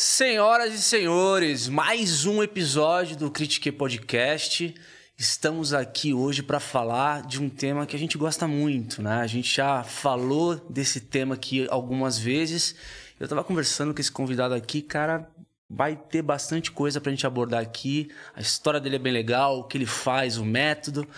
[0.00, 4.72] Senhoras e senhores, mais um episódio do Critique Podcast.
[5.18, 9.14] Estamos aqui hoje para falar de um tema que a gente gosta muito, né?
[9.14, 12.76] A gente já falou desse tema aqui algumas vezes.
[13.18, 15.28] Eu estava conversando com esse convidado aqui, cara,
[15.68, 18.08] vai ter bastante coisa para a gente abordar aqui.
[18.36, 21.08] A história dele é bem legal, o que ele faz, o método.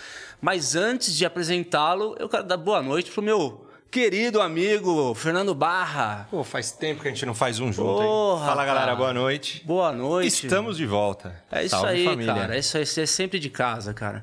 [0.40, 6.28] Mas antes de apresentá-lo, eu quero dar boa noite pro meu querido amigo Fernando Barra.
[6.30, 8.48] Pô, faz tempo que a gente não faz um junto, Porra, hein?
[8.48, 9.62] Fala, galera, boa noite.
[9.64, 10.46] Boa noite.
[10.46, 11.42] Estamos de volta.
[11.50, 12.34] É isso Salve, aí, família.
[12.34, 12.54] cara.
[12.54, 14.22] É isso aí, você é sempre de casa, cara.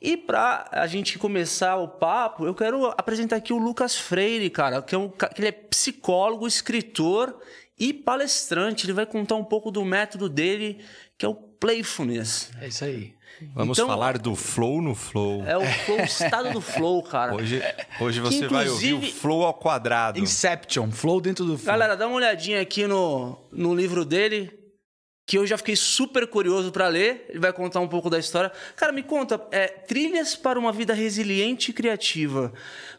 [0.00, 4.80] E pra a gente começar o papo, eu quero apresentar aqui o Lucas Freire, cara,
[4.80, 7.34] que, é um, que ele é psicólogo, escritor
[7.78, 8.86] e palestrante.
[8.86, 10.78] Ele vai contar um pouco do método dele,
[11.18, 12.50] que é o Playfulness.
[12.60, 13.14] É isso aí.
[13.54, 15.44] Vamos Então- falar do flow no flow.
[15.44, 17.34] É o flow, o estado do flow, cara.
[17.34, 17.60] Hoje,
[18.00, 20.18] hoje Que, você vai ouvir o flow ao quadrado.
[20.20, 21.66] Inception, flow dentro do flow.
[21.72, 24.52] Galera, dá uma olhadinha aqui no, no livro dele,
[25.26, 27.26] que eu já fiquei super curioso pra ler.
[27.28, 28.52] Ele vai contar um pouco da história.
[28.76, 32.52] Cara, me conta, é, trilhas para uma vida resiliente e criativa.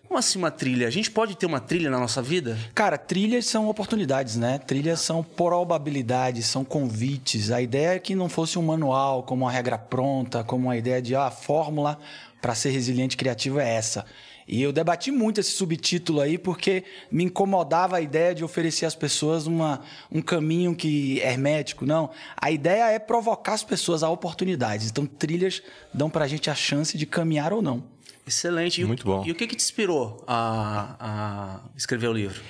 [0.07, 0.87] Como assim uma trilha?
[0.87, 2.57] A gente pode ter uma trilha na nossa vida?
[2.73, 4.59] Cara, trilhas são oportunidades, né?
[4.59, 7.51] Trilhas são probabilidades, são convites.
[7.51, 11.01] A ideia é que não fosse um manual, como uma regra pronta, como uma ideia
[11.01, 11.99] de ah, a fórmula
[12.41, 14.05] para ser resiliente e criativo é essa.
[14.47, 18.93] E eu debati muito esse subtítulo aí porque me incomodava a ideia de oferecer às
[18.93, 21.83] pessoas uma, um caminho que hermético.
[21.85, 24.89] Não, a ideia é provocar as pessoas a oportunidades.
[24.91, 25.63] Então, trilhas
[25.93, 27.83] dão pra gente a chance de caminhar ou não.
[28.27, 28.81] Excelente.
[28.81, 29.23] E o- Muito bom.
[29.25, 32.41] E o que, que te inspirou a, a escrever o livro?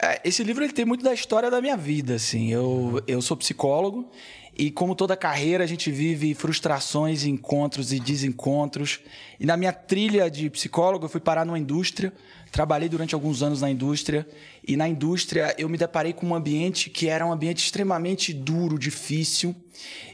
[0.00, 2.50] É, Esse livro ele tem muito da história da minha vida, assim.
[2.50, 4.10] Eu, eu sou psicólogo
[4.56, 9.00] e como toda carreira a gente vive frustrações, encontros e desencontros.
[9.40, 12.12] E na minha trilha de psicólogo eu fui parar numa indústria,
[12.50, 14.28] trabalhei durante alguns anos na indústria
[14.66, 18.78] e na indústria eu me deparei com um ambiente que era um ambiente extremamente duro,
[18.78, 19.56] difícil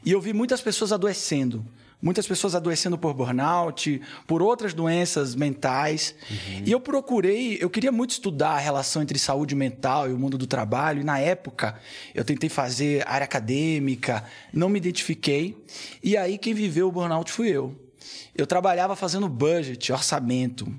[0.04, 1.66] e eu vi muitas pessoas adoecendo.
[2.00, 6.14] Muitas pessoas adoecendo por burnout, por outras doenças mentais.
[6.64, 10.38] E eu procurei, eu queria muito estudar a relação entre saúde mental e o mundo
[10.38, 11.00] do trabalho.
[11.00, 11.76] E na época,
[12.14, 15.56] eu tentei fazer área acadêmica, não me identifiquei.
[16.02, 17.74] E aí, quem viveu o burnout fui eu.
[18.34, 20.72] Eu trabalhava fazendo budget, orçamento.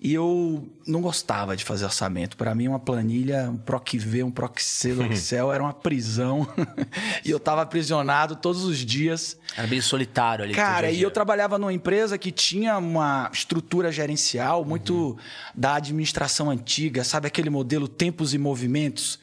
[0.00, 2.36] E eu não gostava de fazer orçamento.
[2.36, 6.46] Para mim, uma planilha, um PROC-V, um PROC-C do Excel era uma prisão.
[7.24, 9.38] e eu estava aprisionado todos os dias.
[9.56, 10.54] Era bem solitário ali.
[10.54, 15.16] Cara, e eu trabalhava numa empresa que tinha uma estrutura gerencial muito
[15.54, 19.18] da administração antiga, sabe aquele modelo tempos e movimentos?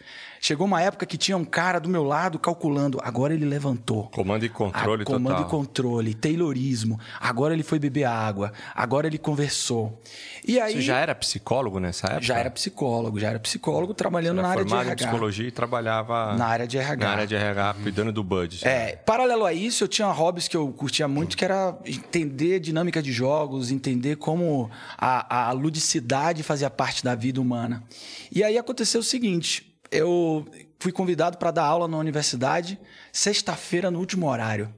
[0.45, 2.99] Chegou uma época que tinha um cara do meu lado calculando.
[3.01, 4.09] Agora ele levantou.
[4.09, 5.47] Comando e controle Ah, comando total.
[5.47, 6.99] e controle, Taylorismo.
[7.17, 8.51] Agora ele foi beber água.
[8.75, 10.01] Agora ele conversou.
[10.45, 12.23] E aí Você já era psicólogo nessa época?
[12.23, 15.05] já era psicólogo, já era psicólogo trabalhando na área de formado em RH.
[15.07, 17.05] psicologia e trabalhava Na área de RH.
[17.05, 18.67] Na área de RH, cuidando do budget.
[18.67, 23.01] É, paralelo a isso, eu tinha hobbies que eu curtia muito, que era entender dinâmica
[23.01, 27.81] de jogos, entender como a, a ludicidade fazia parte da vida humana.
[28.29, 30.45] E aí aconteceu o seguinte: eu
[30.79, 32.77] fui convidado para dar aula na universidade,
[33.11, 34.73] sexta-feira, no último horário.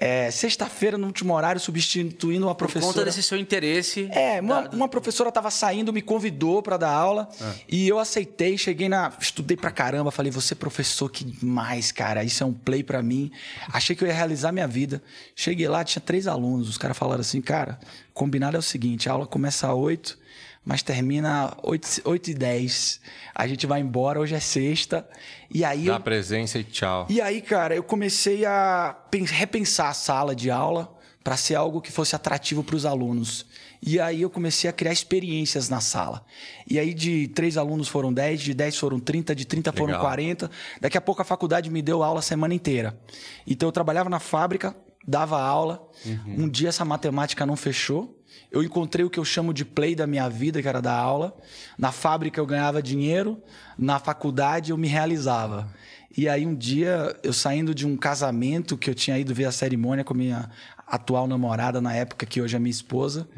[0.00, 2.92] É, sexta-feira, no último horário, substituindo uma Por professora.
[2.92, 4.08] conta desse seu interesse.
[4.12, 7.52] É, uma, uma professora estava saindo, me convidou para dar aula Ah.
[7.68, 12.22] e eu aceitei, cheguei na, estudei pra caramba, falei, você é professor, que demais, cara,
[12.22, 13.32] isso é um play pra mim.
[13.72, 15.02] Achei que eu ia realizar minha vida.
[15.34, 17.76] Cheguei lá, tinha três alunos, os caras falaram assim, cara,
[18.14, 20.16] combinado é o seguinte, a aula começa às oito,
[20.64, 23.00] mas termina oito, oito e dez.
[23.34, 25.08] A gente vai embora, hoje é sexta,
[25.50, 27.06] e aí Dá eu presença e tchau.
[27.08, 30.94] e aí, cara, eu comecei a pen- repensar a sala de aula
[31.24, 33.44] para ser algo que fosse atrativo para os alunos.
[33.80, 36.24] E aí eu comecei a criar experiências na sala.
[36.68, 40.00] E aí de três alunos foram 10, de 10 foram 30, de 30 foram Legal.
[40.00, 40.50] 40.
[40.80, 42.98] Daqui a pouco a faculdade me deu aula a semana inteira.
[43.46, 44.74] Então eu trabalhava na fábrica,
[45.06, 45.86] dava aula.
[46.26, 48.17] Um dia essa matemática não fechou.
[48.50, 51.36] Eu encontrei o que eu chamo de play da minha vida, que era dar aula.
[51.76, 53.42] Na fábrica eu ganhava dinheiro,
[53.76, 55.68] na faculdade eu me realizava.
[56.16, 59.52] E aí um dia, eu saindo de um casamento que eu tinha ido ver a
[59.52, 60.50] cerimônia com a minha
[60.86, 63.28] atual namorada na época, que hoje é minha esposa,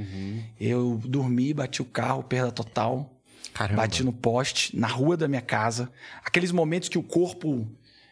[0.59, 3.17] eu dormi, bati o carro, perda total.
[3.53, 3.83] Caramba.
[3.83, 5.91] Bati no poste, na rua da minha casa.
[6.25, 7.67] Aqueles momentos que o corpo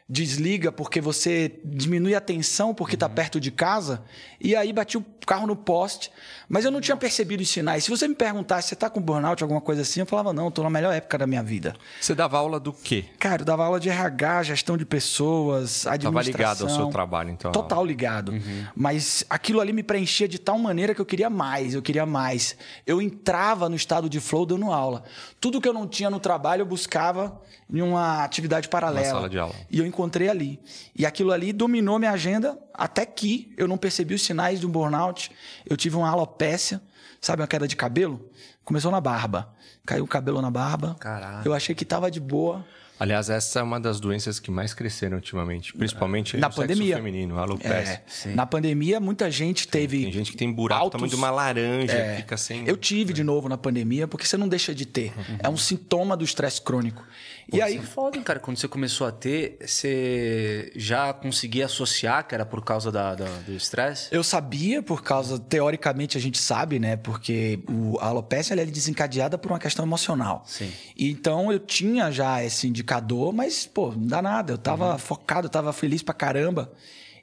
[0.08, 4.02] desliga porque você diminui a tensão porque tá perto de casa.
[4.40, 6.10] E aí bati o carro no poste.
[6.49, 7.84] Mas eu não tinha percebido os sinais.
[7.84, 10.62] Se você me perguntasse, você tá com burnout, alguma coisa assim, eu falava, não, tô
[10.62, 11.76] na melhor época da minha vida.
[12.00, 13.05] Você dava aula do quê?
[13.19, 16.32] Cara, eu dava aula de RH, gestão de pessoas, administração.
[16.32, 17.52] ligado ao seu trabalho, então.
[17.52, 18.32] Total ligado.
[18.75, 22.56] Mas aquilo ali me preenchia de tal maneira que eu queria mais, eu queria mais.
[22.87, 25.05] Eu entrava no estado de flow dando aula.
[25.38, 27.38] Tudo que eu não tinha no trabalho, eu buscava
[27.70, 29.06] em uma atividade paralela.
[29.06, 29.55] Uma sala de aula.
[29.70, 30.60] E eu encontrei ali.
[30.96, 34.70] E aquilo ali dominou minha agenda até que eu não percebi os sinais de um
[34.70, 35.30] burnout.
[35.68, 36.80] Eu tive uma alopécia,
[37.20, 38.30] sabe, uma queda de cabelo?
[38.64, 39.52] Começou na barba.
[39.84, 40.96] Caiu o cabelo na barba.
[41.00, 41.42] Caraca.
[41.48, 42.64] Eu achei que tava de boa.
[43.00, 46.96] Aliás, essa é uma das doenças que mais cresceram ultimamente, principalmente Na pandemia.
[46.96, 48.02] feminino, a alopecia.
[48.26, 50.02] É, na pandemia, muita gente teve.
[50.02, 52.16] Tem gente que tem buraco altos- tamanho de uma laranja, É.
[52.16, 52.66] fica sem.
[52.66, 55.12] Eu tive de novo na pandemia, porque você não deixa de ter.
[55.38, 57.06] É um sintoma do estresse crônico.
[57.50, 58.38] E aí, é foda, cara.
[58.38, 63.24] Quando você começou a ter, você já conseguia associar que era por causa da, da-
[63.46, 64.08] do estresse?
[64.12, 66.96] eu sabia, por causa, teoricamente a gente sabe, né?
[66.96, 70.44] Porque o, a alopecia ela é desencadeada por uma questão emocional.
[70.46, 70.70] Sim.
[70.96, 74.52] Então eu tinha já esse indicador, mas, pô, não dá nada.
[74.52, 76.72] Eu tava focado, eu tava feliz pra caramba.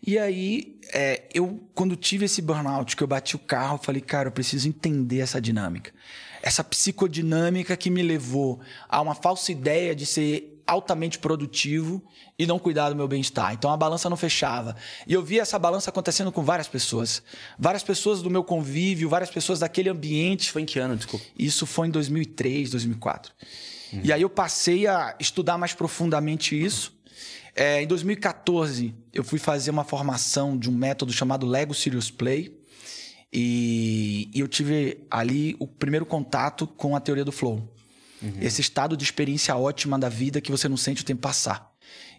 [0.08, 4.02] E aí, é, eu, quando tive esse burnout, que eu bati o carro, eu falei,
[4.02, 5.92] cara, eu preciso entender essa dinâmica.
[6.46, 12.02] Essa psicodinâmica que me levou a uma falsa ideia de ser altamente produtivo
[12.40, 13.54] e não cuidar do meu bem-estar.
[13.54, 14.76] Então a balança não fechava.
[15.08, 17.22] E eu vi essa balança acontecendo com várias pessoas.
[17.58, 20.52] Várias pessoas do meu convívio, várias pessoas daquele ambiente.
[20.52, 21.26] Foi em que ano, desculpa?
[21.38, 23.34] Isso foi em 2003, 2004.
[24.04, 26.94] E aí eu passei a estudar mais profundamente isso.
[27.56, 32.55] É, em 2014, eu fui fazer uma formação de um método chamado Lego Serious Play.
[33.38, 37.70] E, e eu tive ali o primeiro contato com a teoria do flow.
[38.42, 41.70] Esse estado de experiência ótima da vida que você não sente o tempo passar.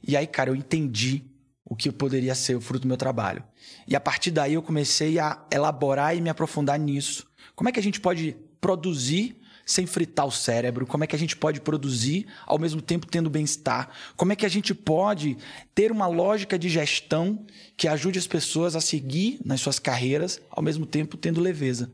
[0.06, 1.24] E aí, cara, eu entendi
[1.64, 3.42] o que poderia ser o fruto do meu trabalho.
[3.88, 7.26] E a partir daí eu comecei a elaborar e me aprofundar nisso.
[7.54, 10.86] Como é que a gente pode produzir sem fritar o cérebro?
[10.86, 13.90] Como é que a gente pode produzir ao mesmo tempo tendo bem-estar?
[14.16, 15.36] Como é que a gente pode
[15.74, 17.44] ter uma lógica de gestão
[17.76, 21.90] que ajude as pessoas a seguir nas suas carreiras ao mesmo tempo tendo leveza?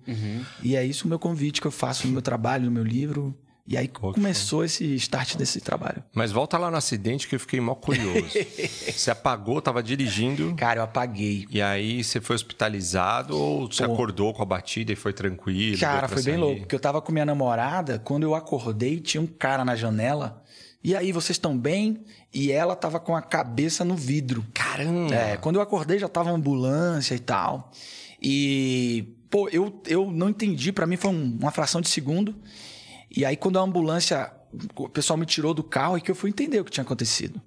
[0.63, 3.35] E é isso o meu convite que eu faço no meu trabalho, no meu livro.
[3.73, 6.05] E aí começou esse start desse trabalho.
[6.13, 8.29] Mas volta lá no acidente que eu fiquei mó curioso.
[8.93, 10.55] você apagou, tava dirigindo.
[10.57, 11.47] Cara, eu apaguei.
[11.51, 13.95] E aí você foi hospitalizado ou você Pô.
[13.95, 15.79] acordou com a batida e foi tranquilo?
[15.81, 16.37] Cara, foi bem sair?
[16.37, 20.43] louco, porque eu tava com minha namorada, quando eu acordei, tinha um cara na janela.
[20.85, 22.05] E aí, vocês estão bem?
[22.35, 24.45] E ela tava com a cabeça no vidro.
[24.53, 25.15] Caramba!
[25.15, 27.71] É, quando eu acordei já tava ambulância e tal.
[28.21, 32.35] E, pô, eu, eu não entendi, pra mim foi um- uma fração de segundo.
[33.17, 34.33] E aí, quando a ambulância,
[34.77, 37.41] o pessoal me tirou do carro, é que eu fui entender o que tinha acontecido.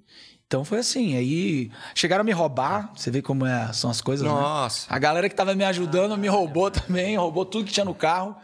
[0.46, 4.24] Então foi assim, aí chegaram a me roubar, você vê como é- são as coisas,
[4.24, 4.32] né?
[4.32, 4.86] Nossa.
[4.88, 8.36] A galera que tava me ajudando me roubou também, roubou tudo que tinha no carro.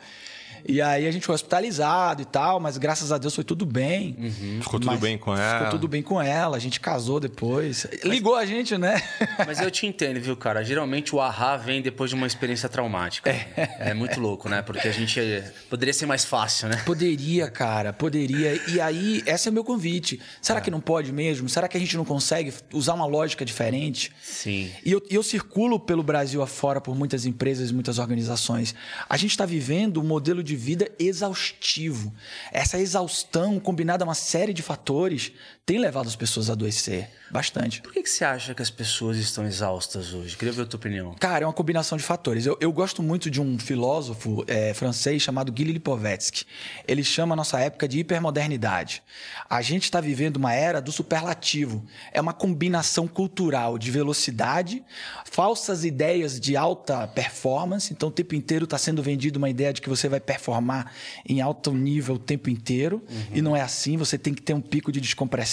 [0.66, 4.16] E aí a gente foi hospitalizado e tal, mas graças a Deus foi tudo bem.
[4.60, 5.58] Ficou tudo Mas bem com ela?
[5.58, 7.86] Ficou tudo bem com ela, a gente casou depois.
[8.04, 9.02] Ligou a gente, né?
[9.46, 10.62] Mas eu te entendo, viu, cara?
[10.62, 13.30] Geralmente o ahá vem depois de uma experiência traumática.
[13.78, 14.62] É, muito louco, né?
[14.62, 15.20] Porque a gente.
[15.68, 16.82] Poderia ser mais fácil, né?
[16.84, 18.60] Poderia, cara, poderia.
[18.68, 20.20] E aí, esse é o meu convite.
[20.40, 21.48] Será que não pode mesmo?
[21.48, 24.12] Será que a gente não consegue usar uma lógica diferente?
[24.22, 24.70] Sim.
[24.84, 28.74] E eu, eu circulo pelo Brasil afora por muitas empresas e muitas organizações.
[29.08, 32.12] A gente está vivendo um modelo de vida exaustivo.
[32.50, 35.32] Essa exaustão, combinada a uma série de fatores,
[35.64, 37.80] tem levado as pessoas a adoecer bastante.
[37.80, 40.36] Por que, que você acha que as pessoas estão exaustas hoje?
[40.36, 41.14] Queria ver a tua opinião.
[41.14, 42.44] Cara, é uma combinação de fatores.
[42.44, 46.44] Eu, eu gosto muito de um filósofo é, francês chamado Guy Lipovetsky.
[46.86, 49.04] Ele chama a nossa época de hipermodernidade.
[49.48, 51.86] A gente está vivendo uma era do superlativo.
[52.12, 54.84] É uma combinação cultural de velocidade,
[55.24, 57.92] falsas ideias de alta performance.
[57.92, 60.92] Então, o tempo inteiro está sendo vendido uma ideia de que você vai performar
[61.26, 63.00] em alto nível o tempo inteiro.
[63.32, 63.96] E não é assim.
[63.96, 65.51] Você tem que ter um pico de descompressão.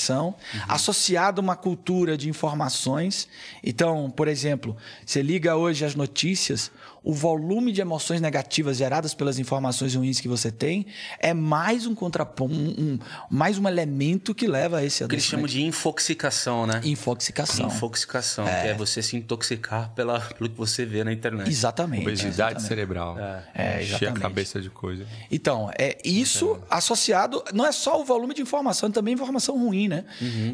[0.67, 3.27] Associado a uma cultura de informações.
[3.63, 4.75] Então, por exemplo,
[5.05, 6.71] você liga hoje as notícias,
[7.03, 10.85] o volume de emoções negativas geradas pelas informações ruins que você tem
[11.19, 15.15] é mais um contraponto, um, um- mais um elemento que leva a esse O que
[15.15, 15.63] eles chamam adoecimento.
[15.71, 16.81] de infoxicação, né?
[16.83, 17.67] Infoxicação.
[17.67, 21.49] Infoxicação, que é você se intoxicar pela, pelo que você vê na internet.
[21.49, 22.03] Exatamente.
[22.03, 22.67] Obesidade exatamente.
[22.67, 23.17] cerebral.
[23.19, 24.19] É, Encher a exatamente.
[24.21, 25.05] cabeça de coisa.
[25.31, 29.87] Então, é isso associado não é só o volume de informação, é também informação ruim,
[29.87, 30.03] né?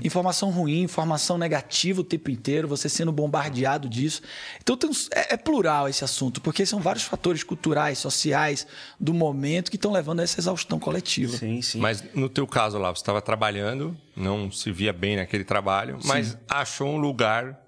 [0.04, 4.22] Informação ruim, informação negativa o tempo inteiro, você sendo bombardeado disso.
[4.62, 4.78] Então
[5.12, 8.66] é, é plural esse assunto, porque são vários fatores culturais, sociais
[9.00, 11.36] do momento que estão levando a essa exaustão coletiva.
[11.38, 11.80] Sim, sim.
[11.80, 16.38] Mas no teu caso lá, você estava trabalhando, não se via bem naquele trabalho, mas
[16.50, 17.60] achou um lugar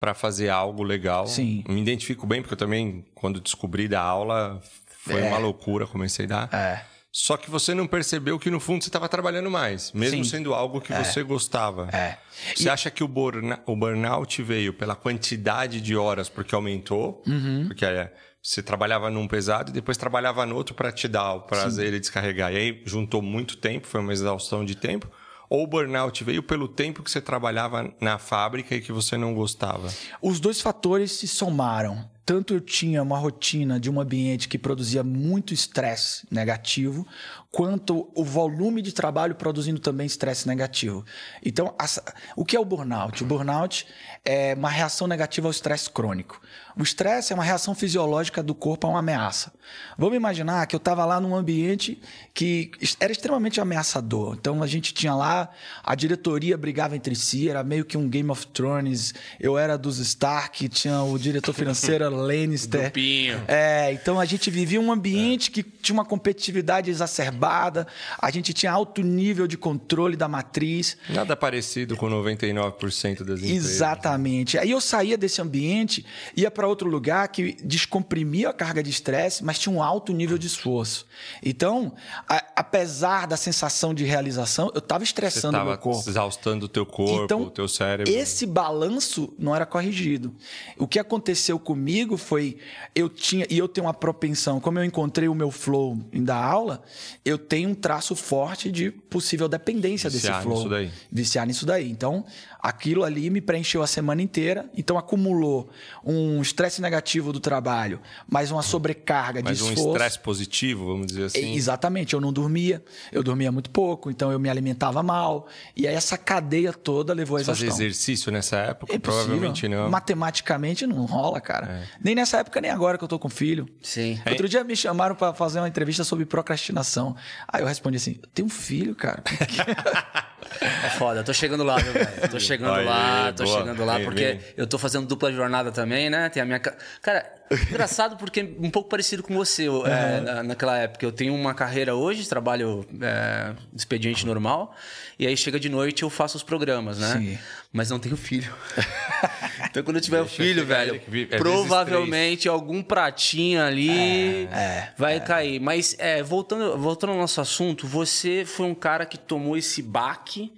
[0.00, 1.26] para fazer algo legal.
[1.26, 1.64] Sim.
[1.68, 4.60] Me identifico bem, porque eu também, quando descobri da aula,
[5.00, 5.28] foi É.
[5.28, 6.54] uma loucura, comecei a dar.
[6.54, 6.84] É.
[7.20, 10.30] Só que você não percebeu que no fundo você estava trabalhando mais, mesmo Sim.
[10.30, 11.02] sendo algo que É.
[11.02, 11.88] você gostava.
[11.92, 12.16] É.
[12.54, 17.20] Você acha que o, burna- o burnout veio pela quantidade de horas porque aumentou?
[17.26, 17.64] Uhum.
[17.66, 21.40] Porque é, você trabalhava num pesado e depois trabalhava no outro para te dar o
[21.40, 22.52] prazer e descarregar.
[22.52, 25.10] E aí juntou muito tempo, foi uma exaustão de tempo.
[25.50, 29.34] Ou o burnout veio pelo tempo que você trabalhava na fábrica e que você não
[29.34, 29.92] gostava?
[30.22, 32.08] Os dois fatores se somaram.
[32.28, 37.06] Tanto eu tinha uma rotina de um ambiente que produzia muito estresse negativo,
[37.50, 41.06] quanto o volume de trabalho produzindo também estresse negativo.
[41.42, 42.04] Então, essa-
[42.36, 43.24] o que é o burnout?
[43.24, 43.86] O burnout
[44.22, 46.38] é uma reação negativa ao estresse crônico.
[46.78, 49.52] O estresse é uma reação fisiológica do corpo a uma ameaça.
[49.98, 52.00] Vamos imaginar que eu estava lá num ambiente
[52.32, 52.70] que
[53.00, 54.36] era extremamente ameaçador.
[54.38, 55.50] Então a gente tinha lá,
[55.82, 59.12] a diretoria brigava entre si, era meio que um Game of Thrones.
[59.40, 62.82] Eu era dos Stark, tinha o diretor financeiro Lannister.
[62.82, 63.42] Grupinho.
[63.48, 67.88] É, então a gente vivia um ambiente que tinha uma competitividade exacerbada,
[68.20, 70.96] a gente tinha alto nível de controle da matriz.
[71.08, 73.50] Nada parecido com 99% das empresas.
[73.50, 74.56] Exatamente.
[74.58, 76.06] Aí eu saía desse ambiente,
[76.36, 80.36] ia para outro lugar que descomprimia a carga de estresse, mas tinha um alto nível
[80.38, 81.06] de esforço.
[81.42, 81.92] Então,
[82.28, 86.08] a- apesar da sensação de realização, eu estava estressando o estava meu corpo.
[86.10, 88.12] exaustando o teu corpo, Então, o teu cérebro.
[88.12, 90.34] Esse balanço não era corrigido.
[90.76, 92.58] O que aconteceu comigo foi
[92.94, 96.42] eu tinha e eu tenho uma propensão, como eu encontrei o meu flow em dar
[96.42, 96.82] aula,
[97.24, 100.56] eu tenho um traço forte de possível dependência Viciar desse flow.
[100.58, 100.90] nisso daí.
[101.10, 101.90] Viciar nisso daí.
[101.90, 102.24] Então,
[102.60, 105.70] aquilo ali me preencheu a semana inteira, então acumulou
[106.04, 109.90] um estresse negativo do trabalho, mais uma sobrecarga Mas de um esforço.
[109.92, 111.52] estresse positivo, vamos dizer assim.
[111.52, 115.46] É, Exatamente, eu não dormia, eu dormia muito pouco, então eu me alimentava mal.
[115.76, 117.86] E aí essa cadeia toda levou a Fazer exaustão.
[117.86, 118.94] exercício nessa época?
[118.94, 119.24] É possível.
[119.26, 119.86] Provavelmente não.
[119.86, 119.88] É.
[119.88, 121.86] Matematicamente não rola, cara.
[122.02, 123.68] Nem nessa época, nem agora que eu tô com filho.
[123.82, 124.20] Sim.
[124.28, 127.14] Outro dia me chamaram pra fazer uma entrevista sobre procrastinação.
[127.46, 129.22] Aí eu respondi assim: eu tenho um filho, cara.
[130.60, 132.28] É foda, tô chegando lá, viu, velho?
[132.30, 133.58] Tô chegando lá, tô boa.
[133.60, 136.28] chegando lá, porque eu tô fazendo dupla jornada também, né?
[136.28, 136.58] Tem a minha.
[136.58, 137.30] ca- Cara,
[137.70, 141.04] engraçado porque é um pouco parecido com você eu, é, na- naquela época.
[141.04, 144.74] Eu tenho uma carreira hoje, trabalho é, expediente normal,
[145.18, 147.12] e aí chega de noite eu faço os programas, né?
[147.18, 147.38] Sim.
[147.72, 148.52] Mas não tenho filho.
[149.70, 151.00] então quando eu tiver o Deixa filho, velho,
[151.30, 155.60] é provavelmente algum pratinho ali É, vai cair.
[155.60, 160.52] Mas é, voltando, voltando ao nosso assunto, você foi um cara que tomou esse baque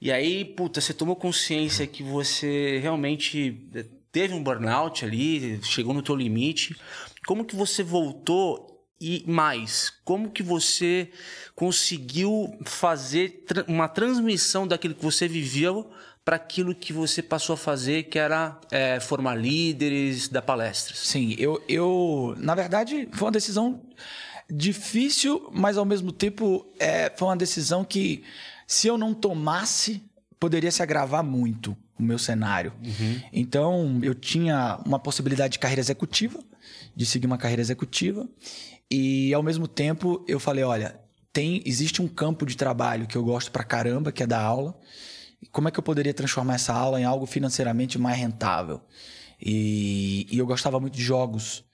[0.00, 3.60] e aí, puta, você tomou consciência que você realmente
[4.12, 6.76] teve um burnout ali, chegou no teu limite.
[7.26, 8.68] Como que você voltou
[9.00, 11.10] e mais, como que você
[11.54, 15.88] conseguiu fazer uma transmissão daquilo que você viveu
[16.24, 20.98] para aquilo que você passou a fazer, que era eh, formar líderes, dar palestras?
[20.98, 22.34] Sim, eu, eu.
[22.38, 23.80] Na verdade, foi uma decisão.
[24.50, 28.24] difícil, mas ao mesmo tempo é, foi uma decisão que,
[28.66, 30.02] se eu não tomasse,
[30.40, 32.72] poderia se agravar muito o meu cenário.
[33.32, 36.38] Então, eu tinha uma possibilidade de carreira executiva,
[36.94, 38.28] de seguir uma carreira executiva,
[38.90, 40.98] e ao mesmo tempo eu falei: olha,
[41.32, 44.78] tem, existe um campo de trabalho que eu gosto pra caramba, que é dar aula.
[45.52, 48.80] Como é que eu poderia transformar essa aula em algo financeiramente mais rentável?
[49.40, 51.64] E, e eu gostava muito de jogos.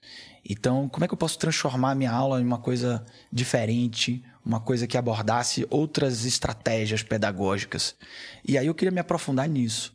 [0.47, 4.61] Então, como é que eu posso transformar a minha aula em uma coisa diferente, uma
[4.61, 7.95] coisa que abordasse outras estratégias pedagógicas?
[8.47, 9.94] E aí eu queria me aprofundar nisso.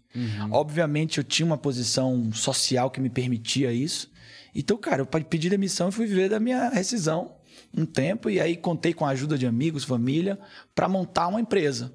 [0.51, 4.11] Obviamente, eu tinha uma posição social que me permitia isso.
[4.53, 7.35] Então, cara, eu pe- pedi demissão e fui viver da minha rescisão
[7.75, 8.29] um tempo.
[8.29, 10.39] E aí contei com a ajuda de amigos, família,
[10.73, 11.93] para montar uma empresa.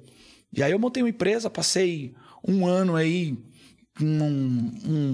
[0.53, 2.13] E aí eu montei uma empresa, passei
[2.47, 3.37] um ano aí
[4.01, 4.71] um,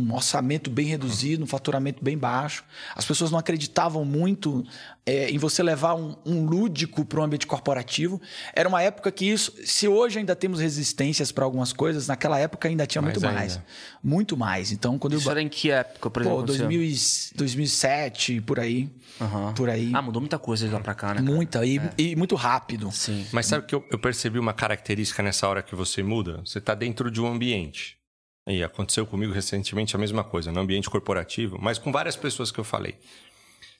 [0.09, 2.63] um orçamento bem reduzido, um faturamento bem baixo.
[2.95, 4.65] As pessoas não acreditavam muito
[5.05, 8.19] é, em você levar um, um lúdico para o ambiente corporativo.
[8.55, 12.67] Era uma época que isso, se hoje ainda temos resistências para algumas coisas, naquela época
[12.67, 13.39] ainda tinha Mais muito ainda.
[13.39, 13.59] mais.
[14.03, 14.71] Muito mais.
[14.71, 15.31] Então, quando Isso eu.
[15.31, 16.37] era em que época, por exemplo?
[16.39, 16.67] Pô, aconteceu?
[16.67, 18.89] 2000 e- 2007, por aí.
[19.19, 19.53] Aham.
[19.53, 19.91] Por aí.
[19.93, 21.15] Ah, mudou muita coisa de lá pra cá, né?
[21.15, 21.21] cara?
[21.31, 21.63] Muita.
[21.65, 22.89] E, e muito rápido.
[22.91, 23.25] Sim.
[23.31, 26.41] Mas sabe que eu, eu percebi uma característica nessa hora que você muda?
[26.43, 28.00] Você está dentro de um ambiente.
[28.47, 32.59] E aconteceu comigo recentemente a mesma coisa, no ambiente corporativo, mas com várias pessoas que
[32.59, 32.97] eu falei.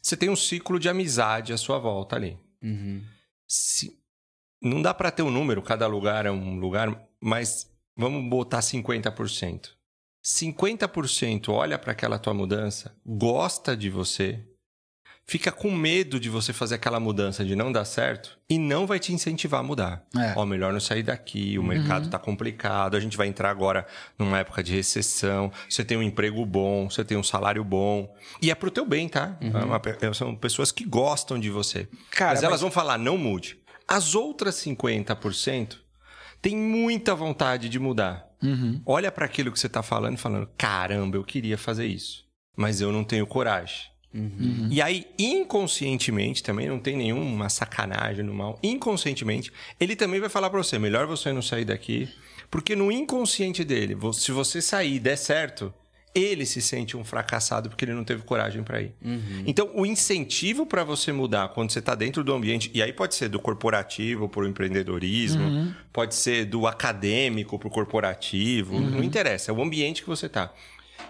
[0.01, 2.37] Você tem um ciclo de amizade à sua volta ali.
[2.61, 3.03] Uhum.
[3.47, 3.97] Se-
[4.61, 9.71] Não dá para ter um número, cada lugar é um lugar, mas vamos botar 50%.
[10.23, 14.45] 50% olha para aquela tua mudança, gosta de você,
[15.31, 18.99] fica com medo de você fazer aquela mudança de não dar certo e não vai
[18.99, 20.03] te incentivar a mudar.
[20.13, 20.33] É.
[20.35, 23.87] Ó, melhor não sair daqui, o mercado tá complicado, a gente vai entrar agora
[24.19, 28.13] numa época de recessão, você tem um emprego bom, você tem um salário bom.
[28.41, 29.37] E é pro teu bem, tá?
[29.39, 31.87] É uma pe- são pessoas que gostam de você.
[32.11, 33.57] Cara, mas elas mas- vão falar, não mude.
[33.87, 35.77] As outras 50%
[36.41, 38.25] têm muita vontade de mudar.
[38.43, 38.81] Uhum.
[38.85, 42.25] Olha para aquilo que você tá falando e falando, caramba, eu queria fazer isso,
[42.57, 43.89] mas eu não tenho coragem.
[44.13, 44.67] Uhum.
[44.69, 50.49] E aí, inconscientemente, também não tem nenhuma sacanagem no mal, inconscientemente, ele também vai falar
[50.49, 52.09] pra você: melhor você não sair daqui,
[52.49, 55.73] porque no inconsciente dele, se você sair e der certo,
[56.13, 58.93] ele se sente um fracassado porque ele não teve coragem pra ir.
[59.47, 63.15] Então, o incentivo pra você mudar quando você tá dentro do ambiente, e aí pode
[63.15, 69.61] ser do corporativo pro empreendedorismo, pode ser do acadêmico pro corporativo, não interessa, é o
[69.61, 70.53] ambiente que você tá.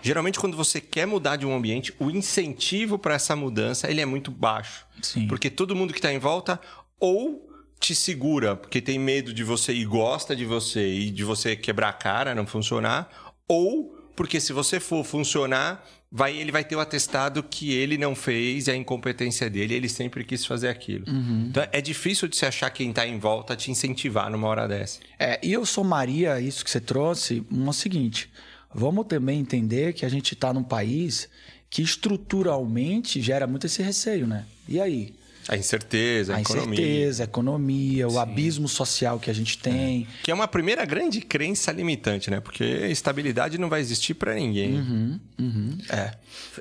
[0.02, 4.06] Geralmente, quando você quer mudar de um ambiente, o incentivo para essa mudança ele é
[4.06, 4.86] muito baixo.
[5.02, 5.28] Sim.
[5.28, 6.60] Porque todo mundo que está em volta
[7.00, 7.50] ou
[7.80, 11.90] te segura porque tem medo de você e gosta de você e de você quebrar
[11.90, 13.10] a cara, não funcionar,
[13.48, 18.14] ou porque se você for funcionar, vai, ele vai ter o atestado que ele não
[18.14, 21.06] fez e a incompetência dele, ele sempre quis fazer aquilo.
[21.50, 25.00] Então é difícil de se achar quem está em volta te incentivar numa hora dessa.
[25.18, 28.30] É, e eu somaria isso que você trouxe no seguinte:
[28.74, 31.30] vamos também entender que a gente está num país
[31.70, 34.46] que estruturalmente gera muito esse receio, né?
[34.68, 35.14] E aí?
[35.48, 36.74] A incerteza, a, A economia.
[36.80, 40.08] incerteza, a economia, o abismo social que a gente tem.
[40.24, 42.40] Que é uma primeira grande crença limitante, né?
[42.40, 44.76] Porque estabilidade não vai existir para ninguém.
[44.76, 46.12] Uhum, uhum, é.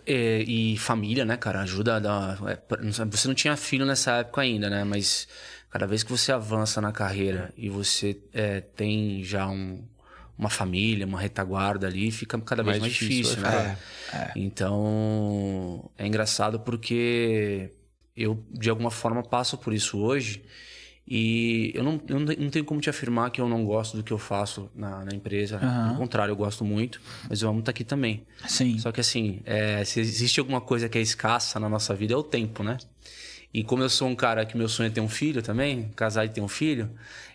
[0.06, 1.60] É, e família, né, cara?
[1.60, 2.38] Ajuda a dar.
[2.48, 4.82] é, você não tinha filho nessa época ainda, né?
[4.82, 5.28] Mas
[5.70, 9.82] cada vez que você avança na carreira e você é, tem já um-
[10.40, 13.76] uma família, uma retaguarda ali, fica cada vez mais, Mais difícil, difícil, né?
[14.12, 14.32] é.
[14.34, 17.70] Então é engraçado porque
[18.16, 20.42] eu de alguma forma passo por isso hoje.
[21.12, 24.12] E eu não, eu não tenho como te afirmar que eu não gosto do que
[24.12, 25.58] eu faço na, na empresa.
[25.58, 28.24] Pelo contrário, eu gosto muito, mas eu amo estar aqui também.
[28.46, 28.78] Sim.
[28.78, 32.16] Só que assim, é, se existe alguma coisa que é escassa na nossa vida é
[32.16, 32.78] o tempo, né?
[33.52, 36.24] E como eu sou um cara que meu sonho é ter um filho também, casar
[36.24, 36.88] e ter um filho,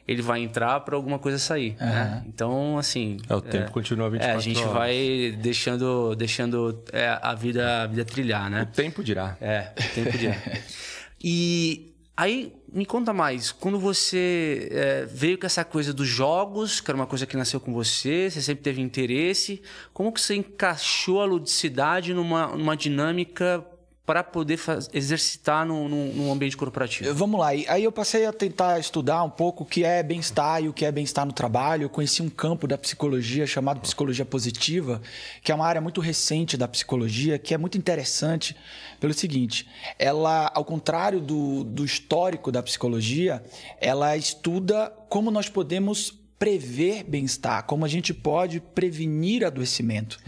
[0.08, 2.24] ele vai entrar para alguma coisa sair, né?
[2.28, 3.18] Então, assim...
[3.28, 4.74] É, o tempo continua 24 É, a gente horas.
[4.74, 8.62] vai deixando, deixando é, a, vida, a vida trilhar, né?
[8.62, 9.36] O tempo dirá.
[9.42, 10.36] É, o tempo dirá.
[11.22, 16.92] e aí, me conta mais, quando você é, veio com essa coisa dos jogos, que
[16.92, 21.20] era uma coisa que nasceu com você, você sempre teve interesse, como que você encaixou
[21.20, 23.66] a ludicidade numa, numa dinâmica
[24.06, 27.14] para poder faz- exercitar no, no ambiente corporativo?
[27.14, 27.48] Vamos lá.
[27.48, 30.86] Aí eu passei a tentar estudar um pouco o que é bem-estar e o que
[30.86, 31.84] é bem-estar no trabalho.
[31.84, 35.02] Eu conheci um campo da psicologia chamado psicologia positiva,
[35.42, 38.56] que é uma área muito recente da psicologia, que é muito interessante
[39.00, 43.44] pelo seguinte: ela, ao contrário do, do histórico da psicologia,
[43.82, 50.20] ela estuda como nós podemos prever bem-estar, como a gente pode prevenir adoecimento.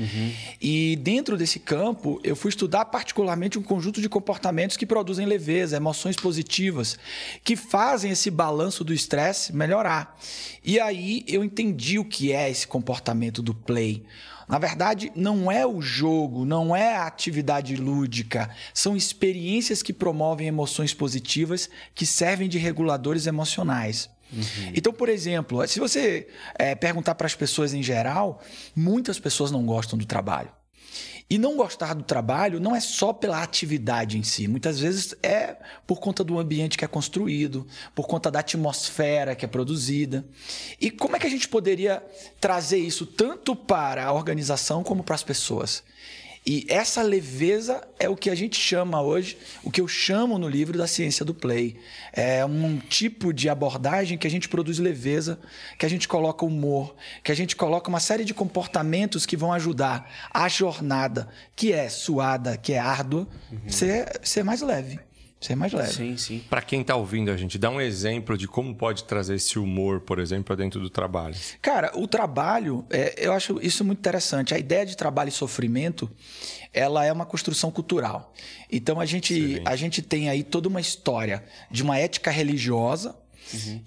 [0.61, 5.75] E dentro desse campo, eu fui estudar particularmente um conjunto de comportamentos que produzem leveza,
[5.75, 6.97] emoções positivas,
[7.43, 10.17] que fazem esse balanço do estresse melhorar.
[10.63, 14.05] E aí eu entendi o que é esse comportamento do play.
[14.47, 20.47] Na verdade, não é o jogo, não é a atividade lúdica, são experiências que promovem
[20.47, 24.09] emoções positivas que servem de reguladores emocionais.
[24.73, 28.41] Então, por exemplo, se você é, perguntar para as pessoas em geral,
[28.75, 30.51] muitas pessoas não gostam do trabalho.
[31.29, 34.47] E não gostar do trabalho não é só pela atividade em si.
[34.47, 39.43] Muitas vezes é por conta do ambiente que é construído, por conta da atmosfera que
[39.43, 40.25] é produzida.
[40.79, 42.01] E como é que a gente poderia
[42.39, 45.83] trazer isso tanto para a organização como para as pessoas?
[46.49, 50.47] E essa leveza é o que a gente chama hoje, o que eu chamo no
[50.47, 51.75] livro da ciência do play.
[52.13, 55.37] É um tipo de abordagem que a gente produz leveza,
[55.77, 59.51] que a gente coloca humor, que a gente coloca uma série de comportamentos que vão
[59.51, 63.27] ajudar a jornada, que é suada, que é árdua,
[63.67, 65.01] ser, ser mais leve.
[65.39, 65.93] Ser mais leve.
[65.93, 66.43] Sim, sim.
[66.49, 70.01] Para quem tá ouvindo a gente, dá um exemplo de como pode trazer esse humor,
[70.01, 71.35] por exemplo, pra dentro do trabalho.
[71.61, 74.55] Cara, o trabalho, é, eu acho isso muito interessante.
[74.55, 76.09] A ideia de trabalho e sofrimento,
[76.73, 78.33] ela é uma construção cultural.
[78.71, 83.15] Então a gente, a gente tem aí toda uma história de uma ética religiosa.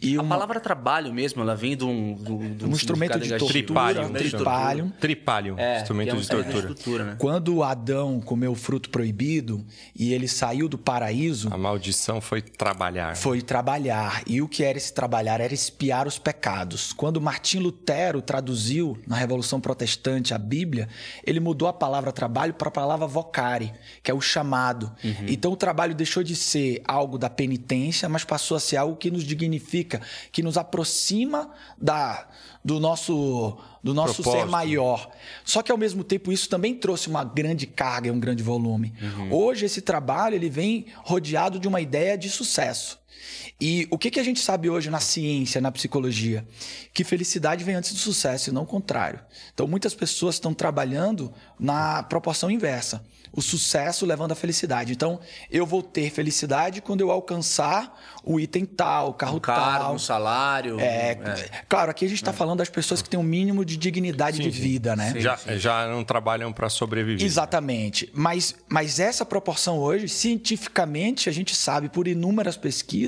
[0.01, 3.19] E A uma, palavra trabalho mesmo, ela vem de um, de um, de um instrumento
[3.19, 4.05] de tortura, Tripalium.
[4.07, 4.91] um tripalium.
[5.01, 7.05] Tripalium, É, instrumento é um de tortura.
[7.05, 7.17] né?
[7.19, 13.17] Quando Adão comeu o fruto proibido e ele saiu do paraíso, A maldição foi trabalhar.
[13.17, 14.23] foi trabalhar.
[14.27, 15.41] E o que era esse trabalhar?
[15.41, 16.93] Era espiar os pecados.
[16.93, 20.89] Quando Martim Lutero traduziu na Revolução Protestante a Bíblia,
[21.27, 24.93] ele mudou a palavra trabalho para a palavra vocare, que é o chamado.
[25.29, 29.11] Então o trabalho deixou de ser algo da penitência, mas passou a ser algo que
[29.11, 29.50] nos dignifica,
[30.31, 32.29] que nos aproxima da,
[32.65, 34.51] do nosso, do nosso ser Propósito.
[34.51, 35.11] maior.
[35.45, 38.95] Só que ao mesmo tempo isso também trouxe uma grande carga e um grande volume.
[39.31, 43.00] Hoje esse trabalho ele vem rodeado de uma ideia de sucesso.
[43.61, 46.47] E o que, que a gente sabe hoje na ciência, na psicologia?
[46.95, 49.21] Que felicidade vem antes do sucesso e não o contrário.
[49.53, 53.05] Então muitas pessoas estão trabalhando na proporção inversa.
[53.33, 54.93] O sucesso levando à felicidade.
[54.93, 55.21] Então,
[55.51, 59.95] eu vou ter felicidade quando eu alcançar o item tal, o carro Um cargo, tal.
[59.95, 60.81] um salário.
[60.81, 61.15] É,
[61.69, 64.51] claro, aqui a gente está falando das pessoas que têm um mínimo de dignidade de
[64.51, 65.15] vida, né?
[65.19, 67.25] já, já não trabalham para sobreviver.
[67.25, 68.11] Exatamente.
[68.13, 73.00] Mas, mas essa proporção hoje, cientificamente, a gente sabe por inúmeras pesquisas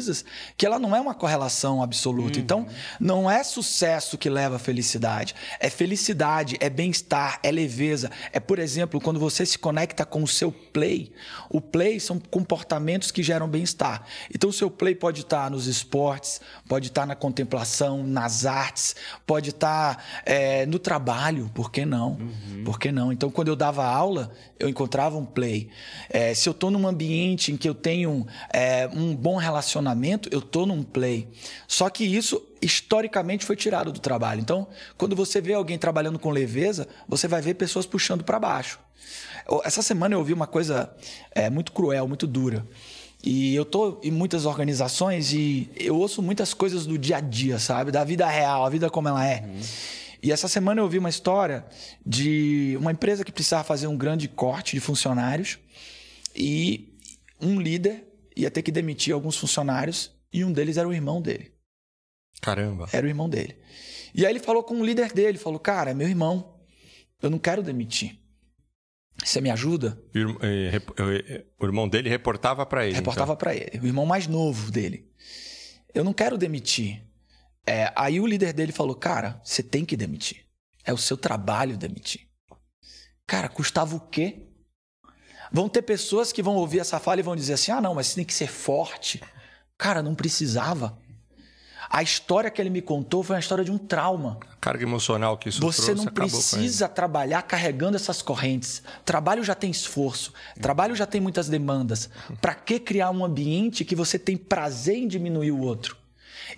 [0.57, 2.39] que ela não é uma correlação absoluta.
[2.39, 2.67] Então,
[3.01, 5.35] não é sucesso que leva à felicidade.
[5.59, 8.11] É felicidade, é bem-estar, é leveza.
[8.33, 11.13] É, por exemplo, quando você se conecta com o seu play.
[11.49, 14.05] O play são comportamentos que geram bem-estar.
[14.35, 19.51] Então, o seu play pode estar nos esportes, pode estar na contemplação, nas artes, pode
[19.51, 22.19] estar é, no trabalho, por que não?
[22.65, 23.13] Por que não?
[23.13, 25.69] Então, quando eu dava aula, eu encontrava um play.
[26.09, 30.39] É, se eu estou num ambiente em que eu tenho é, um bom relacionamento, eu
[30.39, 31.29] estou num play.
[31.67, 34.41] Só que isso historicamente foi tirado do trabalho.
[34.41, 38.79] Então, quando você vê alguém trabalhando com leveza, você vai ver pessoas puxando para baixo.
[39.65, 40.95] Essa semana eu ouvi uma coisa
[41.33, 42.65] é, muito cruel, muito dura.
[43.25, 47.59] E eu tô em muitas organizações e eu ouço muitas coisas do dia a dia,
[47.59, 47.91] sabe?
[47.91, 49.45] Da vida real, a vida como ela é.
[50.23, 51.67] E essa semana eu ouvi uma história
[52.07, 55.59] de uma empresa que precisava fazer um grande corte de funcionários
[56.35, 56.97] e
[57.41, 58.07] um líder
[58.37, 61.53] ia ter que demitir alguns funcionários e um deles era o irmão dele.
[62.41, 62.89] Caramba.
[62.93, 63.57] Era o irmão dele.
[64.15, 66.61] E aí ele falou com o líder dele, falou: "Cara, meu irmão.
[67.21, 68.19] Eu não quero demitir.
[69.25, 72.95] Você me ajuda?" O eh, eh, O irmão dele reportava para ele.
[72.95, 73.37] Reportava então.
[73.37, 75.11] pra ele, o irmão mais novo dele.
[75.95, 77.05] Eu não quero demitir.
[77.67, 80.45] É, aí o líder dele falou: Cara, você tem que demitir.
[80.85, 82.29] É o seu trabalho demitir.
[83.27, 84.49] Cara, custava o quê?
[85.53, 88.09] Vão ter pessoas que vão ouvir essa fala e vão dizer assim: Ah, não, mas
[88.09, 89.23] você tem que ser forte.
[89.79, 90.99] Cara, não precisava.
[91.91, 94.39] A história que ele me contou foi uma história de um trauma.
[94.51, 98.83] A carga emocional que isso Você trouxe não precisa trabalhar carregando essas correntes.
[99.05, 102.09] Trabalho já tem esforço, trabalho já tem muitas demandas.
[102.41, 106.02] Para que criar um ambiente que você tem prazer em diminuir o outro?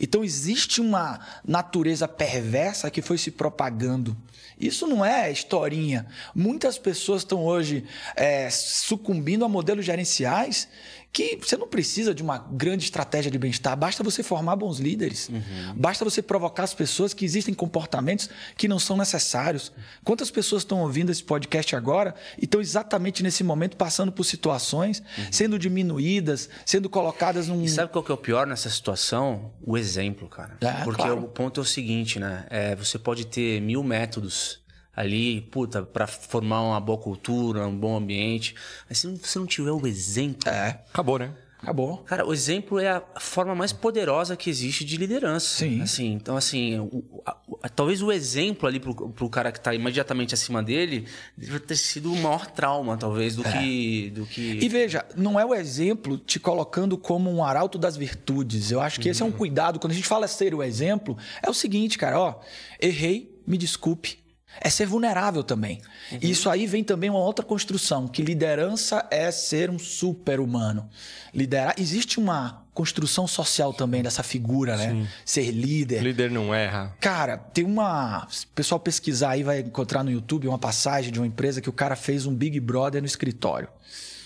[0.00, 4.16] Então existe uma natureza perversa que foi se propagando.
[4.58, 6.06] Isso não é historinha.
[6.34, 10.68] Muitas pessoas estão hoje é, sucumbindo a modelos gerenciais
[11.14, 15.30] que você não precisa de uma grande estratégia de bem-estar, basta você formar bons líderes.
[15.76, 19.72] Basta você provocar as pessoas que existem comportamentos que não são necessários.
[20.02, 25.04] Quantas pessoas estão ouvindo esse podcast agora e estão exatamente nesse momento passando por situações,
[25.30, 27.62] sendo diminuídas, sendo colocadas num.
[27.62, 29.52] E sabe qual que é o pior nessa situação?
[29.62, 30.56] O exemplo, cara.
[30.60, 31.20] É, Porque claro.
[31.22, 32.44] o ponto é o seguinte, né?
[32.50, 34.63] É, você pode ter mil métodos
[34.96, 38.54] ali, puta, pra formar uma boa cultura, um bom ambiente.
[38.88, 40.48] Mas se você não tiver o exemplo.
[40.48, 40.80] É.
[40.92, 41.30] Acabou, né?
[41.62, 41.96] Acabou.
[42.04, 45.46] Cara, o exemplo é a forma mais poderosa que existe de liderança.
[45.60, 45.80] Sim.
[45.80, 49.74] Assim, então, assim, o- a- o- talvez o exemplo ali pro, pro cara que tá
[49.74, 54.10] imediatamente acima dele deve ter sido o maior trauma, talvez, do que.
[54.10, 54.58] Do que...
[54.62, 58.70] E veja, não é o exemplo te colocando como um arauto das virtudes.
[58.70, 59.80] Eu acho que esse é um cuidado.
[59.80, 62.40] Quando a gente fala ser o exemplo, é o seguinte, cara, ó,
[62.78, 64.18] errei, me desculpe.
[64.60, 65.80] É ser vulnerável também.
[66.20, 70.88] E isso aí vem também uma outra construção, que liderança é ser um super-humano.
[71.34, 71.74] Liderar.
[71.78, 75.08] Existe uma construção social também dessa figura, né?
[75.24, 76.02] Ser líder.
[76.02, 76.94] Líder não erra.
[77.00, 78.26] Cara, tem uma.
[78.30, 81.68] Se o pessoal pesquisar aí, vai encontrar no YouTube uma passagem de uma empresa que
[81.68, 83.68] o cara fez um Big Brother no escritório.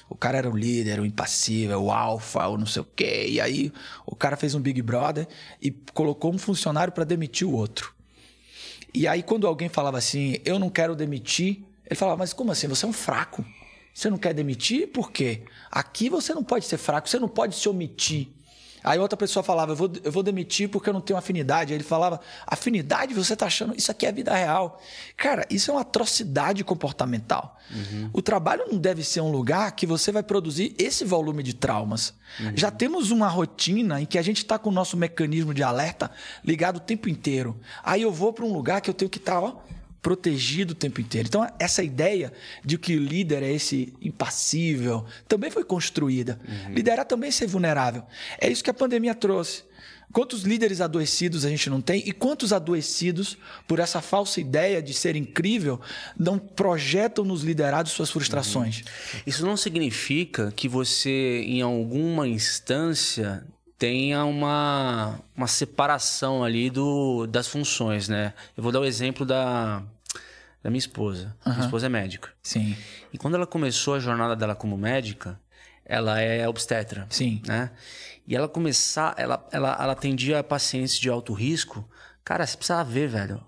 [0.08, 3.26] O cara era o líder, o impassível, o alfa, o não sei o quê.
[3.28, 3.70] E aí
[4.06, 5.28] o cara fez um Big Brother
[5.60, 7.94] e colocou um funcionário para demitir o outro.
[8.94, 12.66] E aí quando alguém falava assim, eu não quero demitir, ele falava, mas como assim?
[12.68, 13.44] Você é um fraco.
[13.92, 14.88] Você não quer demitir?
[14.88, 15.42] Por quê?
[15.70, 18.28] Aqui você não pode ser fraco, você não pode se omitir.
[18.88, 21.74] Aí outra pessoa falava, eu vou, eu vou demitir porque eu não tenho afinidade.
[21.74, 23.12] Aí ele falava, afinidade?
[23.12, 23.76] Você tá achando?
[23.76, 24.80] Isso aqui é vida real.
[25.14, 27.58] Cara, isso é uma atrocidade comportamental.
[28.14, 32.14] O trabalho não deve ser um lugar que você vai produzir esse volume de traumas.
[32.54, 36.10] Já temos uma rotina em que a gente está com o nosso mecanismo de alerta
[36.42, 37.60] ligado o tempo inteiro.
[37.84, 39.56] Aí eu vou para um lugar que eu tenho que estar, ó,
[40.00, 41.28] protegido o tempo inteiro.
[41.28, 42.32] Então, essa ideia
[42.64, 46.38] de que o líder é esse impassível também foi construída.
[46.70, 48.02] Liderar também é ser vulnerável.
[48.40, 49.68] É isso que a pandemia trouxe.
[50.10, 54.94] Quantos líderes adoecidos a gente não tem e quantos adoecidos, por essa falsa ideia de
[54.94, 55.78] ser incrível,
[56.18, 58.84] não projetam nos liderados suas frustrações?
[59.26, 63.44] Isso não significa que você, em alguma instância,
[63.78, 68.34] tenha uma, uma separação ali do, das funções, né?
[68.56, 69.82] Eu vou dar o exemplo da,
[70.62, 71.36] da minha esposa.
[71.46, 71.64] Minha Aham.
[71.64, 72.30] esposa é médica.
[72.42, 72.76] Sim.
[73.12, 75.40] E quando ela começou a jornada dela como médica,
[75.84, 77.06] ela é obstetra.
[77.08, 77.40] Sim.
[77.46, 77.70] Né?
[78.26, 81.88] E ela começar, ela, ela, ela atendia pacientes de alto risco.
[82.24, 83.40] Cara, você precisa ver, velho.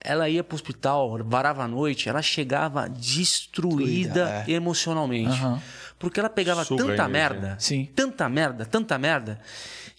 [0.00, 4.50] Ela ia pro hospital, varava a noite, ela chegava destruída Destruída, é.
[4.50, 5.30] emocionalmente.
[5.30, 5.62] Aham.
[6.02, 7.08] Porque ela pegava Suga tanta energia.
[7.08, 7.88] merda, Sim.
[7.96, 9.40] tanta merda, tanta merda,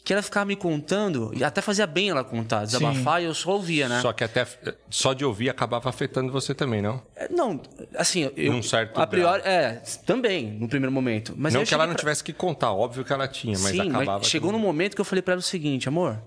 [0.03, 3.51] que ela ficava me contando, e até fazia bem ela contar, desabafar, e eu só
[3.51, 4.01] ouvia, né?
[4.01, 4.45] Só que até
[4.89, 7.01] só de ouvir acabava afetando você também, não?
[7.15, 7.59] É, Não,
[7.95, 8.51] assim, eu.
[8.51, 11.33] Num certo A priori, é, também, no primeiro momento.
[11.37, 13.71] Mas não eu que ela não pra- tivesse que contar, óbvio que ela tinha, mas
[13.71, 14.19] Sim, acabava.
[14.19, 16.19] mas chegou que- num momento que eu falei pra ela o seguinte, amor,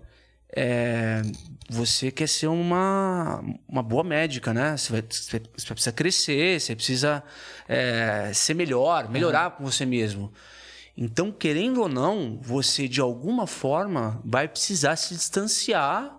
[0.57, 1.21] é,
[1.69, 4.77] você quer ser uma, uma boa médica, né?
[4.77, 5.39] Você, vai, você
[5.75, 7.23] precisa crescer, você precisa
[7.69, 10.33] é, ser melhor, melhorar com você mesmo.
[10.97, 16.19] Então, querendo ou não, você de alguma forma vai precisar se distanciar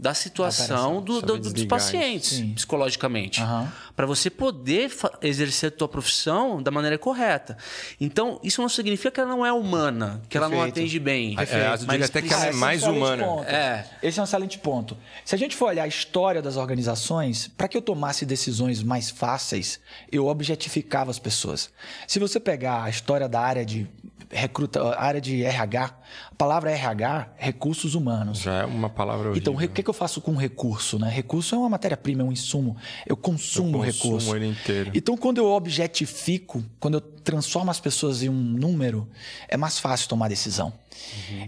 [0.00, 2.54] da situação do- do- dos pacientes, Sim.
[2.54, 3.72] psicologicamente Aham.
[3.98, 7.56] Para você poder exercer a tua profissão da maneira correta.
[8.00, 10.78] Então, isso não significa que ela não é humana, que ela não Perfeito.
[10.78, 11.34] atende bem.
[11.36, 13.24] É, eu diria até que ela é mais excelente humana.
[13.24, 13.48] ponto.
[13.48, 13.84] É.
[14.00, 14.96] Esse é um excelente ponto.
[15.24, 19.10] Se a gente for olhar a história das organizações, para que eu tomasse decisões mais
[19.10, 19.80] fáceis,
[20.12, 21.68] eu objetificava as pessoas.
[22.06, 23.88] Se você pegar a história da área de
[24.30, 25.84] recruta, área de RH,
[26.30, 28.40] a palavra RH, recursos humanos.
[28.40, 29.72] Já é uma palavra Então, horrível.
[29.72, 30.98] o que, que eu faço com recurso?
[30.98, 31.08] Né?
[31.08, 32.76] Recurso é uma matéria-prima, é um insumo.
[33.06, 34.34] Eu consumo o Eu consumo recurso.
[34.36, 34.90] ele inteiro.
[34.94, 39.06] Então, quando eu objetifico, quando eu transformo as pessoas em um número,
[39.48, 40.72] é mais fácil tomar decisão.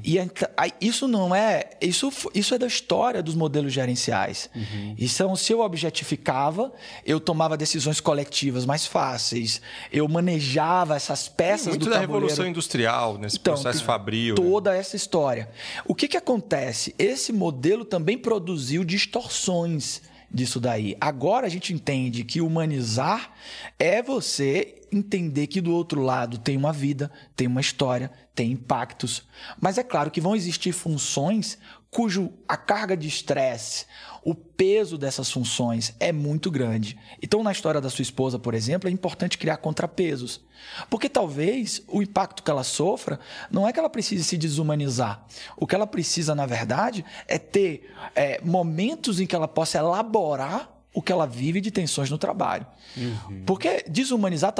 [0.05, 1.71] E ent- aí, isso não é.
[1.81, 4.49] Isso, isso é da história dos modelos gerenciais.
[4.97, 6.73] Então, se eu objetificava,
[7.05, 9.61] eu tomava decisões coletivas mais fáceis.
[9.93, 12.21] Eu manejava essas peças Muito do da tabuleiro.
[12.27, 14.37] revolução industrial, nesse Então, processo tem fabril.
[14.39, 14.41] né?
[14.49, 15.49] Toda essa história.
[15.85, 16.95] O que, que acontece?
[16.97, 20.01] Esse modelo também produziu distorções
[20.33, 20.97] disso daí.
[21.01, 23.33] Agora a gente entende que humanizar
[23.79, 29.23] é você entender que do outro lado tem uma vida, tem uma história, tem impactos.
[29.61, 31.59] Mas é claro que vão existir funções
[31.91, 33.87] cujo a carga de estresse,
[34.23, 36.97] o peso dessas funções é muito grande.
[37.21, 40.41] Então, na história da sua esposa, por exemplo, é importante criar contrapesos.
[40.89, 43.19] Porque talvez o impacto que ela sofra
[43.51, 45.25] não é que ela precise se desumanizar.
[45.57, 50.71] O que ela precisa, na verdade, é ter é, momentos em que ela possa elaborar
[50.93, 52.67] o que ela vive de tensões no trabalho.
[52.97, 53.45] Uhum.
[53.47, 54.53] Porque desumanizar,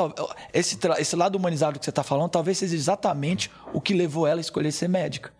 [0.55, 4.41] esse, esse lado humanizado que você está falando, talvez seja exatamente o que levou ela
[4.41, 5.33] a escolher ser médica.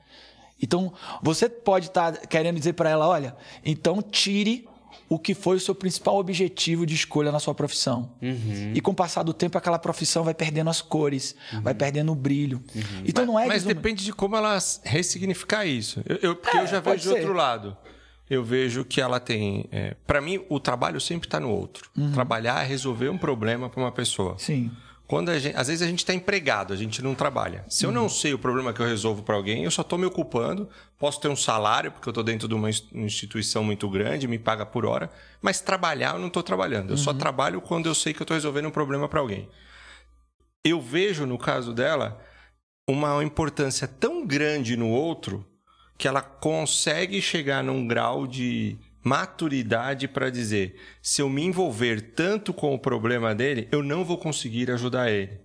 [0.63, 0.93] Então,
[1.23, 4.69] você pode estar querendo dizer para ela: olha, então tire
[5.09, 8.13] o que foi o seu principal objetivo de escolha na sua profissão.
[8.23, 8.73] Uhum.
[8.75, 12.15] E com o passar do tempo, aquela profissão vai perdendo as cores, vai perdendo o
[12.15, 12.63] brilho.
[13.05, 16.01] Então, não é Mas desuma- depende de como ela ressignificar isso.
[16.07, 17.77] Eu, eu- porque É, eu já vejo de outro lado.
[18.29, 19.67] Eu vejo que ela tem.
[19.73, 21.91] É, para mim, o trabalho sempre está no outro.
[22.15, 24.33] Trabalhar é resolver um problema para uma pessoa.
[24.33, 24.39] Uhum.
[24.39, 24.71] Sim.
[25.11, 27.65] Quando gente, às vezes a gente está empregado, a gente não trabalha.
[27.69, 30.07] Se eu não sei o problema que eu resolvo para alguém, eu só estou me
[30.07, 30.69] ocupando.
[30.97, 34.39] Posso ter um salário, porque eu estou dentro de uma ins- instituição muito grande, me
[34.39, 35.11] paga por hora.
[35.43, 36.91] Mas trabalhar, eu não estou trabalhando.
[36.93, 39.49] Eu só trabalho quando eu sei que eu estou resolvendo um problema para alguém.
[40.65, 42.21] Eu vejo, no caso dela,
[42.89, 45.45] uma importância tão grande no outro
[45.99, 52.53] que ela consegue chegar num grau de maturidade para dizer: se eu me envolver tanto
[52.53, 55.39] com o problema dele, eu não vou conseguir ajudar ele.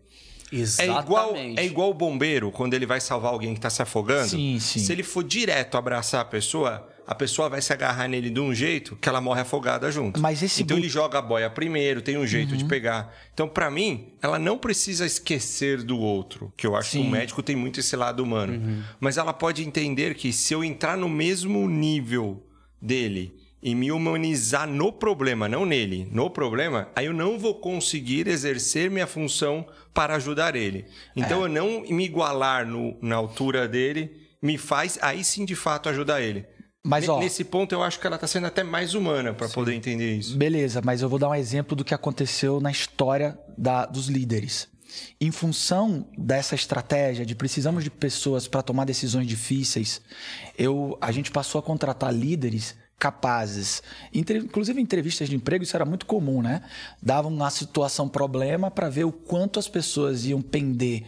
[0.80, 1.60] É igual, Exatamente.
[1.60, 4.30] é igual o bombeiro quando ele vai salvar alguém que está se afogando.
[4.30, 4.80] Sim, sim.
[4.80, 8.54] Se ele for direto abraçar a pessoa, a pessoa vai se agarrar nele de um
[8.54, 10.22] jeito que ela morre afogada junto.
[10.22, 12.58] Mas esse então bu- ele joga a boia primeiro, tem um jeito Uhum.
[12.58, 13.14] de pegar.
[13.34, 17.08] Então, para mim, ela não precisa esquecer do outro, que eu acho que Sim.
[17.08, 18.86] o médico tem muito esse lado humano.
[19.00, 22.42] Mas ela pode entender que se eu entrar no mesmo nível
[22.80, 23.34] dele
[23.68, 28.92] e me humanizar no problema, não nele, no problema, aí eu não vou conseguir exercer
[28.92, 30.86] minha função para ajudar ele.
[31.16, 35.90] Então, eu não me igualar no- na altura dele me faz aí sim de fato
[35.90, 36.46] ajudar ele.
[36.86, 39.74] Mas, ó- Nesse ponto, eu acho que ela está sendo até mais humana para poder
[39.74, 40.38] entender isso.
[40.38, 44.68] Beleza, mas eu vou dar um exemplo do que aconteceu na história da- dos líderes.
[45.20, 50.00] Em função dessa estratégia de precisamos de pessoas para tomar decisões difíceis,
[50.56, 53.84] eu, a gente passou a contratar líderes capazes.
[54.14, 56.62] Inclusive em entrevistas de emprego isso era muito comum, né?
[57.02, 61.04] Davam uma situação problema para ver o quanto as pessoas iam pender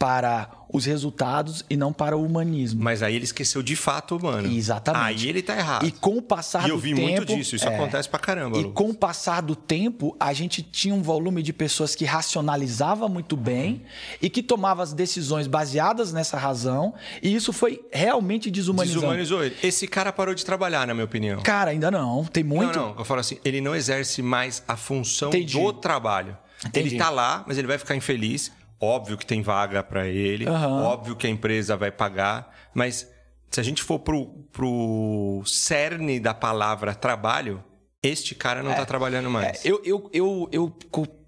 [0.00, 2.82] para os resultados e não para o humanismo.
[2.82, 4.50] Mas aí ele esqueceu de fato humano.
[4.50, 5.24] Exatamente.
[5.24, 5.86] Aí ele tá errado.
[5.86, 8.18] E com o passar E eu do vi tempo, muito disso, isso é, acontece pra
[8.18, 8.56] caramba.
[8.56, 13.10] E com o passar do tempo, a gente tinha um volume de pessoas que racionalizava
[13.10, 13.82] muito bem
[14.22, 19.00] e que tomava as decisões baseadas nessa razão, e isso foi realmente desumanizando.
[19.00, 19.56] Desumanizou ele.
[19.62, 21.42] Esse cara parou de trabalhar, na minha opinião.
[21.42, 22.24] Cara, ainda não.
[22.24, 22.78] Tem muito.
[22.78, 22.98] Não, não.
[22.98, 25.58] Eu falo assim, ele não exerce mais a função Entendi.
[25.58, 26.38] do trabalho.
[26.66, 26.90] Entendi.
[26.90, 28.50] Ele tá lá, mas ele vai ficar infeliz.
[28.80, 30.46] Óbvio que tem vaga para ele.
[30.48, 30.82] Aham.
[30.84, 32.54] Óbvio que a empresa vai pagar.
[32.72, 33.06] Mas
[33.50, 37.62] se a gente for pro, pro cerne da palavra trabalho,
[38.02, 39.64] este cara não tá trabalhando mais.
[39.64, 40.74] É, eu, eu, eu, eu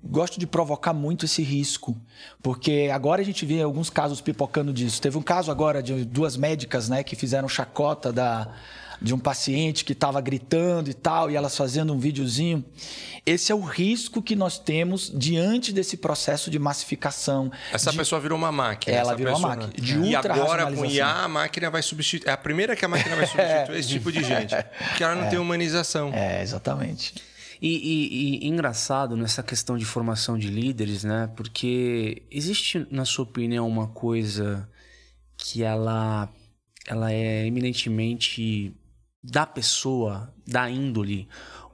[0.02, 1.94] gosto de provocar muito esse risco,
[2.42, 5.02] porque agora a gente vê alguns casos pipocando disso.
[5.02, 8.54] Teve um caso agora de duas médicas né, que fizeram chacota da,
[9.02, 12.64] de um paciente que estava gritando e tal, e elas fazendo um videozinho.
[13.24, 17.50] Esse é o risco que nós temos diante desse processo de massificação.
[17.72, 18.96] Essa de- pessoa virou uma máquina.
[18.96, 20.84] Ela essa virou uma pessoa- máquina, de E agora, com.
[20.84, 22.28] IA, a máquina vai substituir.
[22.28, 23.26] É a primeira que a máquina vai
[23.66, 24.54] substituir esse tipo de gente.
[24.88, 26.12] Porque ela não tem humanização.
[26.12, 27.14] É, exatamente.
[27.60, 31.30] E, e- e engraçado nessa questão de formação de líderes, né?
[31.36, 34.68] Porque existe, na sua opinião, uma coisa
[35.36, 36.28] que ela,
[36.88, 38.74] ela é eminentemente
[39.22, 41.28] da pessoa, da índole,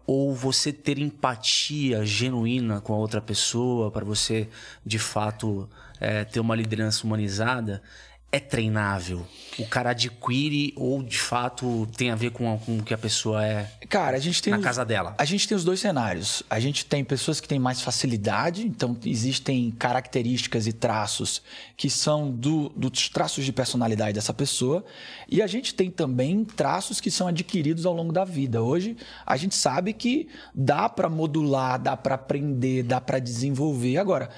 [0.07, 4.49] ou você ter empatia genuína com a outra pessoa para você,
[4.85, 5.69] de fato,
[6.01, 7.83] é, ter uma liderança humanizada,
[8.31, 9.27] é treinável.
[9.59, 12.99] O cara adquire ou, de fato, tem a ver com, a- com o que a
[12.99, 15.15] pessoa é Cara, a gente tem na os- casa dela.
[15.19, 16.43] A gente tem os dois cenários.
[16.49, 21.43] A gente tem pessoas que têm mais facilidade, então existem características e traços
[21.77, 24.85] que são do- dos traços de personalidade dessa pessoa.
[25.29, 28.63] E a gente tem também traços que são adquiridos ao longo da vida.
[28.63, 33.97] Hoje a gente sabe que dá para modular, dá para aprender, dá para desenvolver.
[33.97, 34.29] Agora,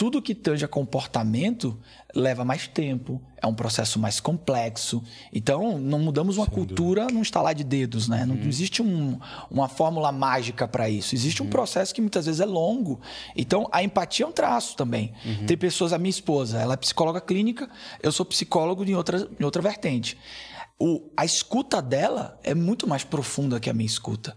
[0.00, 1.78] tudo que tange a comportamento
[2.14, 5.02] leva mais tempo, é um processo mais complexo.
[5.30, 8.24] Então, não mudamos uma cultura num estalar de dedos, né?
[8.24, 9.18] Não existe um-
[9.50, 11.14] uma fórmula mágica para isso.
[11.14, 12.98] Existe um processo que muitas vezes é longo.
[13.36, 15.12] Então, a empatia é um traço também.
[15.46, 17.68] Tem pessoas, a minha esposa, ela é psicóloga clínica,
[18.02, 20.16] eu sou psicólogo em outra, em outra vertente.
[20.78, 24.34] O, a escuta dela é muito mais profunda que a minha escuta.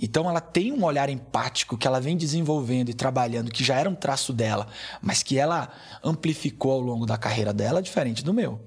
[0.00, 3.88] Então ela tem um olhar empático que ela vem desenvolvendo e trabalhando, que já era
[3.88, 4.66] um traço dela,
[5.00, 5.68] mas que ela
[6.02, 8.60] amplificou ao longo da carreira dela, diferente do meu.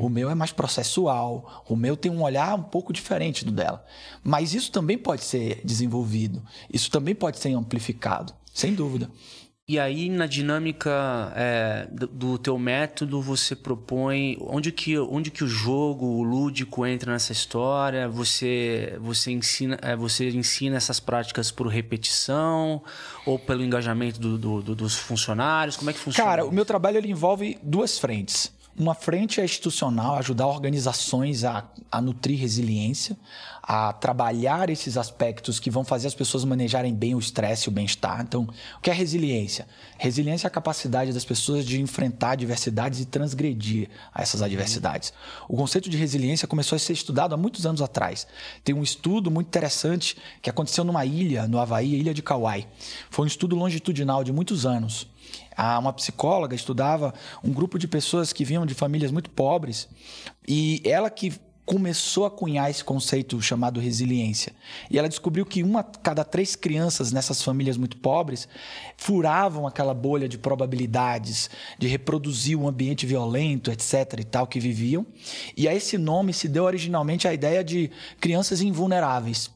[0.00, 3.84] O meu é mais processual, o meu tem um olhar um pouco diferente do dela.
[4.22, 9.10] Mas isso também pode ser desenvolvido, isso também pode ser amplificado, sem dúvida.
[9.68, 15.44] E aí, na dinâmica é, do, do teu método, você propõe onde que, onde que
[15.44, 18.08] o jogo, o lúdico entra nessa história?
[18.08, 22.82] Você, você, ensina, é, você ensina essas práticas por repetição
[23.24, 25.76] ou pelo engajamento do- do- do- dos funcionários?
[25.76, 26.28] Como é que funciona?
[26.28, 28.52] Cara, o meu trabalho ele envolve duas frentes.
[28.76, 33.16] Uma frente é institucional, ajudar organizações a, a nutrir resiliência,
[33.64, 37.72] a trabalhar esses aspectos que vão fazer as pessoas manejarem bem o estresse e o
[37.72, 38.20] bem-estar.
[38.20, 38.48] Então,
[38.78, 39.68] o que é resiliência?
[39.98, 45.12] Resiliência é a capacidade das pessoas de enfrentar adversidades e transgredir a essas adversidades.
[45.48, 48.26] O conceito de resiliência começou a ser estudado há muitos anos atrás.
[48.64, 52.66] Tem um estudo muito interessante que aconteceu numa ilha, no Havaí, a ilha de Kauai.
[53.10, 55.06] Foi um estudo longitudinal de muitos anos.
[55.56, 59.88] A- Uma psicóloga estudava um grupo de pessoas que vinham de famílias muito pobres
[60.48, 61.32] e ela que
[61.64, 64.52] começou a cunhar esse conceito chamado resiliência.
[64.90, 68.48] E ela descobriu que uma cada três crianças nessas famílias muito pobres
[68.96, 71.48] furavam aquela bolha de probabilidades
[71.78, 74.18] de reproduzir um ambiente violento, etc.
[74.20, 75.06] e tal que viviam.
[75.56, 77.90] E a esse nome se deu originalmente a ideia de
[78.20, 79.50] crianças invulneráveis.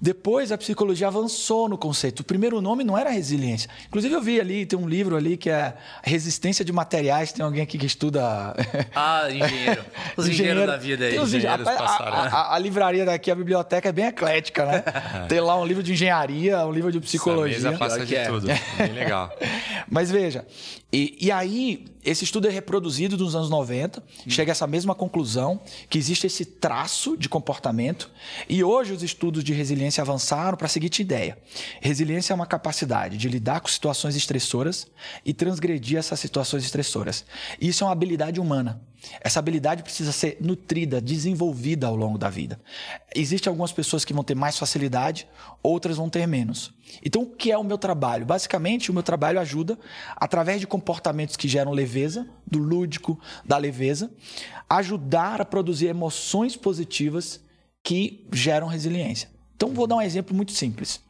[0.00, 2.20] Depois a psicologia avançou no conceito.
[2.20, 3.68] O primeiro nome não era resiliência.
[3.88, 5.74] Inclusive eu vi ali, tem um livro ali que é
[6.04, 7.32] Resistência de Materiais.
[7.32, 8.54] Tem alguém aqui que estuda.
[8.94, 9.84] Ah, engenheiro.
[10.16, 11.18] Os engenheiros da vida aí.
[11.18, 12.16] Os engen- Engenheiros a, a- passaram.
[12.16, 14.84] a- a livraria daqui, a biblioteca é bem eclética, né?
[15.28, 17.56] Tem lá um livro de engenharia, um livro de psicologia.
[17.56, 18.26] Essa mesa passa de é.
[18.26, 18.46] tudo.
[18.46, 19.36] Bem legal.
[19.90, 20.46] Mas veja,
[20.92, 25.60] e, e aí esse estudo é reproduzido nos anos 90, chega a essa mesma conclusão,
[25.90, 28.10] que existe esse traço de comportamento,
[28.48, 31.38] e hoje os estudos de resiliência avançaram para a seguinte ideia.
[31.80, 34.86] Resiliência é uma capacidade de lidar com situações estressoras
[35.24, 37.24] e transgredir essas situações estressoras.
[37.60, 38.82] Isso é uma habilidade humana.
[39.20, 42.60] Essa habilidade precisa ser nutrida, desenvolvida ao longo da vida.
[43.14, 45.26] Existem algumas pessoas que vão ter mais facilidade,
[45.62, 46.72] outras vão ter menos.
[47.04, 48.26] Então, o que é o meu trabalho?
[48.26, 49.78] Basicamente, o meu trabalho ajuda,
[50.16, 54.10] através de comportamentos que geram leveza, do lúdico, da leveza,
[54.68, 57.40] ajudar a produzir emoções positivas
[57.82, 59.30] que geram resiliência.
[59.58, 61.00] Então, vou dar um exemplo muito simples.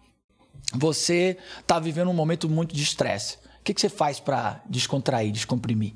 [0.75, 3.37] Você está vivendo um momento muito de estresse.
[3.61, 5.95] O que, que você faz para descontrair, descomprimir?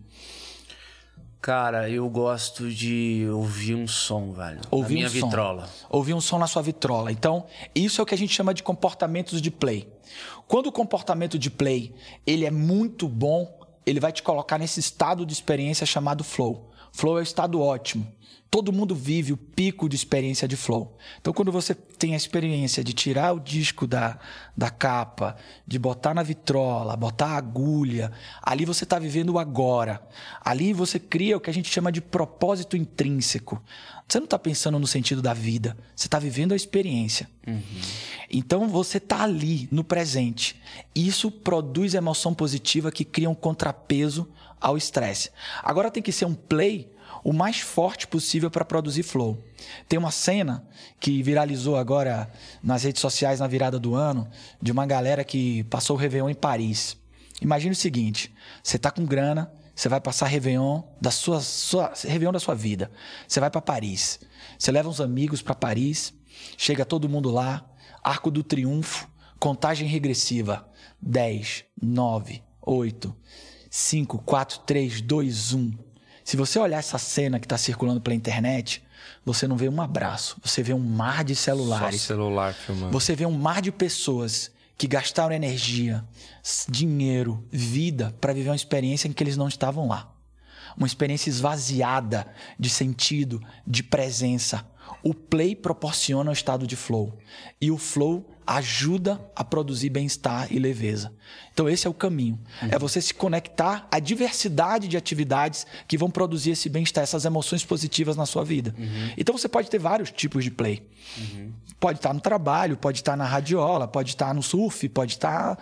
[1.40, 4.60] Cara, eu gosto de ouvir um som, velho.
[4.70, 5.26] Ouvir na minha um som.
[5.28, 5.70] vitrola.
[5.88, 7.10] Ouvir um som na sua vitrola.
[7.10, 9.90] Então, isso é o que a gente chama de comportamentos de play.
[10.46, 11.94] Quando o comportamento de play
[12.26, 16.70] ele é muito bom, ele vai te colocar nesse estado de experiência chamado flow.
[16.92, 18.06] Flow é o estado ótimo.
[18.52, 20.98] Todo mundo vive o pico de experiência de flow.
[21.18, 24.18] Então, quando você tem a experiência de tirar o disco da,
[24.54, 25.36] da capa,
[25.66, 30.06] de botar na vitrola, botar a agulha, ali você está vivendo o agora.
[30.44, 33.58] Ali você cria o que a gente chama de propósito intrínseco.
[34.06, 37.30] Você não está pensando no sentido da vida, você está vivendo a experiência.
[38.30, 40.60] Então você está ali, no presente.
[40.94, 44.28] Isso produz emoção positiva que cria um contrapeso
[44.60, 45.30] ao estresse.
[45.62, 46.91] Agora tem que ser um play
[47.24, 49.42] o mais forte possível para produzir flow.
[49.88, 50.66] Tem uma cena
[50.98, 52.30] que viralizou agora
[52.62, 54.28] nas redes sociais na virada do ano
[54.60, 56.96] de uma galera que passou o Réveillon em Paris.
[57.40, 62.32] Imagine o seguinte: você tá com grana, você vai passar Réveillon da sua, sua Réveillon
[62.32, 62.90] da sua vida.
[63.26, 64.20] Você vai para Paris.
[64.58, 66.12] Você leva uns amigos para Paris,
[66.56, 67.64] chega todo mundo lá,
[68.02, 69.08] Arco do Triunfo,
[69.38, 70.68] contagem regressiva.
[71.04, 73.16] 10, 9, 8,
[73.68, 75.91] 5, 4, 3, 2, 1.
[76.24, 78.82] Se você olhar essa cena que está circulando pela internet,
[79.24, 82.00] você não vê um abraço, você vê um mar de Só celulares.
[82.00, 82.92] celular filmando.
[82.92, 86.04] Você vê um mar de pessoas que gastaram energia,
[86.68, 90.12] dinheiro, vida para viver uma experiência em que eles não estavam lá.
[90.76, 92.26] Uma experiência esvaziada
[92.58, 94.66] de sentido, de presença.
[95.02, 97.18] O play proporciona o estado de flow.
[97.60, 101.12] E o flow ajuda a produzir bem-estar e leveza.
[101.52, 102.38] Então, esse é o caminho.
[102.70, 107.64] É você se conectar à diversidade de atividades que vão produzir esse bem-estar, essas emoções
[107.64, 108.74] positivas na sua vida.
[109.16, 110.86] Então, você pode ter vários tipos de play.
[111.78, 115.58] Pode estar no trabalho, pode estar na radiola, pode estar no surf, pode estar.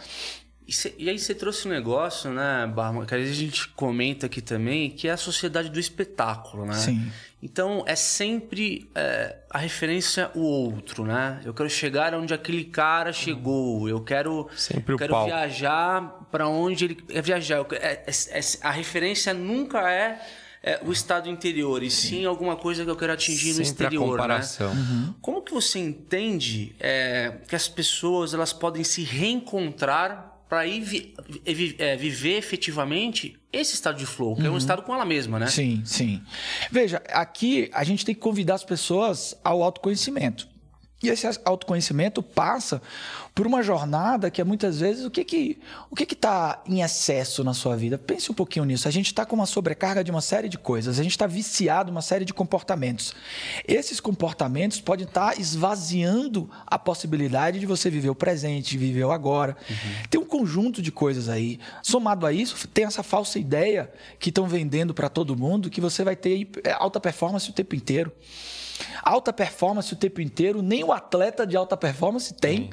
[0.71, 3.67] E, cê- e aí você trouxe um negócio, né, Barman, que às vezes a gente
[3.71, 6.75] comenta aqui também, que é a sociedade do espetáculo, né?
[6.75, 7.11] Sim.
[7.43, 11.41] Então é sempre é, a referência o outro, né?
[11.45, 13.89] Eu quero chegar onde aquele cara chegou.
[13.89, 15.27] Eu quero, Sempre eu quero palco.
[15.27, 17.67] viajar para onde ele é viajar.
[17.73, 20.21] É- é- é- a referência nunca é,
[20.63, 23.89] é o estado interior, e sim alguma coisa que eu quero atingir no Sempre a
[23.89, 24.73] exterior, comparação.
[24.73, 25.15] né?
[25.21, 31.15] Como que você entende é, que as pessoas elas podem se reencontrar para ir vi-
[31.47, 35.39] vi- é, viver efetivamente esse estado de flow, que é um estado com ela mesma,
[35.39, 35.47] né?
[35.47, 36.21] Sim, sim.
[36.73, 40.49] Veja, aqui a gente tem que convidar as pessoas ao autoconhecimento.
[41.03, 42.83] E esse autoconhecimento passa
[43.35, 45.59] por uma jornada que é muitas vezes o que que
[45.91, 47.97] o que está em excesso na sua vida.
[47.97, 48.87] Pense um pouquinho nisso.
[48.87, 50.99] A gente está com uma sobrecarga de uma série de coisas.
[50.99, 53.15] A gente está viciado em uma série de comportamentos.
[53.67, 59.05] Esses comportamentos podem estar tá esvaziando a possibilidade de você viver o presente, de viver
[59.05, 59.57] o agora.
[59.71, 59.77] Uhum.
[60.11, 61.59] Tem um conjunto de coisas aí.
[61.83, 66.05] Somado a isso, tem essa falsa ideia que estão vendendo para todo mundo que você
[66.05, 66.47] vai ter
[66.79, 68.13] alta performance o tempo inteiro.
[69.03, 72.65] Alta performance o tempo inteiro, nem o atleta de alta performance tem.
[72.65, 72.71] Sim.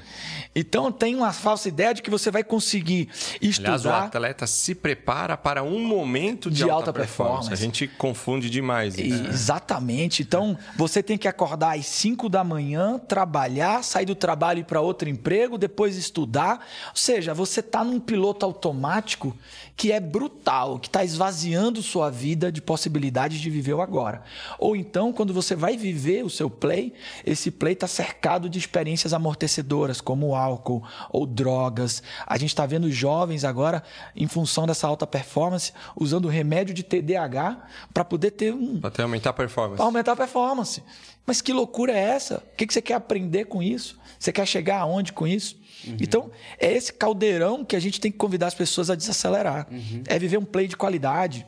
[0.55, 3.09] Então tem uma falsa ideia de que você vai conseguir
[3.41, 3.73] estudar.
[3.73, 7.49] Aliás, o atleta se prepara para um momento de, de alta, alta performance.
[7.49, 7.53] performance.
[7.53, 9.23] A gente confunde demais isso.
[9.23, 9.29] Né?
[9.29, 10.21] Exatamente.
[10.21, 14.65] Então você tem que acordar às 5 da manhã, trabalhar, sair do trabalho e ir
[14.65, 16.65] para outro emprego, depois estudar.
[16.89, 19.35] Ou seja, você está num piloto automático
[19.77, 24.23] que é brutal, que está esvaziando sua vida de possibilidades de viver o agora.
[24.57, 29.13] Ou então, quando você vai viver o seu play, esse play está cercado de experiências
[29.13, 32.01] amortecedoras, como álcool ou drogas.
[32.25, 33.83] A gente está vendo jovens agora,
[34.15, 38.81] em função dessa alta performance, usando remédio de TDAH para poder ter um.
[38.81, 39.77] Para aumentar a performance.
[39.77, 40.83] Para aumentar a performance.
[41.23, 42.43] Mas que loucura é essa?
[42.51, 43.99] O que você quer aprender com isso?
[44.17, 45.55] Você quer chegar aonde com isso?
[45.87, 45.97] Uhum.
[45.99, 49.67] Então, é esse caldeirão que a gente tem que convidar as pessoas a desacelerar.
[49.71, 50.03] Uhum.
[50.07, 51.45] É viver um play de qualidade.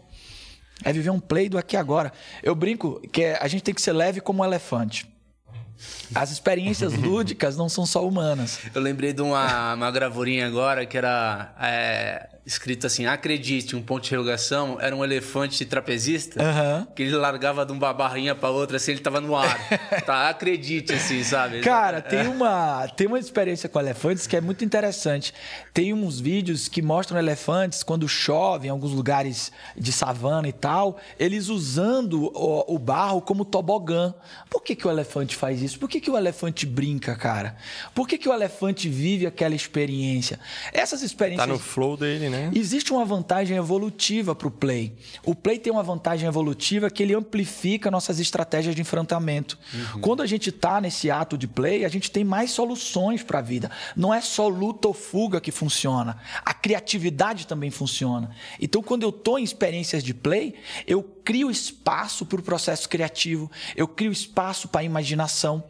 [0.84, 2.12] É viver um play do aqui e agora.
[2.42, 5.08] Eu brinco que a gente tem que ser leve como um elefante.
[6.14, 8.60] As experiências lúdicas não são só humanas.
[8.74, 14.02] Eu lembrei de uma, uma gravurinha agora que era é, escrito assim: acredite, um ponto
[14.02, 16.86] de interrogação, era um elefante trapezista uhum.
[16.96, 19.58] que ele largava de uma barrinha para outra assim, ele tava no ar.
[20.06, 21.62] tá, acredite, assim, sabe?
[21.62, 25.34] Cara, tem uma, tem uma experiência com elefantes que é muito interessante.
[25.74, 30.98] Tem uns vídeos que mostram elefantes quando chove em alguns lugares de savana e tal,
[31.20, 34.14] eles usando o, o barro como tobogã.
[34.50, 35.80] Por que, que o elefante faz isso?
[35.80, 37.56] Por que, que o elefante brinca, cara?
[37.94, 40.40] Por que, que o elefante vive aquela experiência?
[40.74, 41.48] Essas experiências.
[41.48, 42.39] Tá no flow dele, né?
[42.40, 42.52] Né?
[42.54, 44.96] Existe uma vantagem evolutiva para o play.
[45.26, 49.58] O play tem uma vantagem evolutiva que ele amplifica nossas estratégias de enfrentamento.
[49.74, 50.02] Uhum.
[50.02, 53.42] Quando a gente está nesse ato de play, a gente tem mais soluções para a
[53.42, 53.72] vida.
[53.96, 56.18] Não é só luta ou fuga que funciona.
[56.46, 58.32] A criatividade também funciona.
[58.60, 60.56] Então, quando eu estou em experiências de play,
[60.88, 65.64] eu crio espaço para o processo criativo, eu crio espaço para a imaginação.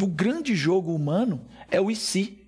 [0.00, 2.38] O grande jogo humano é o e se.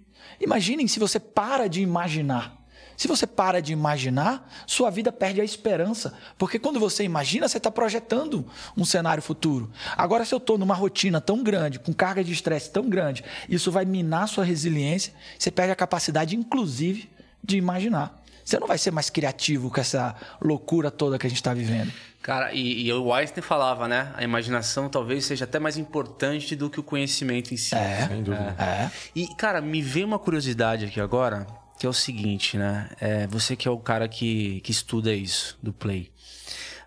[0.41, 2.62] Imaginem se você para de imaginar.
[2.97, 6.15] Se você para de imaginar, sua vida perde a esperança.
[6.39, 9.71] Porque quando você imagina, você está projetando um cenário futuro.
[9.97, 13.71] Agora, se eu estou numa rotina tão grande, com carga de estresse tão grande, isso
[13.71, 17.11] vai minar sua resiliência, você perde a capacidade, inclusive,
[17.43, 18.23] de imaginar.
[18.45, 21.93] Você não vai ser mais criativo com essa loucura toda que a gente está vivendo.
[22.21, 24.13] Cara, e, e, o Einstein falava, né?
[24.15, 27.75] A imaginação talvez seja até mais importante do que o conhecimento em si.
[27.75, 28.55] É, sem dúvida.
[28.59, 28.63] É.
[28.63, 28.91] é.
[29.15, 31.47] E, cara, me veio uma curiosidade aqui agora
[31.79, 32.89] que é o seguinte, né?
[33.01, 36.11] É, você que é o cara que, que estuda isso, do play.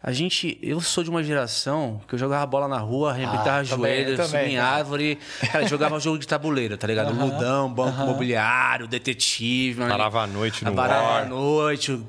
[0.01, 3.63] A gente, eu sou de uma geração que eu jogava bola na rua, arrebentava ah,
[3.63, 5.17] joelhos, subia em árvore.
[5.51, 7.09] Cara, jogava jogo de tabuleiro, tá ligado?
[7.15, 8.09] Uhum, Ludão, banco uhum.
[8.09, 9.81] imobiliário, detetive.
[9.81, 11.99] Parava à noite no Parava à noite.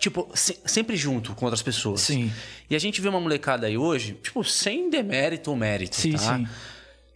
[0.00, 2.00] Tipo, se, sempre junto com outras pessoas.
[2.00, 2.32] Sim.
[2.68, 6.36] E a gente vê uma molecada aí hoje, tipo, sem demérito ou mérito, sim, tá?
[6.36, 6.48] Sim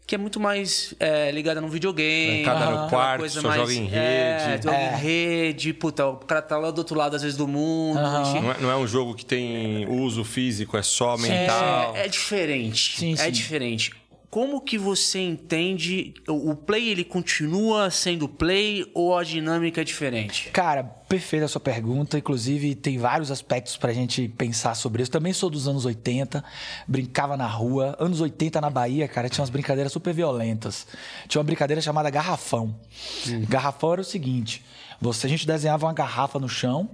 [0.08, 2.42] que é muito mais é, ligada no videogame.
[2.42, 3.94] Cada no quarto, coisa só mais, joga em rede.
[3.94, 4.94] É, joga é.
[4.94, 7.98] em rede, puta, o cara tá lá do outro lado, às vezes, do mundo.
[7.98, 8.40] Uhum.
[8.40, 11.94] Não, é, não, é, um jogo que tem uso físico, é só mental.
[11.94, 12.98] É, é diferente.
[12.98, 13.30] Sim, é sim.
[13.30, 13.92] diferente
[14.30, 20.50] como que você entende o play ele continua sendo play ou a dinâmica é diferente?
[20.50, 22.18] Cara, perfeita a sua pergunta.
[22.18, 25.10] Inclusive, tem vários aspectos pra gente pensar sobre isso.
[25.10, 26.44] Também sou dos anos 80,
[26.86, 27.96] brincava na rua.
[27.98, 30.86] Anos 80 na Bahia, cara, tinha umas brincadeiras super violentas.
[31.26, 32.78] Tinha uma brincadeira chamada garrafão.
[33.26, 33.46] Hum.
[33.48, 34.62] Garrafão era o seguinte:
[35.00, 36.90] você, a gente desenhava uma garrafa no chão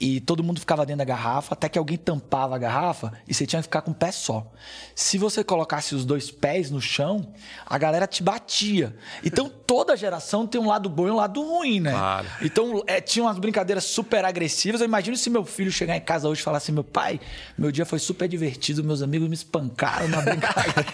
[0.00, 3.46] e todo mundo ficava dentro da garrafa, até que alguém tampava a garrafa e você
[3.46, 4.46] tinha que ficar com o pé só.
[4.94, 7.34] Se você colocasse os dois pés no chão,
[7.66, 8.96] a galera te batia.
[9.22, 11.90] Então toda geração tem um lado bom e um lado ruim, né?
[11.90, 12.26] Claro.
[12.40, 14.80] Então é, tinha umas brincadeiras super agressivas.
[14.80, 17.20] Eu imagino se meu filho chegar em casa hoje e falar assim: meu pai,
[17.58, 20.86] meu dia foi super divertido, meus amigos me espancaram na brincadeira.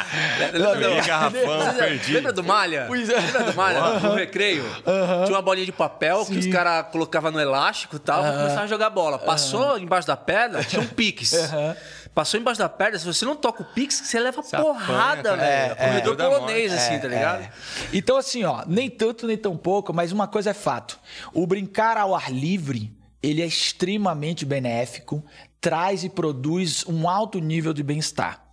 [0.54, 2.12] lembra, garrafão, perdi.
[2.14, 2.84] lembra do Malha?
[2.86, 3.20] Pois é.
[3.20, 3.84] Lembra do Malha?
[3.84, 4.00] Uhum.
[4.00, 4.64] No recreio?
[4.64, 5.24] Uhum.
[5.24, 6.34] Tinha uma bolinha de papel Sim.
[6.34, 8.22] que os caras colocavam no elástico e tal.
[8.22, 9.18] Uhum começava a jogar bola.
[9.18, 9.78] Passou uhum.
[9.78, 11.32] embaixo da pedra, tinha um pix.
[11.32, 11.74] Uhum.
[12.14, 15.42] Passou embaixo da pedra, se você não toca o pix, você leva você porrada, velho.
[15.42, 17.42] É, é, corredor polonês, assim, tá ligado?
[17.42, 17.50] É.
[17.92, 20.98] Então, assim, ó, nem tanto nem tão pouco, mas uma coisa é fato.
[21.32, 25.24] O brincar ao ar livre, ele é extremamente benéfico,
[25.60, 28.43] traz e produz um alto nível de bem-estar.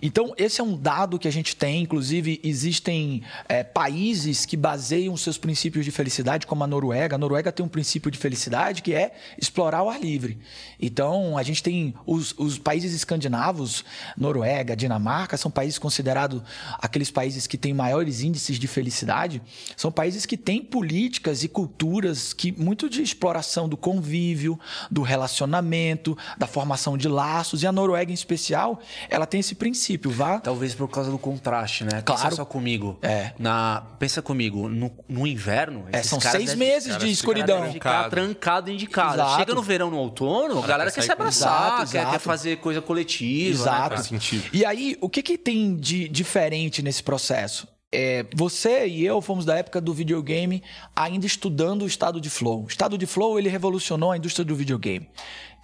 [0.00, 1.82] Então, esse é um dado que a gente tem.
[1.82, 7.16] Inclusive, existem é, países que baseiam seus princípios de felicidade, como a Noruega.
[7.16, 10.38] A Noruega tem um princípio de felicidade que é explorar o ar livre.
[10.80, 13.84] Então, a gente tem os, os países escandinavos,
[14.16, 16.42] Noruega, Dinamarca, são países considerados
[16.78, 19.42] aqueles países que têm maiores índices de felicidade.
[19.76, 24.58] São países que têm políticas e culturas que muito de exploração do convívio,
[24.90, 27.62] do relacionamento, da formação de laços.
[27.62, 28.80] E a Noruega, em especial,
[29.10, 30.10] ela tem esse princípio.
[30.10, 30.38] Vá.
[30.40, 32.02] Talvez por causa do contraste, né?
[32.04, 32.22] Claro.
[32.22, 32.98] Pensa só comigo.
[33.02, 33.32] É.
[33.38, 35.86] Na, pensa comigo, no, no inverno.
[35.92, 37.72] É, são caras seis devem- meses de ficam- escuridão.
[37.72, 39.14] Ficar trancado dentro de casa.
[39.22, 39.36] Exato.
[39.38, 42.20] Chega no verão, no outono, a galera quer se abraçar, Exato, quer, quer exato.
[42.20, 43.50] fazer coisa coletiva.
[43.50, 44.14] Exato.
[44.14, 44.20] Né?
[44.52, 47.66] E aí, o que, que tem de diferente nesse processo?
[47.90, 50.62] É, você e eu fomos da época do videogame
[50.94, 52.64] ainda estudando o estado de flow.
[52.64, 55.08] O estado de flow ele revolucionou a indústria do videogame.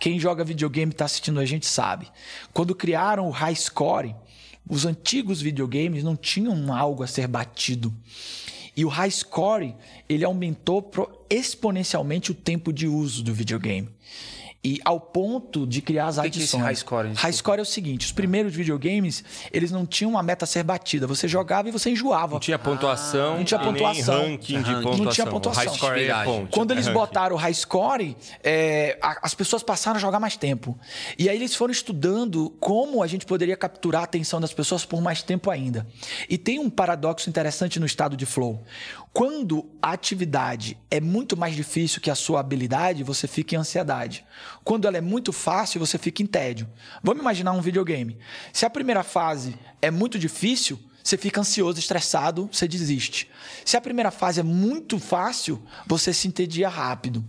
[0.01, 2.11] Quem joga videogame está assistindo a gente sabe.
[2.53, 4.17] Quando criaram o high score,
[4.67, 7.95] os antigos videogames não tinham algo a ser batido.
[8.75, 9.75] E o high score
[10.09, 10.91] ele aumentou
[11.29, 13.91] exponencialmente o tempo de uso do videogame.
[14.67, 16.63] E ao ponto de criar as O que que é adições.
[16.65, 17.13] high score?
[17.15, 20.63] High score é o seguinte: os primeiros videogames, eles não tinham uma meta a ser
[20.63, 21.07] batida.
[21.07, 22.33] Você jogava e você enjoava.
[22.35, 24.23] Não tinha pontuação não tinha e nem pontuação.
[24.23, 25.13] ranking de Não pontuação.
[25.13, 25.65] tinha O pontuação.
[25.65, 26.99] high score é ponto, Quando é eles ranking.
[26.99, 30.79] botaram o high score, é, as pessoas passaram a jogar mais tempo.
[31.19, 35.03] E aí eles foram estudando como a gente poderia capturar a atenção das pessoas por
[35.03, 35.87] mais tempo ainda.
[36.29, 38.63] E tem um paradoxo interessante no estado de flow.
[39.15, 44.25] Quando a atividade é muito mais difícil que a sua habilidade, você fica em ansiedade.
[44.65, 46.69] Quando ela é muito fácil, você fica em tédio.
[47.01, 48.19] Vamos imaginar um videogame.
[48.53, 53.31] Se a primeira fase é muito difícil, você fica ansioso, estressado, você desiste.
[53.65, 57.25] Se a primeira fase é muito fácil, você se entedia rápido.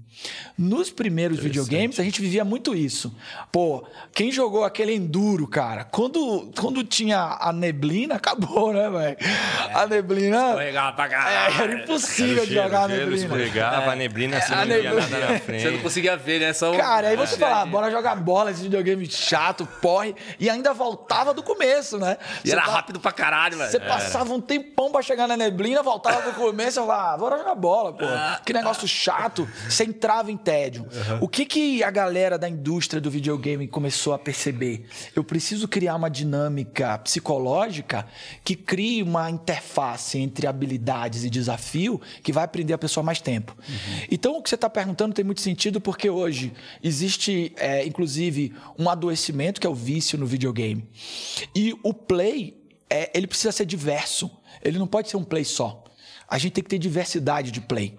[0.57, 3.13] Nos primeiros videogames, a gente vivia muito isso.
[3.51, 9.17] Pô, quem jogou aquele enduro, cara, quando, quando tinha a neblina, acabou, né, velho?
[9.73, 10.47] A neblina.
[10.49, 11.61] Escorregava pra É, caralho.
[11.63, 13.15] era impossível Era de jogar a neblina.
[13.15, 14.93] escorregava, a neblina, você a não neblina.
[15.07, 15.61] nada na frente.
[15.63, 16.53] Você não conseguia ver, né?
[16.53, 17.37] Só Cara, aí você É.
[17.37, 22.17] fala, bora jogar bola, esse videogame chato, porre, e ainda voltava do começo, né?
[22.43, 23.69] E Você era tá- rápido pra caralho, velho.
[23.69, 27.37] Você passava um tempão pra chegar na neblina, voltava pro começo e falava, ah, bora
[27.37, 28.05] jogar bola, pô.
[28.45, 29.47] Que negócio chato.
[29.69, 30.85] Você entrava em tédio.
[31.19, 34.85] O que, que a galera da indústria do videogame começou a perceber?
[35.15, 38.05] Eu preciso criar uma dinâmica psicológica
[38.43, 43.57] que crie uma interface entre habilidades e desafio que vai aprender a pessoa mais tempo.
[44.11, 46.53] Então, o que você está perguntando tem muito sentido porque hoje
[46.83, 50.87] existe, é, inclusive, um adoecimento que é o vício no videogame.
[51.55, 52.55] E o play
[52.87, 54.29] é, ele precisa ser diverso.
[54.61, 55.83] Ele não pode ser um play só.
[56.27, 57.97] A gente tem que ter diversidade de play.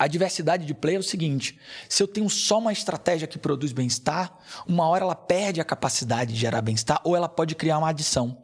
[0.00, 3.70] A diversidade de play é o seguinte: se eu tenho só uma estratégia que produz
[3.70, 4.34] bem-estar,
[4.66, 8.42] uma hora ela perde a capacidade de gerar bem-estar ou ela pode criar uma adição.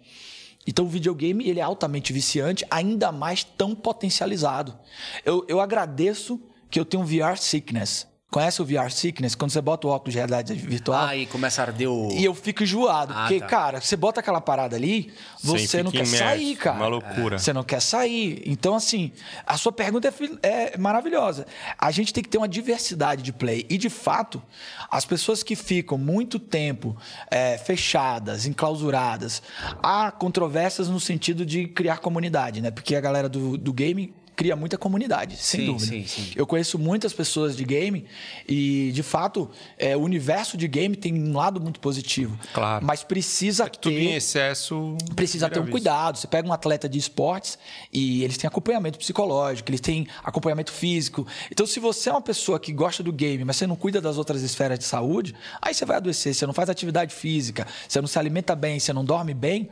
[0.67, 4.79] Então o videogame ele é altamente viciante, ainda mais tão potencializado.
[5.25, 6.39] Eu, eu agradeço
[6.71, 8.07] que eu tenho um VR sickness.
[8.29, 9.37] Conhece o VR sickness?
[9.37, 11.07] Quando você bota o óculos de realidade virtual.
[11.07, 12.11] Aí começa a arder o.
[12.11, 13.15] E eu fico enjoado.
[13.17, 13.47] Ah, porque, tá.
[13.47, 15.13] cara, você bota aquela parada ali,
[15.43, 16.77] você Sim, não quer imerso, sair, cara.
[16.77, 17.39] uma loucura.
[17.39, 18.43] Você não quer sair.
[18.45, 19.13] Então, assim,
[19.47, 20.13] a sua pergunta
[20.43, 21.47] é, é maravilhosa.
[21.79, 23.65] A gente tem que ter uma diversidade de play.
[23.71, 24.43] E, de fato,
[24.91, 26.97] as pessoas que ficam muito tempo
[27.31, 29.41] é, fechadas, enclausuradas,
[29.81, 32.73] há controvérsias no sentido de criar comunidade, né?
[32.73, 35.87] Porque a galera do, do game cria muita comunidade, sem Sim, dúvida.
[35.87, 36.33] sim, sim.
[36.37, 38.05] Eu conheço muitas pessoas de game
[38.47, 42.39] e, de fato, é, o universo de game tem um lado muito positivo.
[42.53, 42.85] Claro.
[42.85, 44.17] Mas precisa Tudo em ter.
[44.17, 44.97] excesso.
[45.15, 46.19] Precisa ter um cuidado.
[46.19, 47.59] Você pega um atleta de esportes
[47.91, 51.27] e eles têm acompanhamento psicológico, eles têm acompanhamento físico.
[51.51, 54.19] Então, se você é uma pessoa que gosta do game, mas você não cuida das
[54.19, 56.35] outras esferas de saúde, aí você vai adoecer.
[56.35, 59.71] Você não faz atividade física, você não se alimenta bem, você não dorme bem.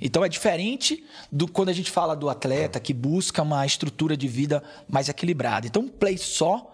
[0.00, 4.28] Então, é diferente do quando a gente fala do atleta que busca uma estrutura de
[4.28, 5.66] vida mais equilibrada.
[5.66, 6.72] Então, um play só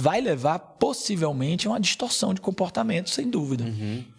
[0.00, 3.64] vai levar possivelmente a uma distorção de comportamento, sem dúvida.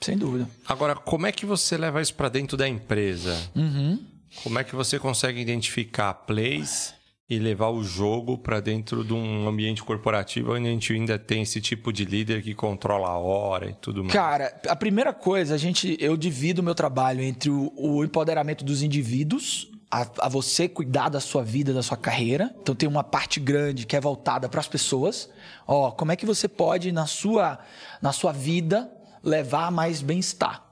[0.02, 0.50] Sem dúvida.
[0.68, 3.38] Agora, como é que você leva isso para dentro da empresa?
[3.56, 4.00] Uhum.
[4.44, 6.94] Como é que você consegue identificar plays
[7.30, 11.44] e levar o jogo para dentro de um ambiente corporativo onde a gente ainda tem
[11.44, 14.14] esse tipo de líder que controla a hora e tudo mais?
[14.14, 18.66] Cara, a primeira coisa, a gente, eu divido o meu trabalho entre o, o empoderamento
[18.66, 22.54] dos indivíduos, a, a você cuidar da sua vida, da sua carreira.
[22.62, 25.30] Então tem uma parte grande que é voltada para as pessoas.
[25.68, 27.60] Ó, como é que você pode na sua
[28.02, 28.92] na sua vida
[29.24, 30.64] levar mais bem-estar?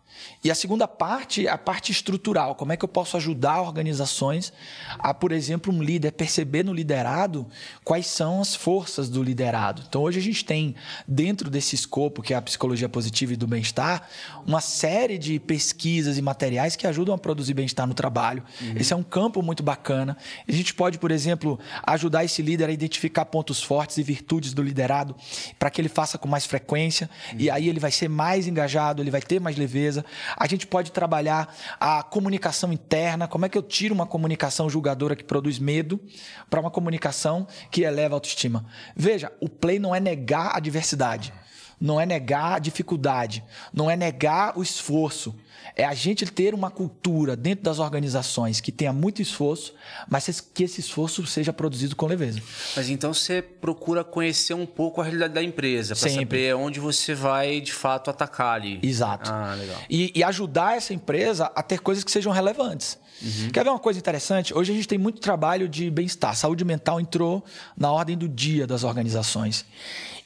[0.48, 2.56] E a segunda parte é a parte estrutural.
[2.56, 4.54] Como é que eu posso ajudar organizações
[4.98, 7.46] a, por exemplo, um líder perceber no liderado
[7.84, 9.84] quais são as forças do liderado.
[9.86, 10.74] Então, hoje a gente tem,
[11.06, 14.08] dentro desse escopo, que é a psicologia positiva e do bem-estar,
[14.46, 18.42] uma série de pesquisas e materiais que ajudam a produzir bem-estar no trabalho.
[18.62, 18.76] Uhum.
[18.78, 20.16] Esse é um campo muito bacana.
[20.48, 24.64] A gente pode, por exemplo, ajudar esse líder a identificar pontos fortes e virtudes do
[24.64, 25.14] liderado
[25.60, 27.10] para que ele faça com mais frequência.
[27.34, 27.40] Uhum.
[27.40, 30.06] E aí ele vai ser mais engajado, ele vai ter mais leveza.
[30.38, 35.16] A gente pode trabalhar a comunicação interna, como é que eu tiro uma comunicação julgadora
[35.16, 36.00] que produz medo
[36.48, 38.66] para uma comunicação que eleva a autoestima.
[38.96, 41.34] Veja, o play não é negar a diversidade,
[41.80, 45.36] não é negar a dificuldade, não é negar o esforço.
[45.76, 49.76] É a gente ter uma cultura dentro das organizações que tenha muito esforço,
[50.10, 52.42] mas que esse esforço seja produzido com leveza.
[52.76, 57.14] Mas então você procura conhecer um pouco a realidade da empresa, para saber onde você
[57.14, 58.80] vai de fato atacar ali.
[58.82, 59.30] Exato.
[59.32, 59.78] Ah, legal.
[59.88, 62.98] E, e ajudar essa empresa a ter coisas que sejam relevantes.
[63.22, 63.50] Uhum.
[63.50, 64.56] Quer ver uma coisa interessante?
[64.56, 66.36] Hoje a gente tem muito trabalho de bem-estar.
[66.36, 67.44] Saúde mental entrou
[67.76, 69.66] na ordem do dia das organizações.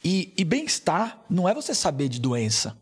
[0.04, 2.78] E, e bem-estar não é você saber de doença.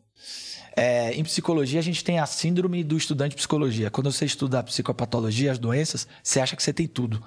[0.75, 3.89] É, em psicologia, a gente tem a síndrome do estudante de psicologia.
[3.89, 7.21] Quando você estuda a psicopatologia, as doenças, você acha que você tem tudo.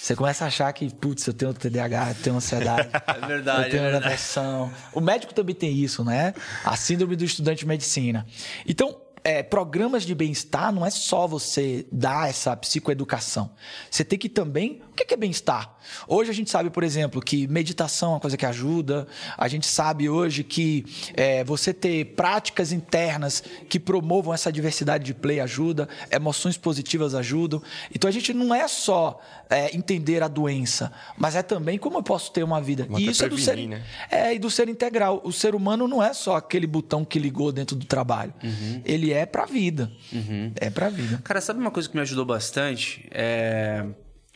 [0.00, 2.88] Você começa a achar que, putz, eu tenho TDAH, eu tenho ansiedade.
[3.22, 3.64] É verdade.
[3.64, 4.72] Eu tenho é depressão.
[4.92, 6.34] O médico também tem isso, né?
[6.64, 8.26] A síndrome do estudante de medicina.
[8.66, 13.50] Então, é, programas de bem-estar não é só você dar essa psicoeducação.
[13.90, 14.82] Você tem que também.
[14.90, 15.74] O que é bem-estar?
[16.06, 19.06] Hoje a gente sabe, por exemplo, que meditação é uma coisa que ajuda.
[19.38, 25.14] A gente sabe hoje que é, você ter práticas internas que promovam essa diversidade de
[25.14, 25.88] play ajuda.
[26.10, 27.62] Emoções positivas ajudam.
[27.94, 32.02] Então a gente não é só é, entender a doença, mas é também como eu
[32.02, 32.84] posso ter uma vida.
[32.86, 33.84] Como e isso prevenir, é do ser, né?
[34.10, 35.20] é e do ser integral.
[35.24, 38.32] O ser humano não é só aquele botão que ligou dentro do trabalho.
[38.42, 38.82] Uhum.
[38.84, 39.90] Ele é pra vida.
[40.12, 40.52] Uhum.
[40.56, 41.20] É pra vida.
[41.24, 43.08] Cara, sabe uma coisa que me ajudou bastante?
[43.10, 43.84] É...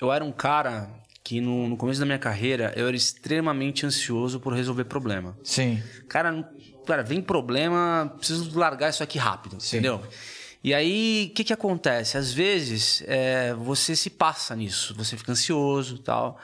[0.01, 0.91] Eu era um cara
[1.25, 5.37] que no, no, começo da minha carreira eu era extremamente ansioso por resolver problema.
[5.43, 5.83] Sim.
[6.09, 6.49] Cara,
[6.87, 9.79] cara vem problema, preciso largar isso aqui rápido, Sim.
[9.79, 10.03] entendeu?
[10.63, 12.17] E aí, o que, que acontece?
[12.17, 16.41] Às vezes, é, você se passa nisso, você fica ansioso tal.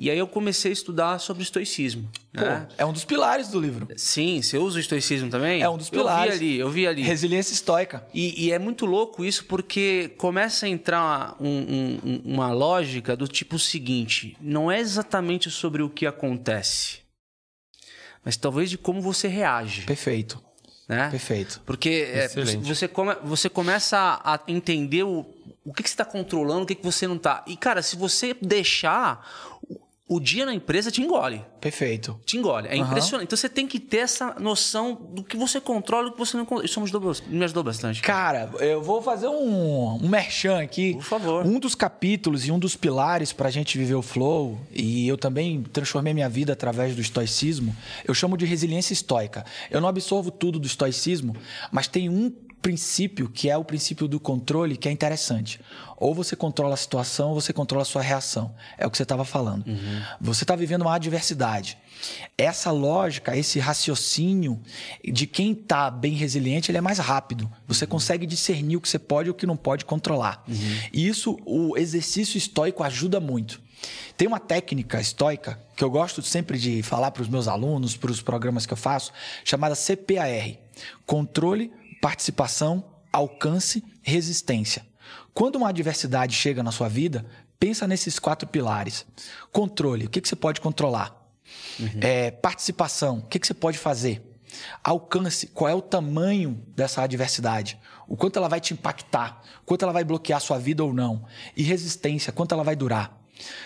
[0.00, 2.08] E aí eu comecei a estudar sobre o estoicismo.
[2.32, 2.68] Pô, né?
[2.78, 3.88] É um dos pilares do livro.
[3.96, 5.60] Sim, você usa o estoicismo também?
[5.60, 6.34] É um dos pilares.
[6.34, 7.02] Eu vi ali, eu vi ali.
[7.02, 8.06] Resiliência estoica.
[8.14, 13.26] E, e é muito louco isso porque começa a entrar um, um, uma lógica do
[13.26, 16.98] tipo seguinte: não é exatamente sobre o que acontece,
[18.24, 19.82] mas talvez de como você reage.
[19.82, 20.40] Perfeito.
[20.88, 21.10] Né?
[21.10, 21.60] Perfeito.
[21.66, 22.28] Porque é,
[22.62, 25.26] você, come, você começa a entender o,
[25.62, 27.44] o que, que você está controlando, o que, que você não está.
[27.46, 29.57] E, cara, se você deixar
[30.08, 31.44] o dia na empresa te engole.
[31.60, 32.18] Perfeito.
[32.24, 32.66] Te engole.
[32.68, 32.82] É uhum.
[32.82, 33.26] impressionante.
[33.26, 36.36] Então você tem que ter essa noção do que você controla e do que você
[36.36, 36.64] não controla.
[36.64, 38.00] Isso me ajudou, me ajudou bastante.
[38.00, 40.94] Cara, eu vou fazer um, um merchan aqui.
[40.94, 41.46] Por favor.
[41.46, 45.18] Um dos capítulos e um dos pilares para a gente viver o flow, e eu
[45.18, 49.44] também transformei minha vida através do estoicismo, eu chamo de resiliência estoica.
[49.70, 51.36] Eu não absorvo tudo do estoicismo,
[51.70, 55.60] mas tem um princípio que é o princípio do controle que é interessante.
[55.96, 58.54] Ou você controla a situação ou você controla a sua reação.
[58.76, 59.66] É o que você estava falando.
[59.66, 60.02] Uhum.
[60.20, 61.78] Você está vivendo uma adversidade.
[62.36, 64.60] Essa lógica, esse raciocínio
[65.04, 67.50] de quem está bem resiliente, ele é mais rápido.
[67.66, 67.90] Você uhum.
[67.90, 70.44] consegue discernir o que você pode e o que não pode controlar.
[70.46, 70.78] Uhum.
[70.92, 73.60] E isso, o exercício estoico ajuda muito.
[74.16, 78.10] Tem uma técnica estoica que eu gosto sempre de falar para os meus alunos, para
[78.10, 79.12] os programas que eu faço,
[79.44, 80.58] chamada CPAR
[81.06, 84.86] controle, participação, alcance, resistência.
[85.34, 87.24] Quando uma adversidade chega na sua vida,
[87.58, 89.06] pensa nesses quatro pilares.
[89.52, 91.14] Controle, o que, que você pode controlar?
[91.78, 92.00] Uhum.
[92.00, 94.22] É, participação, o que, que você pode fazer?
[94.82, 97.78] Alcance, qual é o tamanho dessa adversidade?
[98.06, 99.42] O quanto ela vai te impactar?
[99.62, 101.24] O quanto ela vai bloquear a sua vida ou não?
[101.56, 103.16] E resistência, quanto ela vai durar?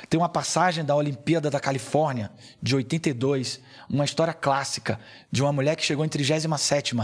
[0.08, 2.30] Tem uma passagem da Olimpíada da Califórnia,
[2.60, 3.60] de 82,
[3.92, 4.98] uma história clássica
[5.30, 6.96] de uma mulher que chegou em 37.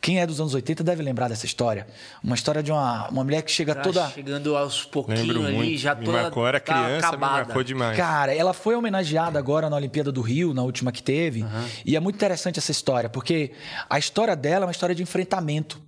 [0.00, 1.86] Quem é dos anos 80 deve lembrar dessa história.
[2.22, 4.10] Uma história de uma, uma mulher que chega tá toda.
[4.10, 5.78] Chegando aos pouquinhos ali, muito.
[5.78, 6.22] já me toda.
[6.22, 7.32] marcou, era tá criança, acabada.
[7.32, 7.96] me marcou demais.
[7.96, 11.42] Cara, ela foi homenageada agora na Olimpíada do Rio, na última que teve.
[11.42, 11.68] Uhum.
[11.86, 13.52] E é muito interessante essa história, porque
[13.88, 15.80] a história dela é uma história de enfrentamento.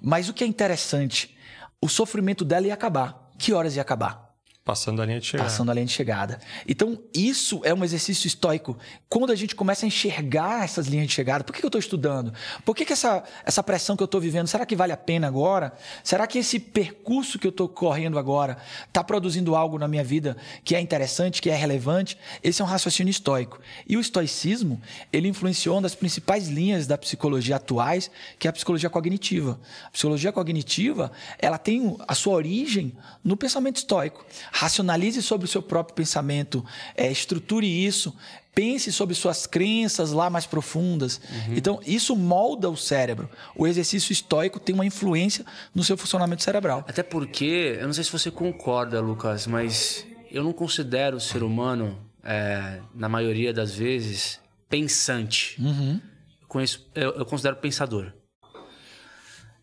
[0.00, 1.36] Mas o que é interessante,
[1.78, 3.30] o sofrimento dela ia acabar.
[3.36, 4.29] Que horas ia acabar?
[4.62, 5.48] Passando a linha de chegada.
[5.48, 6.38] Passando a linha de chegada.
[6.68, 8.76] Então, isso é um exercício estoico.
[9.08, 12.30] Quando a gente começa a enxergar essas linhas de chegada, por que eu estou estudando?
[12.62, 15.26] Por que, que essa, essa pressão que eu estou vivendo, será que vale a pena
[15.26, 15.72] agora?
[16.04, 20.36] Será que esse percurso que eu estou correndo agora está produzindo algo na minha vida
[20.62, 22.18] que é interessante, que é relevante?
[22.42, 23.58] Esse é um raciocínio estoico.
[23.88, 24.80] E o estoicismo,
[25.10, 29.58] ele influenciou uma das principais linhas da psicologia atuais, que é a psicologia cognitiva.
[29.86, 32.92] A psicologia cognitiva, ela tem a sua origem
[33.24, 34.22] no pensamento estoico
[34.52, 36.64] racionalize sobre o seu próprio pensamento,
[36.96, 38.14] é, estruture isso,
[38.54, 41.20] pense sobre suas crenças lá mais profundas.
[41.30, 41.54] Uhum.
[41.56, 43.28] Então, isso molda o cérebro.
[43.54, 45.44] O exercício estoico tem uma influência
[45.74, 46.84] no seu funcionamento cerebral.
[46.88, 51.42] Até porque, eu não sei se você concorda, Lucas, mas eu não considero o ser
[51.42, 55.60] humano, é, na maioria das vezes, pensante.
[55.60, 56.00] Uhum.
[56.42, 58.12] Eu, conheço, eu, eu considero pensador.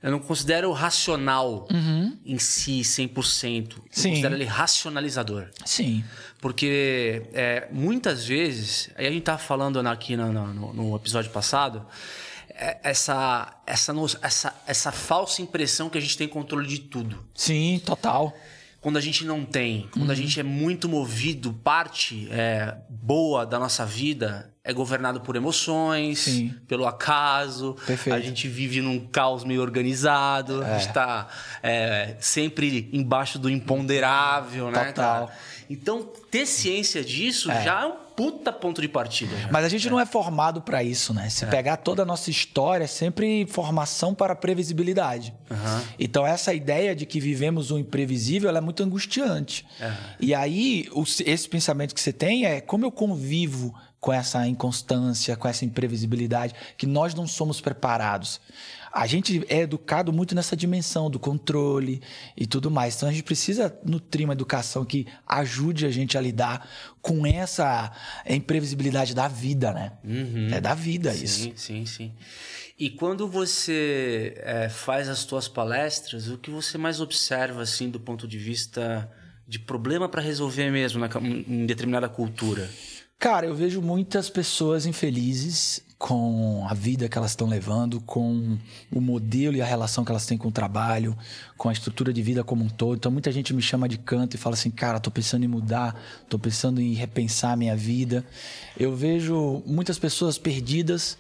[0.01, 2.15] Eu não considero racional uhum.
[2.25, 3.71] em si 100%.
[3.71, 4.09] Eu Sim.
[4.09, 5.47] considero ele racionalizador.
[5.65, 6.03] Sim.
[6.39, 11.85] Porque é, muitas vezes, aí a gente estava falando aqui no, no, no episódio passado,
[12.49, 17.23] é, essa, essa, essa, essa falsa impressão que a gente tem controle de tudo.
[17.33, 18.37] Sim, total.
[18.88, 20.11] Quando a gente não tem, quando Uhum.
[20.11, 26.19] a gente é muito movido, parte é, boa da nossa vida é governado por emoções,
[26.19, 26.55] Sim.
[26.69, 27.75] pelo acaso.
[27.85, 28.15] Perfeito.
[28.15, 30.63] A gente vive num caos meio organizado.
[30.63, 31.27] A gente está
[32.21, 34.85] sempre embaixo do imponderável, né?
[34.85, 35.27] Total.
[35.27, 35.38] cara?
[35.69, 37.63] Então, ter ciência disso É.
[37.65, 39.32] já é um puta ponto de partida.
[39.51, 41.30] Mas a gente não é formado para isso, né?
[41.30, 45.36] Se pegar toda a nossa história, é sempre formação para previsibilidade.
[45.51, 45.84] Aham.
[45.99, 49.68] Então, essa ideia de que vivemos o imprevisível ela é muito angustiante.
[50.20, 50.89] E aí,
[51.24, 56.55] esse pensamento que você tem é como eu convivo com essa inconstância, com essa imprevisibilidade,
[56.76, 58.41] que nós não somos preparados.
[58.97, 62.01] A gente é educado muito nessa dimensão do controle
[62.35, 62.95] e tudo mais.
[62.95, 66.67] Então a gente precisa nutrir uma educação que ajude a gente a lidar
[66.99, 67.91] com essa
[68.27, 69.91] imprevisibilidade da vida, né?
[70.03, 70.49] Uhum.
[70.51, 71.51] É da vida sim, isso.
[71.55, 72.11] Sim, sim.
[72.79, 77.99] E quando você é, faz as tuas palestras, o que você mais observa, assim, do
[77.99, 79.07] ponto de vista
[79.47, 82.67] de problema para resolver mesmo na, em determinada cultura?
[83.19, 88.57] Cara, eu vejo muitas pessoas infelizes com a vida que elas estão levando, com
[88.91, 91.17] o modelo e a relação que elas têm com o trabalho,
[91.57, 92.97] com a estrutura de vida como um todo.
[92.97, 95.99] Então, muita gente me chama de canto e fala assim: cara, tô pensando em mudar,
[96.29, 98.23] tô pensando em repensar a minha vida.
[98.79, 101.17] Eu vejo muitas pessoas perdidas.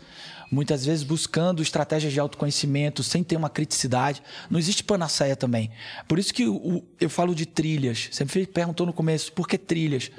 [0.49, 4.23] Muitas vezes buscando estratégias de autoconhecimento sem ter uma criticidade.
[4.49, 5.69] Não existe panaceia também.
[6.07, 8.09] Por isso que o- eu falo de trilhas.
[8.33, 10.09] Me perguntou no começo, por que trilhas?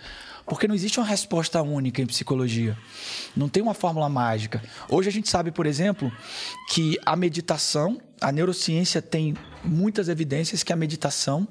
[0.49, 2.76] Porque não existe uma resposta única em psicologia.
[3.36, 4.62] Não tem uma fórmula mágica.
[4.88, 6.11] Hoje a gente sabe, por exemplo,
[6.70, 11.46] que a meditação, a neurociência tem muitas evidências que a meditação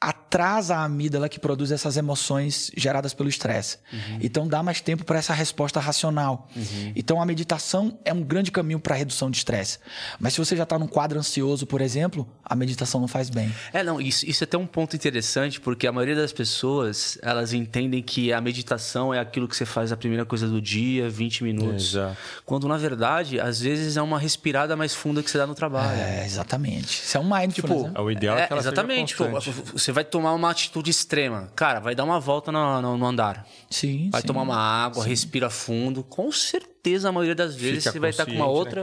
[0.00, 3.78] atrasa a amígdala que produz essas emoções geradas pelo estresse.
[4.20, 6.48] Então dá mais tempo para essa resposta racional.
[6.96, 9.78] Então a meditação é um grande caminho para a redução de estresse.
[10.18, 13.54] Mas se você já está num quadro ansioso, por exemplo, a meditação não faz bem.
[13.72, 17.52] É, não, isso, isso é até um ponto interessante, porque a maioria das pessoas, elas
[17.52, 21.44] entendem que a meditação é aquilo que você faz a primeira coisa do dia, 20
[21.44, 21.90] minutos.
[21.90, 22.16] Exato.
[22.46, 26.00] Quando, na verdade, às vezes é uma respirada mais funda que você dá no trabalho.
[26.00, 27.02] É, exatamente.
[27.02, 27.92] Isso é um mindfulness, né?
[27.94, 29.16] É o ideal é, que ela exatamente.
[29.16, 29.72] seja Pô, constante.
[29.72, 31.50] você vai tomar uma atitude extrema.
[31.54, 33.46] Cara, vai dar uma volta no, no- no andar.
[33.70, 34.26] Sim, Vai sim.
[34.26, 36.02] tomar uma água, respira fundo.
[36.02, 36.70] Com certeza,
[37.04, 38.82] a maioria das vezes, Fica você vai estar com uma outra.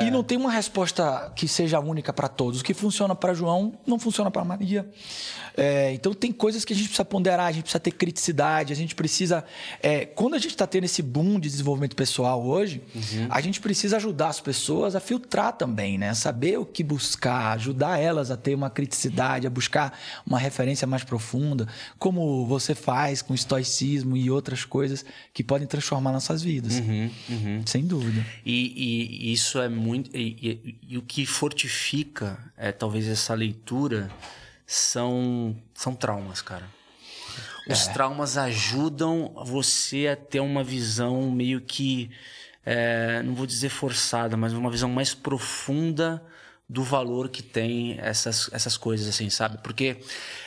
[0.00, 2.60] E não tem uma resposta que seja única para todos.
[2.60, 4.88] O que funciona para João não funciona para Maria.
[5.56, 8.76] É, então tem coisas que a gente precisa ponderar, a gente precisa ter criticidade, a
[8.76, 9.44] gente precisa.
[9.82, 12.82] é, quando a gente está tendo esse boom de desenvolvimento pessoal hoje,
[13.28, 16.14] a gente precisa ajudar as pessoas a filtrar também, né?
[16.14, 21.04] Saber o que buscar, ajudar elas a ter uma criticidade, a buscar uma referência mais
[21.04, 21.68] profunda,
[21.98, 26.78] como você faz com estoicismo e outras coisas que podem transformar nossas vidas.
[26.78, 27.62] Uhum, uhum.
[27.66, 28.24] Sem dúvida.
[28.44, 30.14] E, e isso é muito.
[30.16, 34.10] E, e- e o que fortifica, é, talvez, essa leitura
[34.66, 36.68] são, são traumas, cara.
[37.68, 42.10] Os traumas ajudam você a ter uma visão meio que.
[42.66, 46.22] é, não vou dizer forçada, mas uma visão mais profunda
[46.68, 49.58] do valor que tem essas, essas coisas, assim, sabe?
[49.62, 49.96] Porque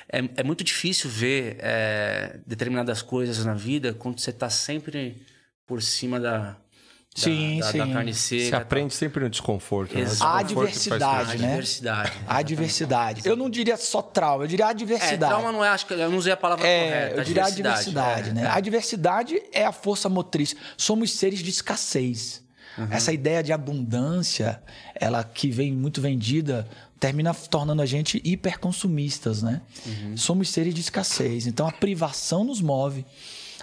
[0.09, 5.21] é, é muito difícil ver é, determinadas coisas na vida quando você tá sempre
[5.65, 6.55] por cima da,
[7.15, 7.77] Sim, da, sim.
[7.77, 8.49] da carne seca.
[8.49, 9.95] Você aprende sempre no desconforto.
[9.95, 10.01] né?
[10.01, 10.23] A crescer.
[10.25, 10.43] né?
[10.43, 12.11] diversidade.
[12.27, 13.21] A diversidade.
[13.23, 15.31] Eu não diria só trauma, eu diria a É, diversidade.
[15.31, 17.15] trauma não é, acho que eu não usei a palavra É, correta.
[17.21, 18.43] eu diria a diversidade, é, né?
[18.43, 18.47] é.
[18.47, 20.55] A diversidade é a força motriz.
[20.77, 22.43] Somos seres de escassez.
[22.91, 24.61] Essa ideia de abundância,
[24.93, 26.67] ela que vem muito vendida,
[26.99, 29.61] termina tornando a gente hiperconsumistas, né?
[30.17, 31.47] Somos seres de escassez.
[31.47, 33.05] Então a privação nos move,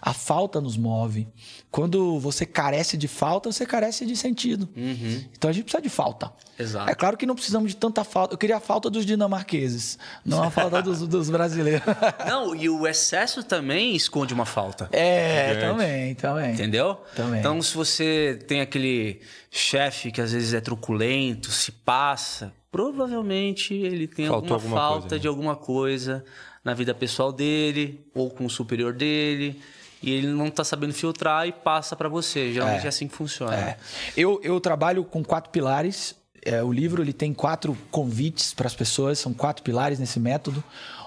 [0.05, 1.29] a falta nos move.
[1.71, 4.69] Quando você carece de falta, você carece de sentido.
[4.75, 6.33] Então a gente precisa de falta.
[6.59, 6.91] Exato.
[6.91, 8.35] É claro que não precisamos de tanta falta.
[8.35, 11.83] Eu queria a falta dos dinamarqueses, não a falta dos, dos brasileiros.
[12.27, 14.89] Não, e o excesso também esconde uma falta.
[14.91, 16.53] É, também, também.
[16.53, 16.99] Entendeu?
[17.15, 17.39] Também.
[17.39, 19.21] Então, se você tem aquele
[19.53, 25.01] chefe que às vezes é truculento, se passa, provavelmente ele tem Faltou alguma, alguma falta
[25.01, 25.21] coisa, né?
[25.21, 26.25] de alguma coisa
[26.65, 29.61] na vida pessoal dele ou com o superior dele.
[30.03, 32.53] E ele não tá sabendo filtrar e passa para você.
[32.53, 32.89] Geralmente é, É.
[32.89, 33.55] assim que funciona.
[33.57, 33.77] É.
[34.17, 36.15] Eu, eu trabalho com quatro pilares.
[36.45, 40.63] É, o livro ele tem quatro convites para as pessoas, são quatro pilares nesse método.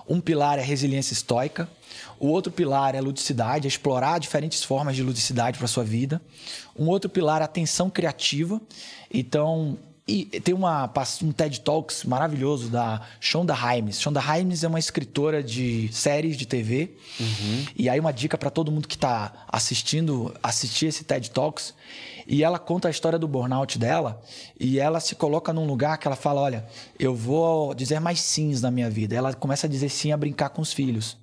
[0.08, 1.68] Um pilar é resiliência estoica,
[2.20, 6.22] o outro pilar é ludicidade, é explorar diferentes formas de ludicidade para sua vida.
[6.78, 8.62] Um outro pilar é atenção criativa.
[9.12, 9.78] Então,
[10.08, 10.92] e tem uma,
[11.24, 14.00] um TED Talks maravilhoso da Shonda Rhimes.
[14.00, 16.96] Shonda Rhimes é uma escritora de séries de TV.
[17.76, 21.74] E aí uma dica para todo mundo que está assistindo, assistir esse TED Talks.
[22.28, 24.22] E ela conta a história do burnout dela.
[24.60, 26.68] E ela se coloca num lugar que ela fala, olha,
[27.00, 29.16] eu vou dizer mais sims na minha vida.
[29.16, 31.18] Ela começa a dizer sim a brincar com os filhos.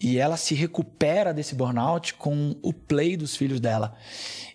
[0.00, 3.96] E ela se recupera desse burnout com o play dos filhos dela.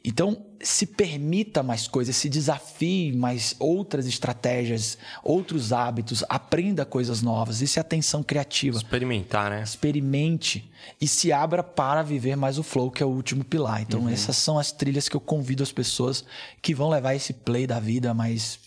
[0.03, 7.61] Então, se permita mais coisas, se desafie mais outras estratégias, outros hábitos, aprenda coisas novas.
[7.61, 8.77] Isso é atenção criativa.
[8.77, 9.63] Experimentar, né?
[9.63, 13.81] Experimente e se abra para viver mais o flow, que é o último pilar.
[13.81, 16.23] Então, essas são as trilhas que eu convido as pessoas
[16.61, 18.59] que vão levar esse play da vida mais.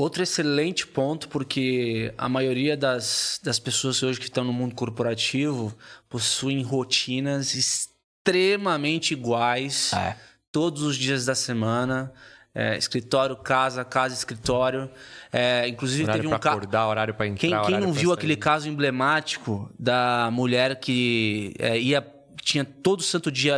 [0.00, 5.74] Outro excelente ponto, porque a maioria das, das pessoas hoje que estão no mundo corporativo
[6.08, 10.16] possuem rotinas extremamente iguais É.
[10.52, 12.12] todos os dias da semana.
[12.54, 14.88] É, escritório, casa, casa, escritório.
[15.32, 18.10] É, inclusive Horário teve um pra ca- acordar, horário pra entrar, Quem, quem não viu
[18.10, 18.18] sair.
[18.18, 22.06] aquele caso emblemático da mulher que é, ia
[22.42, 23.56] tinha todo santo dia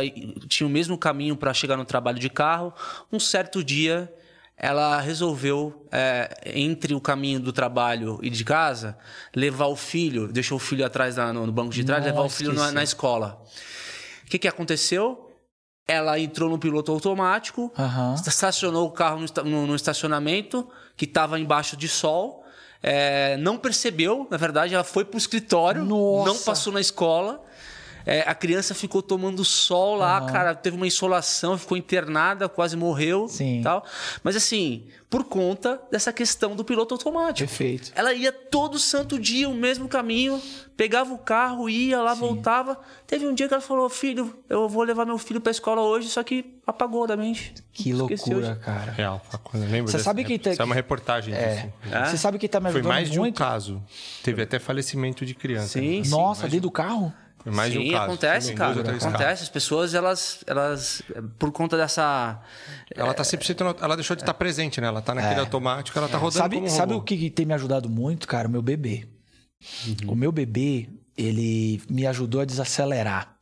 [0.49, 2.73] tinha o mesmo caminho para chegar no trabalho de carro.
[3.11, 4.11] Um certo dia
[4.57, 8.97] ela resolveu é, entre o caminho do trabalho e de casa
[9.35, 12.25] levar o filho, deixou o filho atrás da- no, no banco de trás, Nossa, levar
[12.25, 13.41] o filho na, na escola.
[14.23, 15.27] O que, que aconteceu?
[15.87, 18.13] Ela entrou no piloto automático, Aham.
[18.15, 22.39] estacionou o carro no, no- no estacionamento, que estava embaixo de sol.
[22.83, 26.29] é, não percebeu, na verdade, ela foi pro escritório, Nossa.
[26.29, 27.43] não passou na escola.
[28.05, 30.25] É, a criança ficou tomando sol lá, Aham.
[30.31, 33.61] cara, teve uma insolação, ficou internada, quase morreu, Sim.
[33.63, 33.85] tal.
[34.23, 37.47] Mas assim, por conta dessa questão do piloto automático.
[37.47, 37.91] Perfeito.
[37.95, 40.41] Ela ia todo santo dia o mesmo caminho,
[40.77, 42.79] pegava o carro, ia lá, voltava.
[43.05, 46.07] Teve um dia que ela falou: "Filho, eu vou levar meu filho pra escola hoje",
[46.09, 47.53] só que apagou da mente.
[47.73, 48.91] Que Esqueceu loucura, de- cara.
[48.91, 49.21] Real.
[49.31, 49.65] uma coisa.
[49.67, 51.55] Lembra Você sabe que Isso é uma reportagem É.
[51.55, 52.09] disso.
[52.09, 53.37] Você sabe que tá me Foi ajudando mais de um muito?
[53.37, 53.81] caso.
[54.23, 55.79] Teve até falecimento de criança.
[55.79, 56.09] Sim, sim.
[56.09, 57.13] Nossa, dentro do carro?
[57.43, 58.03] Foi mais de Sim, um caso.
[58.05, 58.71] acontece, cara.
[58.81, 59.07] Acontece.
[59.09, 59.41] casos.
[59.43, 61.01] As pessoas, elas, elas,
[61.39, 62.39] por conta dessa.
[62.95, 64.87] Ela tá 100%, no- ela deixou de estar presente, né?
[64.87, 67.53] Ela tá naquele automático, ela tá rodando sabe como um sabe o que tem me
[67.53, 68.47] ajudado muito, cara?
[68.47, 69.07] O meu bebê.
[69.87, 70.11] Uhum.
[70.11, 70.87] O meu bebê,
[71.17, 73.35] ele me ajudou a desacelerar.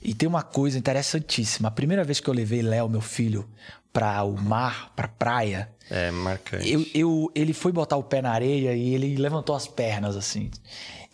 [0.00, 1.68] E tem uma coisa interessantíssima.
[1.68, 3.48] A primeira vez que eu levei Léo, meu filho,
[3.92, 6.68] para o mar, para praia, É, marcante.
[6.70, 10.50] eu, eu- ele foi botar o pé na areia e ele levantou as pernas assim.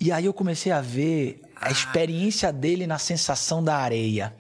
[0.01, 4.35] E aí eu comecei a ver a experiência dele na sensação da areia.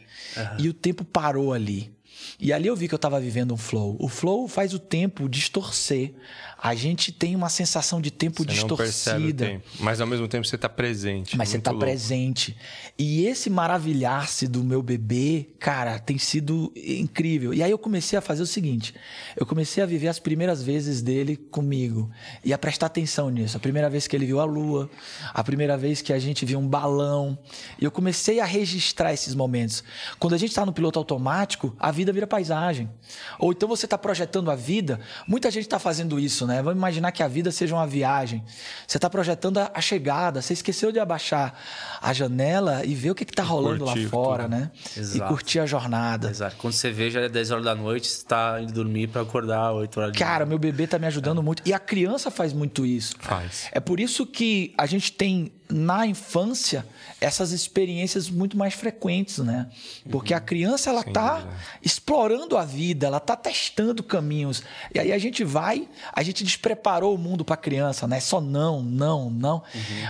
[0.58, 1.92] E o tempo parou ali.
[2.38, 3.96] E ali eu vi que eu estava vivendo um flow.
[3.98, 6.14] O flow faz o tempo distorcer.
[6.60, 9.46] A gente tem uma sensação de tempo Você distorcida.
[9.46, 9.64] tempo.
[9.78, 11.36] Mas ao mesmo tempo você tá presente.
[11.36, 11.84] Mas você tá louco.
[11.86, 12.56] presente.
[12.98, 17.54] E esse maravilhar-se do meu bebê, cara, tem sido incrível.
[17.54, 18.92] E aí eu comecei a fazer o seguinte:
[19.36, 22.10] eu comecei a viver as primeiras vezes dele comigo
[22.44, 23.56] e a prestar atenção nisso.
[23.56, 24.90] A primeira vez que ele viu a lua,
[25.32, 27.38] a primeira vez que a gente viu um balão.
[27.80, 29.84] E eu comecei a registrar esses momentos.
[30.18, 32.90] Quando a gente tá no piloto automático, a vida vira paisagem.
[33.38, 34.98] Ou então você tá projetando a vida.
[35.26, 36.62] Muita gente tá fazendo isso, né?
[36.62, 38.42] Vamos imaginar que a vida seja uma viagem.
[38.86, 40.42] Você tá projetando a- chegada.
[40.42, 41.54] Você esqueceu de abaixar
[42.02, 44.50] a janela e ver o que, que tá rolando lá fora, tudo.
[44.56, 44.70] né?
[44.96, 45.24] Exato.
[45.24, 46.28] E curtir a jornada.
[46.30, 46.56] Exato.
[46.56, 49.70] Quando você vê, já é 10 horas da noite, você tá indo dormir pra acordar
[49.72, 51.62] 8 horas de Cara, meu bebê tá me ajudando muito.
[51.64, 53.14] E a criança faz muito isso.
[53.20, 53.68] Faz.
[53.70, 56.84] É por isso que a gente tem na infância
[57.20, 59.68] essas experiências muito mais frequentes, né?
[60.10, 61.42] Porque a criança ela tá
[61.82, 64.62] explorando a vida, ela tá testando caminhos.
[64.94, 68.20] E aí a gente vai, a gente despreparou o mundo para a criança, né?
[68.20, 69.62] Só não, não, não.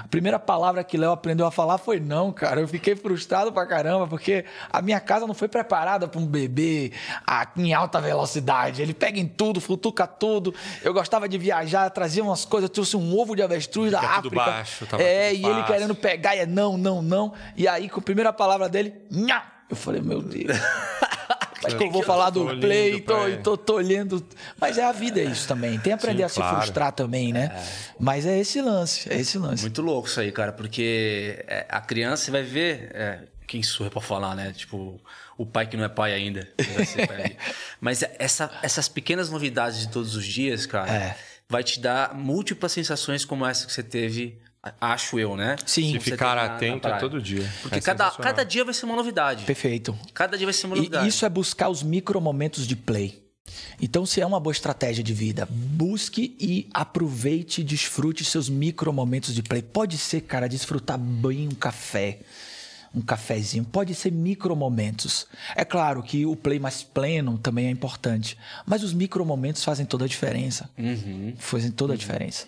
[0.02, 2.60] A primeira palavra que Léo aprendeu a falar foi não, cara.
[2.60, 6.92] Eu fiquei frustrado pra caramba porque a minha casa não foi preparada para um bebê
[7.26, 8.82] a- em alta velocidade.
[8.82, 10.54] Ele pega em tudo, futuca tudo.
[10.82, 14.22] Eu gostava de viajar, trazia umas coisas, eu trouxe um ovo de avestruz da Fica
[14.22, 14.44] tudo África.
[14.44, 15.66] baixo, é, e ele fácil.
[15.66, 17.32] querendo pegar e é não, não, não.
[17.56, 19.42] E aí, com a primeira palavra dele, nha!
[19.70, 20.56] eu falei, meu Deus.
[21.62, 24.24] Mas que eu vou falar do play e tô, tô, tô olhando.
[24.60, 25.72] Mas é a vida é isso também.
[25.72, 26.56] Tem que aprender Sim, a se claro.
[26.56, 27.50] frustrar também, né?
[27.98, 29.62] Mas é esse lance, é esse lance.
[29.62, 32.90] Muito louco isso aí, cara, porque é, a criança vai ver.
[32.94, 34.52] é, quem sou eu pra falar, né?
[34.56, 35.00] Tipo,
[35.36, 36.46] o pai que não é pai ainda.
[37.08, 37.36] pai.
[37.80, 41.16] Mas essa- essas pequenas novidades de todos os dias, cara, É.
[41.48, 44.38] vai te dar múltiplas sensações como essa que você teve,
[44.80, 45.56] acho eu, né?
[45.66, 45.92] Sim.
[45.92, 47.48] Se ficar teve na- na atento todo dia.
[47.62, 49.44] Porque É cada, cada dia vai ser uma novidade.
[49.44, 49.98] Perfeito.
[50.14, 51.04] Cada dia vai ser uma novidade.
[51.04, 53.22] E isso é buscar os micromomentos de play.
[53.80, 59.34] Então, se é uma boa estratégia de vida, busque e aproveite e desfrute seus micromomentos
[59.34, 59.62] de play.
[59.62, 62.18] Pode ser, cara, desfrutar bem um café,
[62.94, 63.64] um cafezinho.
[63.64, 65.26] Pode ser micromomentos.
[65.56, 70.04] É claro que o play mais pleno também é importante, mas os micromomentos fazem toda
[70.04, 70.68] a diferença.
[70.76, 71.34] Uhum.
[71.38, 72.46] Fazem toda a diferença.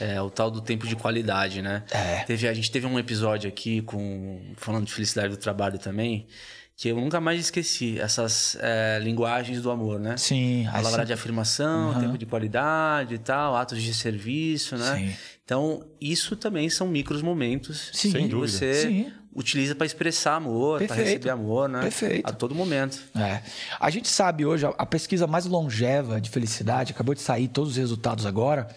[0.00, 1.84] É, o tal do tempo de qualidade, né?
[1.90, 2.24] É.
[2.24, 6.26] Teve, a gente teve um episódio aqui com falando de felicidade do trabalho também,
[6.76, 8.00] que eu nunca mais esqueci.
[8.00, 10.16] Essas é, linguagens do amor, né?
[10.16, 12.00] Sim, Palavra assim- de afirmação, Aham.
[12.00, 14.96] tempo de qualidade e tal, atos de serviço, né?
[14.96, 15.14] Sim.
[15.44, 18.12] Então, isso também são micros momentos Sim.
[18.12, 18.52] que Sem dúvida.
[18.52, 19.12] você Sim.
[19.34, 21.80] utiliza para expressar amor, para receber amor, né?
[21.82, 22.26] Perfeito.
[22.28, 22.98] A todo momento.
[23.16, 23.42] É.
[23.78, 27.72] A gente sabe hoje, a- a pesquisa mais longeva de felicidade, acabou de sair todos
[27.72, 28.68] os resultados agora,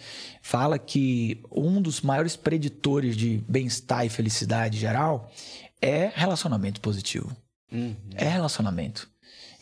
[0.46, 5.32] fala que um dos maiores preditores de bem-estar e felicidade geral
[5.82, 7.36] é relacionamento positivo.
[8.14, 9.10] É relacionamento.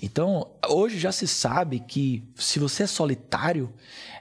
[0.02, 3.72] Então, hoje já se sabe que se você é solitário,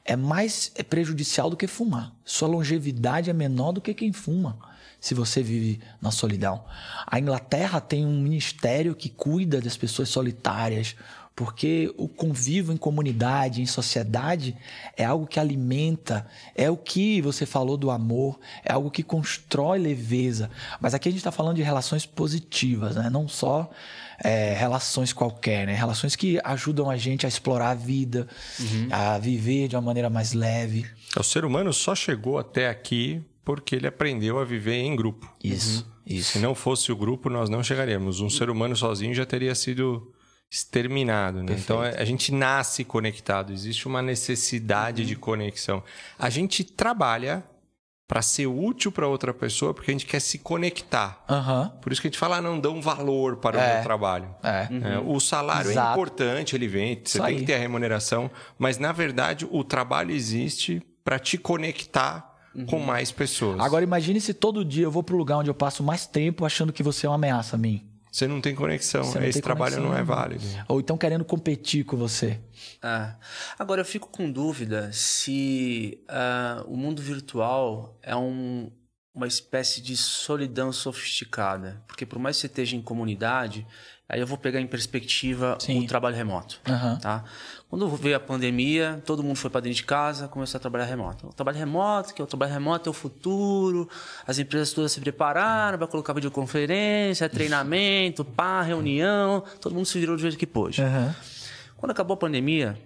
[0.05, 2.15] é mais prejudicial do que fumar.
[2.27, 4.59] Sua longevidade é menor do que quem fuma,
[5.01, 6.63] se você vive na solidão.
[7.07, 10.95] A Inglaterra tem um ministério que cuida das pessoas solitárias,
[11.41, 14.55] porque o convívio em comunidade, em sociedade,
[14.95, 19.79] é algo que alimenta, é o que você falou do amor, é algo que constrói
[19.79, 20.51] leveza.
[20.83, 23.09] Mas aqui a gente está falando de relações positivas, né?
[23.09, 23.71] não só
[24.23, 25.73] é, relações qualquer, né?
[25.73, 28.29] relações que ajudam a gente a explorar a vida,
[28.91, 30.85] a viver de uma maneira mais leve.
[31.19, 35.27] O ser humano só chegou até aqui porque ele aprendeu a viver em grupo.
[35.43, 36.33] Isso, isso.
[36.33, 38.21] Se não fosse o grupo, nós não chegaríamos.
[38.21, 40.13] Um ser humano sozinho já teria sido
[40.51, 41.43] exterminado.
[41.43, 41.55] Né?
[41.59, 45.83] Então a gente nasce conectado, existe uma necessidade de conexão.
[46.19, 47.45] A gente trabalha
[48.09, 51.25] para ser útil para outra pessoa porque a gente quer se conectar.
[51.31, 51.73] Aham.
[51.81, 53.75] Por isso que a gente fala, ah, não dão valor para o É.
[53.75, 54.35] meu trabalho.
[54.43, 54.69] É.
[54.95, 55.93] É, o salário é Exato.
[55.93, 57.37] importante, ele vem, você Isso tem aí.
[57.37, 58.29] que ter a remuneração,
[58.59, 62.29] mas na verdade o trabalho existe para te conectar
[62.67, 63.61] com mais pessoas.
[63.61, 66.73] Agora imagine se todo dia eu vou pro lugar onde eu passo mais tempo achando
[66.73, 67.87] que você é uma ameaça a mim.
[68.11, 69.93] Você não tem conexão, não esse tem trabalho conexão.
[69.93, 70.45] não é válido.
[70.69, 72.41] Ou então querendo competir com você.
[72.83, 73.15] É.
[73.59, 78.71] Agora, eu fico com dúvida se ah, o mundo virtual é um-
[79.15, 81.83] uma espécie de solidão sofisticada.
[81.87, 83.67] Porque por mais que você esteja em comunidade,
[84.09, 86.61] aí eu vou pegar em perspectiva o trabalho remoto.
[86.69, 86.99] Aham.
[86.99, 87.25] Tá?
[87.71, 91.29] Quando veio a pandemia, todo mundo foi para dentro de casa, começou a trabalhar remoto.
[91.29, 93.89] O trabalho remoto, que é o trabalho remoto é o futuro,
[94.27, 100.17] as empresas todas se prepararam para colocar videoconferência, treinamento, pá, reunião, todo mundo se virou
[100.17, 100.83] do jeito que pôde.
[101.77, 102.77] Quando acabou a pandemia,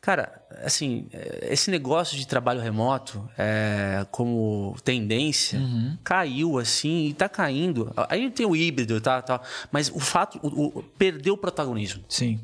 [0.00, 1.06] cara, assim,
[1.42, 5.96] esse negócio de trabalho remoto é, como tendência Uhum.
[6.02, 7.92] caiu assim e tá caindo.
[8.08, 9.40] Aí tem o híbrido, tá, tá
[9.70, 12.02] mas o fato o, o- perdeu o protagonismo.
[12.08, 12.40] Sim.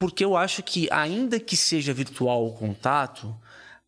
[0.00, 3.36] Porque eu acho que ainda que seja virtual o contato,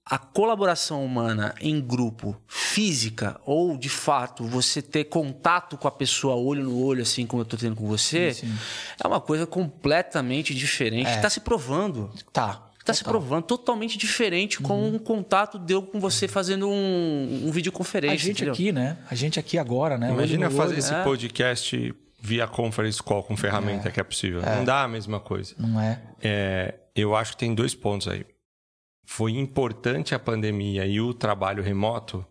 [0.05, 6.35] a colaboração humana em grupo, física ou de fato você ter contato com a pessoa
[6.35, 8.55] olho no olho, assim como eu tô tendo com você, Sim, sim.
[9.03, 11.09] é uma coisa completamente diferente.
[11.09, 11.17] É.
[11.17, 12.11] Está se provando.
[12.31, 12.69] Tá.
[12.79, 18.15] Está se provando totalmente diferente com um contato deu com você fazendo um, um videoconferência.
[18.15, 18.53] A gente entendeu?
[18.53, 18.99] aqui, né?
[19.09, 20.11] A gente aqui agora, né?
[20.11, 20.79] Imagina fazer olho.
[20.79, 21.03] esse É.
[21.05, 24.41] podcast via conference call com ferramenta que é possível.
[24.41, 25.57] Não dá a mesma coisa.
[25.59, 26.01] Não é?
[26.23, 28.25] É, eu acho que tem dois pontos aí.
[29.05, 32.25] Foi importante a pandemia e o trabalho remoto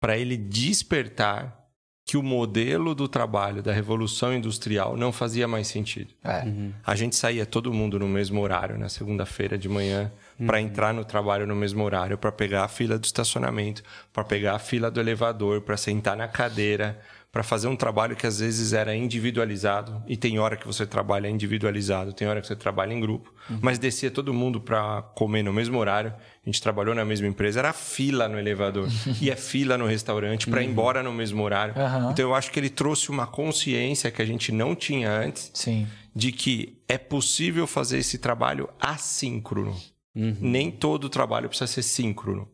[0.00, 1.60] para ele despertar
[2.04, 6.12] que o modelo do trabalho da Revolução Industrial não fazia mais sentido.
[6.24, 6.42] É.
[6.84, 10.10] A gente saía todo mundo no mesmo horário, na segunda-feira de manhã,
[10.44, 14.56] para entrar no trabalho no mesmo horário, para pegar a fila do estacionamento, para pegar
[14.56, 16.98] a fila do elevador, para sentar na cadeira,
[17.32, 20.02] para fazer um trabalho que às vezes era individualizado.
[20.06, 23.32] E tem hora que você trabalha individualizado, tem hora que você trabalha em grupo.
[23.60, 26.12] Mas descia todo mundo para comer no mesmo horário.
[26.12, 28.88] A gente trabalhou na mesma empresa, era fila no elevador
[29.22, 31.74] e é fila no restaurante para ir embora no mesmo horário.
[31.76, 32.10] Aham.
[32.10, 35.86] Então eu acho que ele trouxe uma consciência que a gente não tinha antes Sim.
[36.14, 39.76] de que é possível fazer esse trabalho assíncrono.
[40.12, 42.48] Nem todo trabalho precisa ser síncrono.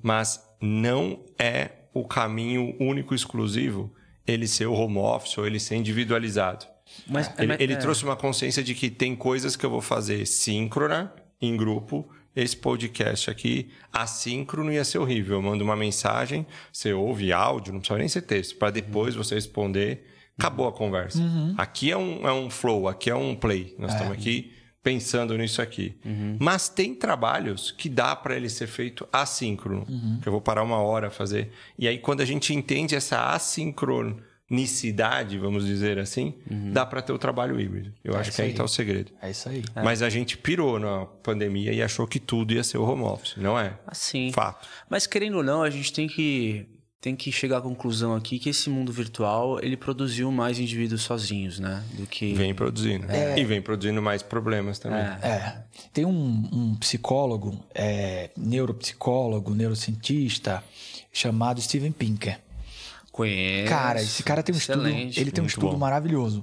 [0.00, 3.92] Mas não é o caminho único e exclusivo
[4.26, 6.66] ele ser o home office ou ele ser individualizado.
[7.06, 7.76] Mas- ele, mas- ele é.
[7.76, 12.08] trouxe uma consciência de que tem coisas que eu vou fazer síncrona, em grupo.
[12.36, 15.36] Esse podcast aqui, assíncrono, ia ser horrível.
[15.36, 19.36] Eu mando uma mensagem, você ouve áudio, não precisa nem ser texto, para depois você
[19.36, 20.04] responder.
[20.36, 21.18] Acabou a conversa.
[21.20, 21.54] Uhum.
[21.56, 23.74] Aqui é um, é um flow, aqui é um play.
[23.78, 23.94] Nós É.
[23.94, 24.52] estamos aqui
[24.84, 25.96] pensando nisso aqui.
[26.38, 30.20] Mas tem trabalhos que dá para ele ser feito assíncrono, Uhum.
[30.22, 31.50] que eu vou parar uma hora a fazer.
[31.78, 36.34] E aí, quando a gente entende essa assincronicidade, vamos dizer assim,
[36.72, 37.92] dá para ter o trabalho híbrido.
[38.04, 39.10] Eu É acho que aí está o segredo.
[39.22, 39.64] É isso aí.
[39.82, 43.36] Mas a gente pirou na pandemia e achou que tudo ia ser o home office,
[43.36, 43.72] não é?
[43.86, 44.30] Assim.
[44.32, 44.68] Fato.
[44.88, 46.66] Mas querendo ou não, a gente tem que
[47.04, 51.58] tem que chegar à conclusão aqui que esse mundo virtual ele produziu mais indivíduos sozinhos,
[51.58, 51.84] né?
[51.92, 53.04] Do que Vem produzindo.
[53.10, 53.38] É.
[53.38, 55.00] E vem produzindo mais problemas também.
[55.00, 55.64] É.
[55.92, 60.64] Tem um, um psicólogo, é, neuropsicólogo, neurocientista,
[61.12, 62.40] chamado Steven Pinker.
[63.12, 63.68] Conheço.
[63.68, 65.20] Cara, esse cara tem um estudo, Excelente.
[65.20, 65.78] ele tem um Muito estudo bom.
[65.78, 66.42] maravilhoso.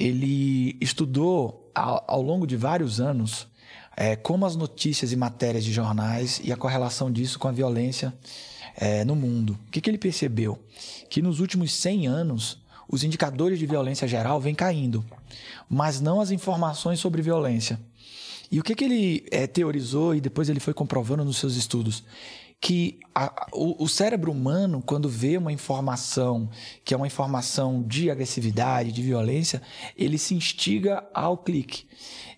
[0.00, 3.46] Ele estudou ao, ao longo de vários anos
[3.94, 8.10] é, como as notícias e matérias de jornais e a correlação disso com a violência
[8.76, 9.58] é, no mundo.
[9.66, 10.58] O que, que ele percebeu?
[11.08, 12.58] Que nos últimos 100 anos
[12.88, 15.04] os indicadores de violência geral vêm caindo,
[15.68, 17.80] mas não as informações sobre violência.
[18.50, 22.04] E o que, que ele é, teorizou e depois ele foi comprovando nos seus estudos?
[22.64, 26.48] Que a- o, o cérebro humano, quando vê uma informação
[26.84, 29.60] que é uma informação de agressividade, de violência,
[29.96, 31.84] ele se instiga ao clique.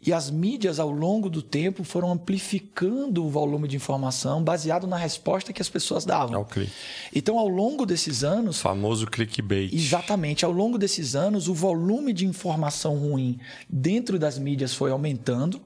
[0.07, 4.97] E as mídias, ao longo do tempo, foram amplificando o volume de informação baseado na
[4.97, 6.37] resposta que as pessoas davam.
[6.37, 6.73] Ao clique.
[7.15, 9.73] Então, ao longo desses anos, Famoso clickbait.
[9.75, 10.45] Exatamente.
[10.45, 13.39] Ao longo desses anos, o volume de informação ruim
[13.69, 15.61] dentro das mídias foi aumentando,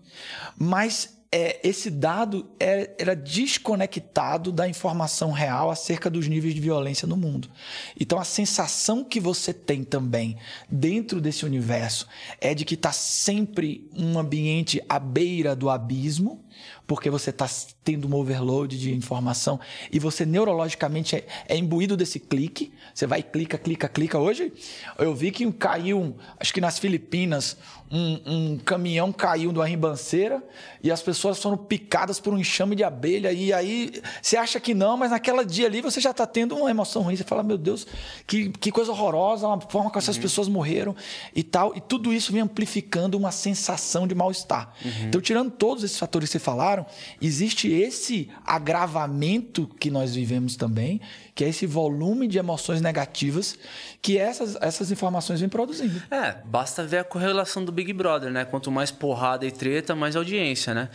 [0.56, 7.06] mas é, esse dado é- era desconectado da informação real acerca dos níveis de violência
[7.06, 7.50] no mundo.
[7.98, 10.36] Então, a sensação que você tem também
[10.70, 12.06] dentro desse universo
[12.40, 16.42] é de que está sempre um ambiente à beira do abismo,
[16.88, 17.46] porque você está
[17.84, 19.60] tendo um overload de informação
[19.92, 22.72] e você neurologicamente é, é imbuído desse clique.
[22.94, 24.18] Você vai clica, clica, clica.
[24.18, 24.50] Hoje
[24.98, 27.58] eu vi que caiu, acho que nas Filipinas,
[27.90, 30.42] um, um caminhão caiu de uma ribanceira
[30.82, 33.32] e as pessoas foram picadas por um enxame de abelha.
[33.32, 33.92] E aí
[34.22, 37.16] você acha que não, mas naquela dia ali você já está tendo uma emoção ruim.
[37.16, 37.86] Você fala, meu Deus,
[38.26, 40.96] que, que coisa horrorosa, a forma como essas pessoas morreram
[41.34, 41.76] e tal.
[41.76, 44.72] E tudo isso vem amplificando uma sensação de mal-estar.
[45.06, 46.77] Então, tirando todos esses fatores que você falaram,
[47.20, 51.00] existe esse agravamento que nós vivemos também,
[51.34, 53.58] que é esse volume de emoções negativas
[54.00, 56.00] que essas, essas informações vêm produzindo.
[56.10, 58.44] É, basta ver a correlação do Big Brother, né?
[58.44, 60.88] Quanto mais porrada e treta, mais audiência, né?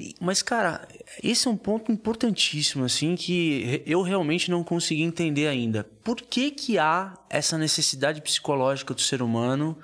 [0.00, 0.86] E- Mas, cara,
[1.22, 5.84] esse é um ponto importantíssimo, assim, que eu realmente não consegui entender ainda.
[6.02, 9.76] Por que que há essa necessidade psicológica do ser humano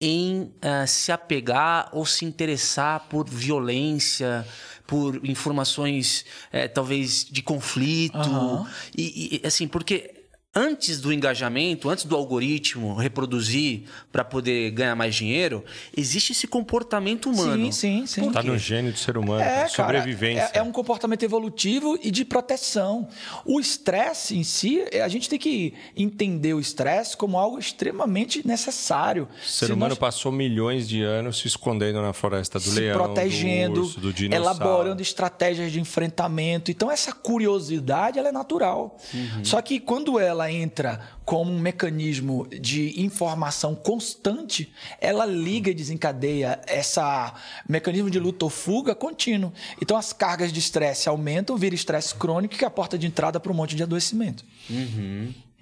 [0.00, 4.46] em eh, se apegar ou se interessar por violência,
[4.86, 8.16] por informações eh, talvez de conflito?
[8.16, 8.66] Aham.
[8.96, 10.15] E, e, assim, porque
[10.58, 15.62] antes do engajamento, antes do algoritmo reproduzir para poder ganhar mais dinheiro,
[15.94, 17.70] existe esse comportamento humano.
[17.70, 18.32] Sim, sim, sim.
[18.32, 18.48] Tá quê?
[18.48, 19.70] no gênio do ser humano, É, cara.
[19.70, 20.50] cara, sobrevivência.
[20.54, 23.06] É, é um comportamento evolutivo e de proteção.
[23.44, 28.46] O estresse em si, é, a gente tem que entender o estresse como algo extremamente
[28.46, 29.28] necessário.
[29.44, 32.80] O ser Se humano nós- passou milhões de anos se escondendo na floresta do se
[32.80, 34.56] leão, protegendo, do urso, do dinossauro.
[34.58, 36.70] elaborando estratégias de enfrentamento.
[36.70, 38.96] Então essa curiosidade ela é natural.
[39.12, 39.44] Uhum.
[39.44, 46.60] Só que quando ela entra como um mecanismo de informação constante, ela liga e desencadeia
[46.66, 47.34] essa
[47.68, 49.52] mecanismo de luta ou fuga contínuo.
[49.80, 53.40] Então as cargas de estresse aumentam, vira estresse crônico que é a porta de entrada
[53.40, 54.44] para um monte de adoecimento.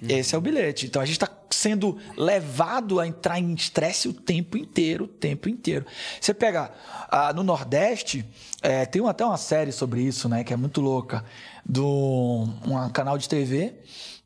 [0.08, 0.86] Esse é o bilhete.
[0.86, 5.48] Então a gente está sendo levado a entrar em estresse o tempo inteiro, o tempo
[5.48, 5.86] inteiro.
[6.20, 6.72] Você pega
[7.08, 8.24] ah, no Nordeste,
[8.60, 11.24] eh, tem até uma série sobre isso, né, que é muito louca,
[11.64, 13.74] do um canal de TV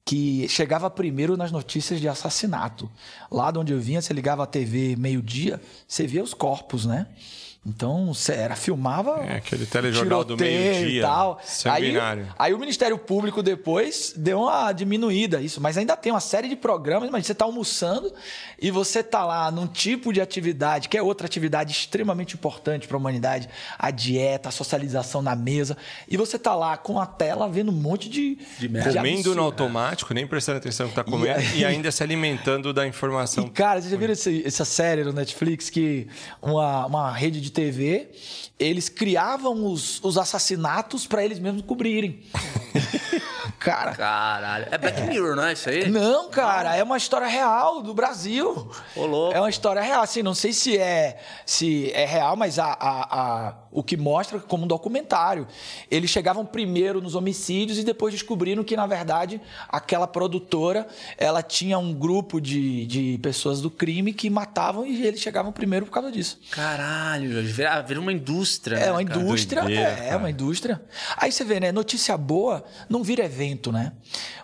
[0.08, 2.90] que chegava primeiro nas notícias de assassinato.
[3.30, 7.08] Lá de onde eu vinha, você ligava a TV meio-dia, você via os corpos, né?
[7.66, 9.22] Então, você era, filmava.
[9.24, 11.38] É, aquele telejornal do meio-dia, e tal.
[11.38, 12.26] Aí, sanguinário.
[12.38, 16.56] aí o Ministério Público depois deu uma diminuída isso, mas ainda tem uma série de
[16.56, 18.10] programas, mas você está almoçando
[18.58, 22.96] e você está lá num tipo de atividade, que é outra atividade extremamente importante para
[22.96, 23.48] a humanidade,
[23.78, 25.76] a dieta, a socialização na mesa,
[26.08, 29.34] e você está lá com a tela vendo um monte de, de, Comendo absurdo.
[29.34, 32.86] no automático, nem prestando atenção no que tá comendo, e, aí- ainda se alimentando da
[32.86, 33.44] informação.
[33.44, 36.08] E, cara, vocês já viram essa série no Netflix que
[36.40, 38.08] uma, uma rede de TV,
[38.58, 42.20] eles criavam os, os assassinatos para eles mesmos cobrirem.
[43.58, 43.92] cara.
[43.94, 44.66] Caralho.
[44.70, 45.88] É Black Mirror, não é isso aí?
[45.90, 48.70] Não, cara, é uma história real do Brasil.
[48.94, 49.36] Ô, louco.
[49.36, 53.08] É uma história real, assim, não sei se é se é real, mas a, a-
[53.48, 55.46] a- o que mostra como um documentário.
[55.90, 60.86] Eles chegavam primeiro nos homicídios e depois descobriram que, na verdade, aquela produtora,
[61.18, 65.84] ela tinha um grupo de, de pessoas do crime que matavam e eles chegavam primeiro
[65.84, 66.38] por causa disso.
[66.50, 67.52] Caralho, Jorge.
[67.52, 68.76] Vira, vira uma indústria.
[68.76, 69.20] É né, uma cara?
[69.20, 70.80] indústria, Doideira, é, é uma indústria.
[71.16, 71.72] Aí você vê, né?
[71.72, 73.92] Notícia boa não vira evento, né?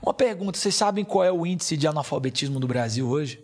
[0.03, 3.41] Uma pergunta: vocês sabem qual é o índice de analfabetismo do Brasil hoje?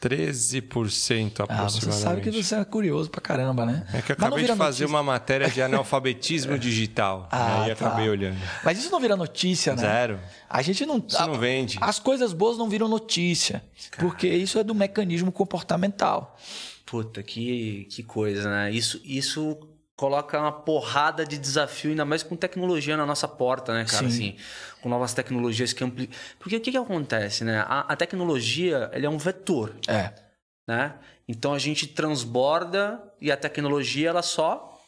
[0.00, 1.84] 13% Ah, aproximadamente.
[1.86, 3.86] você sabe que você é curioso pra caramba, né?
[3.94, 4.86] É que eu Mas não acabei vira de fazer notícia.
[4.96, 7.28] uma matéria de analfabetismo digital.
[7.32, 7.86] Ah, aí tá.
[7.86, 8.36] acabei olhando.
[8.62, 9.80] Mas isso não vira notícia, né?
[9.82, 10.20] Zero.
[10.48, 11.02] A gente não.
[11.06, 11.78] Isso não vende.
[11.80, 13.62] As coisas boas não viram notícia.
[13.98, 16.36] Porque isso é do mecanismo comportamental.
[16.86, 18.70] Puta, que, que coisa, né?
[18.70, 19.58] Isso, isso
[19.96, 23.98] coloca uma porrada de desafio, ainda mais com tecnologia na nossa porta, né, cara?
[23.98, 24.06] Sim.
[24.06, 24.36] Assim,
[24.80, 26.08] com novas tecnologias que ampli...
[26.38, 27.64] Porque o que, que acontece, né?
[27.66, 30.12] A, a tecnologia, ele é um vetor, É.
[30.68, 30.94] né?
[31.26, 34.80] Então a gente transborda e a tecnologia, ela só...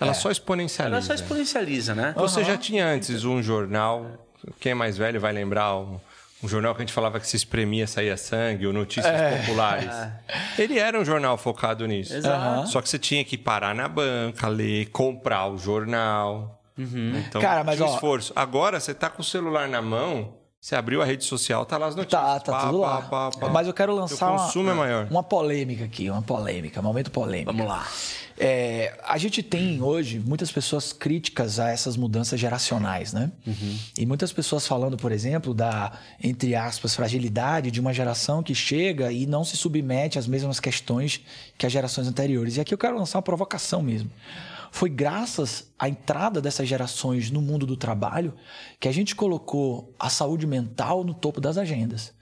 [0.00, 0.96] Ela só exponencializa.
[0.96, 2.14] Ela só exponencializa, né?
[2.16, 4.26] Você já tinha antes um jornal,
[4.58, 6.00] quem é mais velho vai lembrar, um,
[6.42, 9.90] um jornal que a gente falava que se espremia, saía sangue, ou notícias populares.
[10.58, 12.14] Ele era um jornal focado nisso.
[12.14, 12.68] Exato.
[12.68, 16.58] Só que você tinha que parar na banca, ler, comprar o jornal.
[16.76, 18.32] Então, Cara, mas, tinha um ó- esforço.
[18.34, 21.86] Agora, você tá com o celular na mão, você abriu a rede social, tá lá
[21.86, 22.20] as notícias.
[22.22, 23.02] Tá, tá Pá, tudo pá, lá.
[23.02, 23.48] pá, pá.
[23.48, 25.06] Mas eu quero lançar uma, consumo é maior.
[25.10, 27.52] uma polêmica aqui, uma polêmica, momento polêmico.
[27.52, 27.86] Vamos lá.
[28.44, 33.30] É, a gente tem hoje muitas pessoas críticas a essas mudanças geracionais, né?
[33.96, 39.12] E muitas pessoas falando, por exemplo, da, entre aspas, fragilidade de uma geração que chega
[39.12, 41.20] e não se submete às mesmas questões
[41.56, 42.56] que as gerações anteriores.
[42.56, 44.10] E aqui eu quero lançar uma provocação mesmo.
[44.72, 48.34] Foi graças à entrada dessas gerações no mundo do trabalho
[48.80, 52.12] que a gente colocou a saúde mental no topo das agendas.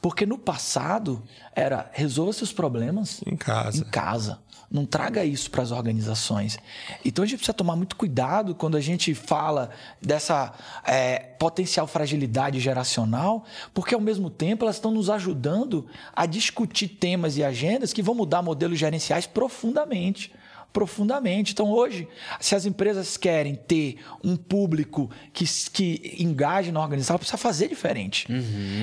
[0.00, 1.22] Porque no passado
[1.54, 3.78] era resolva seus problemas Em casa.
[3.78, 4.38] em casa.
[4.70, 6.56] Não traga isso para as organizações.
[7.04, 9.70] Então a gente precisa tomar muito cuidado quando a gente fala
[10.00, 10.52] dessa
[10.86, 13.44] é, potencial fragilidade geracional,
[13.74, 18.14] porque ao mesmo tempo elas estão nos ajudando a discutir temas e agendas que vão
[18.14, 20.32] mudar modelos gerenciais profundamente
[20.72, 21.52] profundamente.
[21.52, 22.08] Então, hoje,
[22.40, 27.68] se as empresas querem ter um público que, que engaje na organização, ela precisa fazer
[27.68, 28.26] diferente.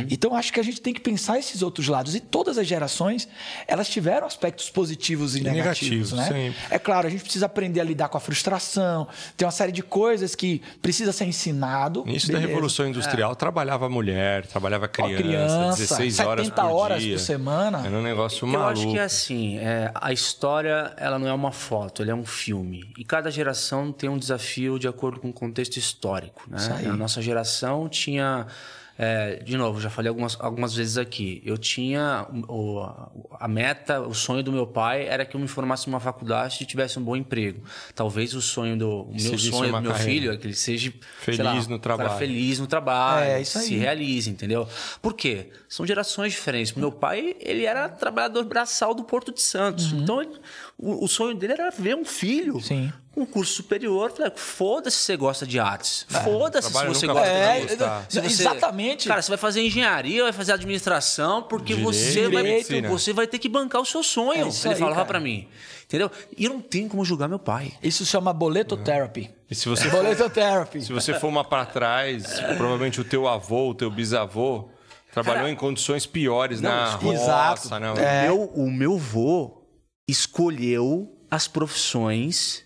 [0.10, 2.16] Então, acho que a gente tem que pensar esses outros lados.
[2.16, 3.28] E todas as gerações,
[3.68, 6.12] elas tiveram aspectos positivos e, E negativos.
[6.12, 6.28] negativos, né?
[6.28, 6.60] sempre.
[6.70, 9.82] É claro, a gente precisa aprender a lidar com a frustração, tem uma série de
[9.84, 12.04] coisas que precisa ser ensinado.
[12.08, 12.38] Início da.
[12.40, 17.14] Revolução Industrial, trabalhava mulher, trabalhava criança, criança, 16 horas 70 por horas dia.
[17.16, 17.86] por semana.
[17.86, 18.72] Era um negócio Eu maluco.
[18.72, 22.26] acho que é assim, é, a história ela não é uma foto, ela é um
[22.26, 22.92] filme.
[22.98, 26.44] E cada geração tem um desafio de acordo com o contexto histórico.
[26.50, 26.58] Né?
[26.88, 28.48] A nossa geração tinha.
[29.00, 31.40] é, de novo, já falei algumas, algumas vezes aqui.
[31.46, 32.82] Eu tinha o,
[33.40, 36.66] a meta, o sonho do meu pai era que eu me formasse numa faculdade e
[36.66, 37.62] tivesse um bom emprego.
[37.94, 40.12] Talvez o sonho do o meu sonho do meu carreira.
[40.12, 42.18] filho é que ele seja Feliz lá, no um trabalho.
[42.18, 43.80] feliz no trabalho, É, isso se aí.
[43.80, 44.68] realize, entendeu?
[45.00, 45.52] Por quê?
[45.70, 46.74] São gerações diferentes.
[46.74, 49.92] Meu pai, ele era trabalhador braçal do Porto de Santos.
[49.94, 50.40] Então, ele-
[50.78, 52.62] o, o sonho dele era ver um filho Uhum.
[52.62, 52.94] Sim.
[53.14, 54.14] com um curso superior.
[54.36, 56.06] Foda-se se você gosta de artes.
[56.24, 59.08] Foda-se se você gosta vai de se você- Exatamente.
[59.08, 62.90] Cara, você vai fazer engenharia, vai fazer administração, porque Direito, você, vai, medicina.
[62.90, 64.46] você vai ter que bancar o seu sonho.
[64.48, 65.48] É ele aí, falava pra mim.
[65.86, 66.12] Entendeu?
[66.38, 67.74] E eu não tenho como julgar meu pai.
[67.82, 69.32] Isso se chama boleto therapy.
[69.50, 70.82] E se você for, Boleto therapy.
[70.82, 72.26] se você for uma para trás,
[72.58, 74.68] provavelmente o teu avô, o teu bisavô
[75.14, 77.70] trabalhou Cara, em condições piores na roça, exato.
[77.80, 78.30] na- É.
[78.30, 79.57] O, meu, o meu vô
[80.08, 82.66] escolheu as profissões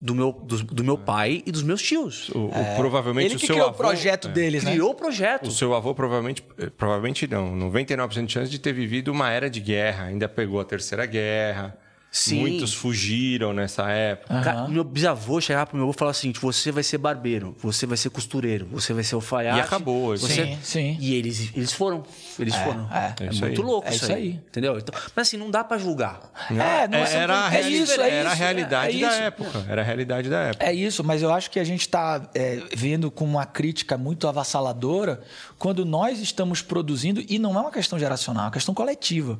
[0.00, 2.30] do meu, do, do meu pai e dos meus tios.
[2.30, 4.30] O, o- provavelmente Ele o que seu criou avô, o projeto é.
[4.32, 4.72] deles, né?
[4.72, 5.46] Criou o projeto.
[5.48, 9.50] O seu avô provavelmente, eh, provavelmente não, 99% de chance de ter vivido uma era
[9.50, 11.76] de guerra, ainda pegou a terceira guerra.
[12.12, 12.40] Sim.
[12.40, 14.40] Muitos fugiram nessa época.
[14.40, 17.86] Cara, meu bisavô chegava pro meu avô e falava assim: você vai ser barbeiro, você
[17.86, 19.58] vai ser costureiro, você vai ser alfaiate.
[19.58, 20.26] E acabou, isso.
[20.26, 20.44] Você...
[20.46, 20.96] Sim, sim.
[20.98, 22.02] E eles, eles foram.
[22.38, 22.88] Eles É, foram.
[22.92, 23.14] é.
[23.20, 23.66] É, É isso muito aí.
[23.66, 24.22] louco É isso isso aí.
[24.22, 24.28] aí.
[24.34, 24.78] Entendeu?
[24.78, 26.20] Então, mas assim, não dá pra julgar.
[26.50, 29.12] É, não é- era, a é reali- isso, é era a isso, realidade é da
[29.12, 29.22] isso.
[29.22, 29.64] época.
[29.68, 30.64] Era a realidade da época.
[30.66, 32.30] É isso, mas eu acho que a gente está
[32.76, 35.20] vendo com uma crítica muito avassaladora
[35.58, 39.38] quando nós estamos produzindo, e não é uma questão geracional, é uma questão coletiva.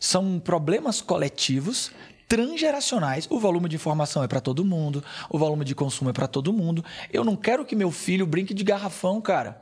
[0.00, 1.90] São problemas coletivos
[2.28, 3.26] transgeracionais.
[3.30, 6.52] O volume de informação é para todo mundo, o volume de consumo é para todo
[6.52, 6.84] mundo.
[7.12, 9.60] Eu não quero que meu filho brinque de garrafão, cara.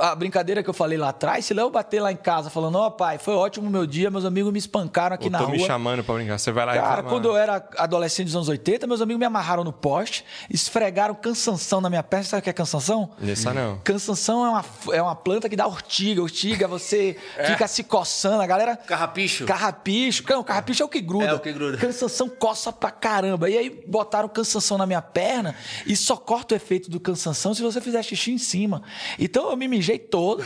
[0.00, 2.88] A brincadeira que eu falei lá atrás, se Léo bater lá em casa falando, ó
[2.90, 5.54] pai, foi ótimo o meu dia, meus amigos me espancaram aqui Eu na tô rua.
[5.56, 6.38] me chamando pra brincar.
[6.38, 7.10] Você vai lá e Cara, reclamar.
[7.12, 11.80] quando eu era adolescente dos anos 80, meus amigos me amarraram no poste, esfregaram cansanção
[11.80, 12.24] na minha perna.
[12.24, 13.10] Sabe o que é cansanção?
[13.18, 13.78] Nessa não.
[13.84, 14.64] Cansanção é uma,
[14.94, 16.22] é uma planta que dá ortiga.
[16.22, 17.16] Ortiga, você
[17.46, 18.42] fica se coçando.
[18.42, 18.76] A galera.
[18.76, 19.44] Carrapicho.
[19.44, 20.24] Carrapicho.
[20.28, 21.26] Não, carrapicho é o que gruda.
[21.26, 21.76] É o que gruda.
[21.78, 23.50] Cansanção coça pra caramba.
[23.50, 25.54] E aí botaram cansanção na minha perna
[25.86, 28.82] e só corta o efeito do cansanção se você fizer xixi em cima.
[29.18, 30.44] Então eu me mijei todo.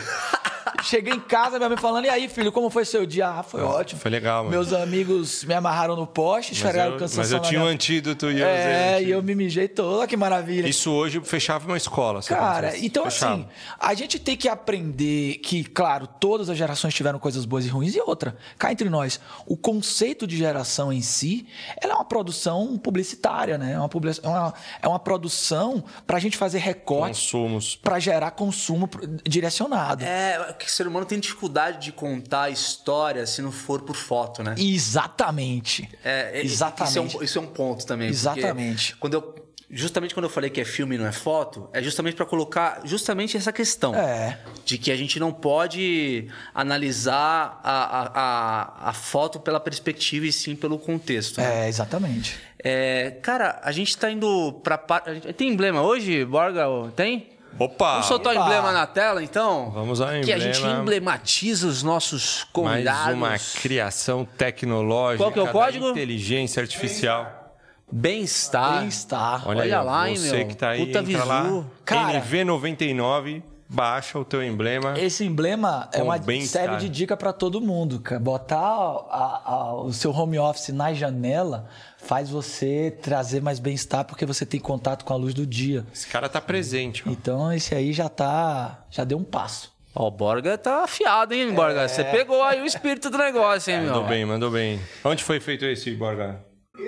[0.83, 3.27] Cheguei em casa, minha mãe falando: E aí, filho, como foi seu dia?
[3.27, 3.99] Ah, foi ótimo.
[4.01, 4.49] Foi legal, mano.
[4.51, 8.29] Meus amigos me amarraram no poste, esfregaram eu, cansanção mas eu tinha um minha- antídoto
[8.29, 9.97] e eu É, e eu me mijei todo.
[9.99, 10.67] Olha que maravilha.
[10.67, 12.21] Isso hoje fechava uma escola.
[12.21, 13.33] Cara, então Fechava.
[13.35, 13.47] assim,
[13.79, 17.95] a gente tem que aprender que, claro, todas as gerações tiveram coisas boas e ruins.
[17.95, 21.47] E outra, cá entre nós, o conceito de geração em si,
[21.81, 23.73] ela é uma produção publicitária, né?
[23.73, 24.53] É uma, publi- é uma,
[24.83, 27.75] é uma produção pra gente fazer recortes, Consumos.
[27.77, 28.87] pra gerar consumo
[29.23, 30.03] direcionado.
[30.03, 33.95] É, que o ser humano tem dificuldade de contar a história se não for por
[33.95, 34.55] foto, né?
[34.57, 35.89] Exatamente.
[36.03, 36.89] É, é, Exatamente.
[36.89, 38.09] Isso é, um, isso é um ponto também.
[38.09, 38.95] Exatamente.
[38.97, 39.35] Quando eu,
[39.69, 42.81] justamente quando eu falei que é filme e não é foto, é justamente para colocar
[42.85, 43.93] justamente essa questão.
[43.95, 44.39] É.
[44.65, 48.07] De que a gente não pode analisar a, a,
[48.87, 51.39] a, a foto pela perspectiva e sim pelo contexto.
[51.39, 51.65] né?
[51.65, 52.37] É, exatamente.
[52.63, 54.77] É, cara, a gente tá indo pra.
[54.77, 56.65] par- a gente- Tem emblema hoje, Borga?
[56.95, 57.29] Tem?
[57.59, 57.91] Opa!
[57.93, 59.71] Vamos soltar o emblema na tela, então?
[59.71, 60.81] Vamos ao Que a gente emblema.
[60.81, 63.13] emblematiza os nossos Mais convidados.
[63.15, 65.23] uma criação tecnológica.
[65.23, 65.89] Qual que é o código?
[65.89, 67.55] Inteligência artificial.
[67.91, 68.79] Bem-estar.
[68.81, 69.47] Bem-estar.
[69.47, 70.47] Olha, Olha aí, lá, hein, você meu?
[70.47, 71.25] que tá aí, Puta entra visu.
[71.25, 71.63] lá.
[71.85, 72.21] Cara.
[72.21, 74.97] NV99, baixa o teu emblema.
[74.99, 78.19] Esse emblema é uma serve de dica para todo mundo, cara.
[78.19, 81.67] Botar a- a- o seu home office na janela
[81.97, 85.85] faz você trazer mais bem-estar porque você tem contato com a luz do dia.
[85.93, 87.03] Esse cara tá presente.
[87.05, 87.11] ó.
[87.11, 89.75] Então esse aí já tá, já deu um passo.
[89.95, 91.87] Ó, o Borga tá afiado, hein, Borga?
[91.87, 93.87] Você pegou aí o espírito do negócio, hein, meu?
[93.93, 94.79] Mandou bem, mandou bem.
[95.03, 96.39] Onde foi feito esse, Borga?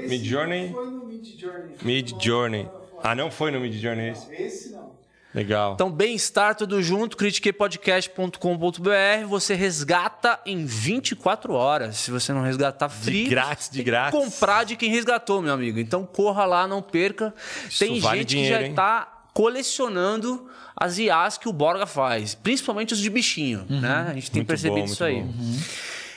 [0.08, 0.72] Mid Journey?
[0.72, 1.76] Foi no Mid Journey.
[1.82, 2.70] Mid Journey.
[3.04, 4.32] Ah, não foi no Mid Journey esse?
[4.34, 4.89] Esse não.
[5.34, 5.74] Legal.
[5.74, 9.28] Então, bem-estar tudo junto, critiquepodcast.com.br.
[9.28, 11.98] Você resgata em 24 horas.
[11.98, 14.20] Se você não resgatar free, grátis, de tem que grátis.
[14.20, 15.80] comprar de quem resgatou, meu amigo.
[15.80, 17.34] Então, corra lá, não perca.
[17.78, 18.74] tem vale gente dinheiro, que já hein?
[18.74, 24.08] tá colecionando as IAs que o Borga faz, principalmente os de bichinho, né?
[24.10, 25.22] A gente tem Muito percebido bom, isso aí.
[25.22, 25.34] bom.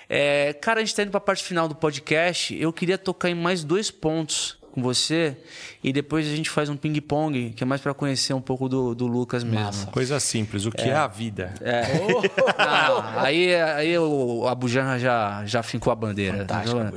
[0.08, 2.56] É, cara, a gente tá indo pra parte final do podcast.
[2.58, 5.36] Eu queria tocar em mais dois pontos com você
[5.84, 8.94] e depois a gente faz um ping-pong, que é mais pra conhecer um pouco do,
[8.94, 9.92] do Lucas mesmo.
[9.92, 10.66] Coisa simples.
[10.66, 11.54] O que é, a vida?
[11.60, 11.82] É.
[12.58, 16.38] Não, aí aí o Abujan já, já fincou a bandeira.
[16.38, 16.92] Fantástico, Tá.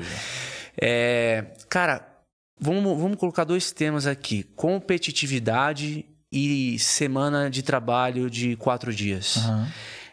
[0.81, 2.05] É, cara,
[2.59, 9.37] vamos, vamos colocar dois temas aqui: competitividade e semana de trabalho de quatro dias.
[9.37, 9.71] Aham.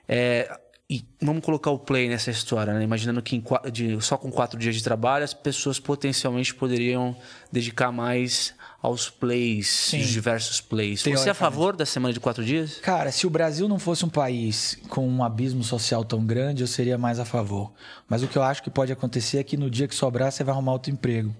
[0.08, 0.58] É,
[0.96, 2.82] e vamos colocar o play nessa história, né?
[2.84, 3.42] Imaginando que
[3.72, 7.16] de- só com quatro dias de trabalho as pessoas potencialmente poderiam
[7.50, 10.00] dedicar mais aos plays, Sim.
[10.00, 11.02] os diversos plays.
[11.02, 12.78] Você é a favor da semana de quatro dias?
[12.80, 16.66] Cara, se o Brasil não fosse um país com um abismo social tão grande, eu
[16.66, 17.72] seria mais a favor.
[18.08, 20.42] Mas o que eu acho que pode acontecer é que no dia que sobrar, você
[20.44, 21.34] vai arrumar outro emprego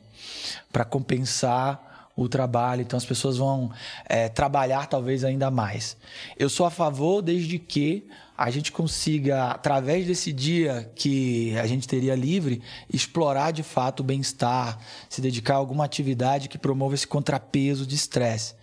[0.73, 2.83] para compensar o trabalho.
[2.83, 3.73] Então as pessoas vão
[4.09, 5.97] é, trabalhar talvez ainda mais.
[6.39, 8.07] Eu sou a favor desde que
[8.43, 12.61] a gente consiga, através desse dia que a gente teria livre,
[12.93, 17.95] explorar de fato o bem-estar, se dedicar a alguma atividade que promova esse contrapeso de
[17.95, 18.57] estresse.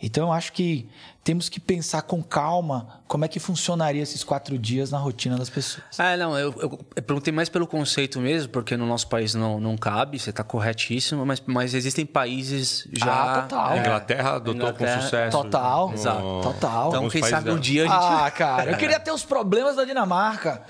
[0.00, 0.88] Então eu acho que
[1.26, 5.50] temos que pensar com calma como é que funcionaria esses quatro dias na rotina das
[5.50, 5.82] pessoas.
[5.98, 9.58] Ah, não, eu, eu- eu perguntei mais pelo conceito mesmo, porque no nosso país não,
[9.58, 13.12] não cabe, você está corretíssimo, mas, mas existem países já.
[13.38, 13.66] Ah, total.
[13.70, 15.42] A É, Inglaterra adotou Inglaterra- com sucesso.
[15.42, 16.40] Total, Exato.
[16.44, 16.88] total.
[16.90, 18.24] Então, quem sabe um dia a gente.
[18.24, 20.62] Ah, cara, eu queria ter os problemas da Dinamarca.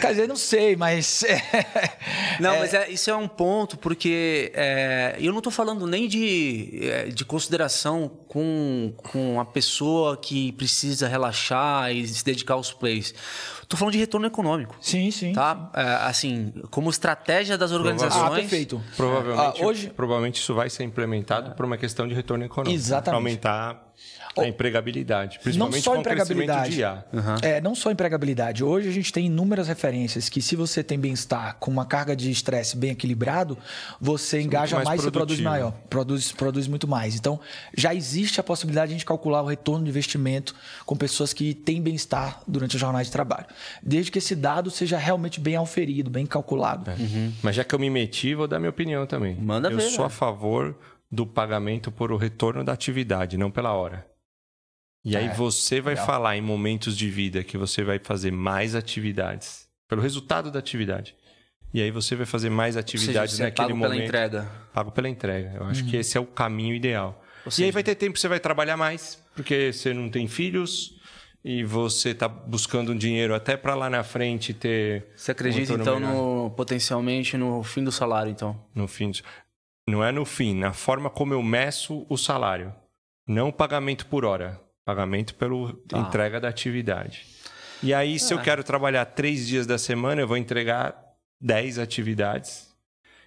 [0.00, 1.24] Quer dizer, não sei, mas.
[2.38, 6.80] Não, mas é- isso é um ponto, porque é, eu não estou falando nem de,
[6.82, 13.14] é, de consideração com, com a pessoa que precisa relaxar e se dedicar aos plays.
[13.62, 14.76] Estou falando de retorno econômico.
[14.80, 15.32] Sim, sim.
[15.32, 15.70] Tá?
[15.74, 18.22] É, assim, como estratégia das organizações.
[18.24, 18.80] Ah, perfeito.
[18.96, 22.74] Provavelmente, Ah, hoje- provavelmente isso vai ser implementado por uma questão de retorno econômico.
[22.74, 23.16] Exatamente.
[23.16, 23.85] Aumentar
[24.42, 25.36] a empregabilidade.
[25.36, 26.74] Não Principalmente só com o crescimento empregabilidade.
[26.74, 27.04] de IA.
[27.42, 28.64] É, não só empregabilidade.
[28.64, 32.30] Hoje a gente tem inúmeras referências que se você tem bem-estar com uma carga de
[32.30, 33.56] estresse bem equilibrado,
[34.00, 37.16] você engaja mais mais e produz maior, produz, produz muito mais.
[37.16, 37.38] Então,
[37.76, 40.54] já existe a possibilidade de a gente calcular o retorno de investimento
[40.84, 43.46] com pessoas que têm bem-estar durante a jornada de trabalho.
[43.82, 46.90] Desde que esse dado seja realmente bem auferido, bem calculado.
[47.42, 49.36] Mas já que eu me meti, vou dar minha opinião também.
[49.36, 50.18] Manda eu ver, sou a velho.
[50.18, 50.76] favor
[51.10, 54.06] do pagamento por o retorno da atividade, não pela hora.
[55.08, 56.04] E aí É, você vai legal.
[56.06, 61.14] falar em momentos de vida que você vai fazer mais atividades, pelo resultado da atividade.
[61.72, 63.92] E aí você vai fazer mais seja, atividades você é naquele pago momento.
[63.92, 64.50] pela entrega.
[64.72, 65.52] Pago pela entrega.
[65.56, 67.22] Eu acho que esse é o caminho ideal.
[67.44, 70.08] Ou E seja- aí vai ter tempo que você vai trabalhar mais, porque você não
[70.08, 70.96] tem filhos
[71.44, 75.06] e você está buscando um dinheiro até para lá na frente ter.
[75.14, 78.60] Você acredita, um então, no, potencialmente no fim do salário, então?
[78.74, 79.10] no fim.
[79.12, 79.18] do-
[79.88, 82.74] Não é no fim, na forma como eu meço o salário.
[83.28, 84.60] Não pagamento por hora,
[84.90, 85.98] pagamento pela Tá.
[85.98, 87.26] entrega da atividade.
[87.82, 88.42] E aí, se eu É.
[88.42, 90.96] quero trabalhar três dias da semana, eu vou entregar
[91.40, 92.68] 10 atividades.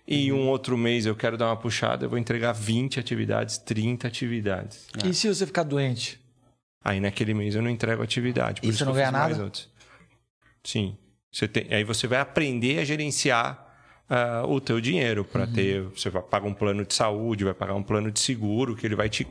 [0.07, 0.39] E Uhum.
[0.45, 4.87] um outro mês eu quero dar uma puxada, eu vou entregar 20 atividades, 30 atividades.
[5.05, 6.19] E se você ficar doente?
[6.83, 8.61] Aí naquele mês eu não entrego atividade.
[8.61, 9.51] Por E isso você não ganha nada?
[10.63, 10.97] Sim.
[11.31, 13.67] Você tem, aí você vai aprender a gerenciar
[14.11, 15.53] ah, o teu dinheiro para Uhum.
[15.53, 15.81] ter.
[15.89, 18.95] Você vai pagar um plano de saúde, vai pagar um plano de seguro que ele
[18.95, 19.27] vai te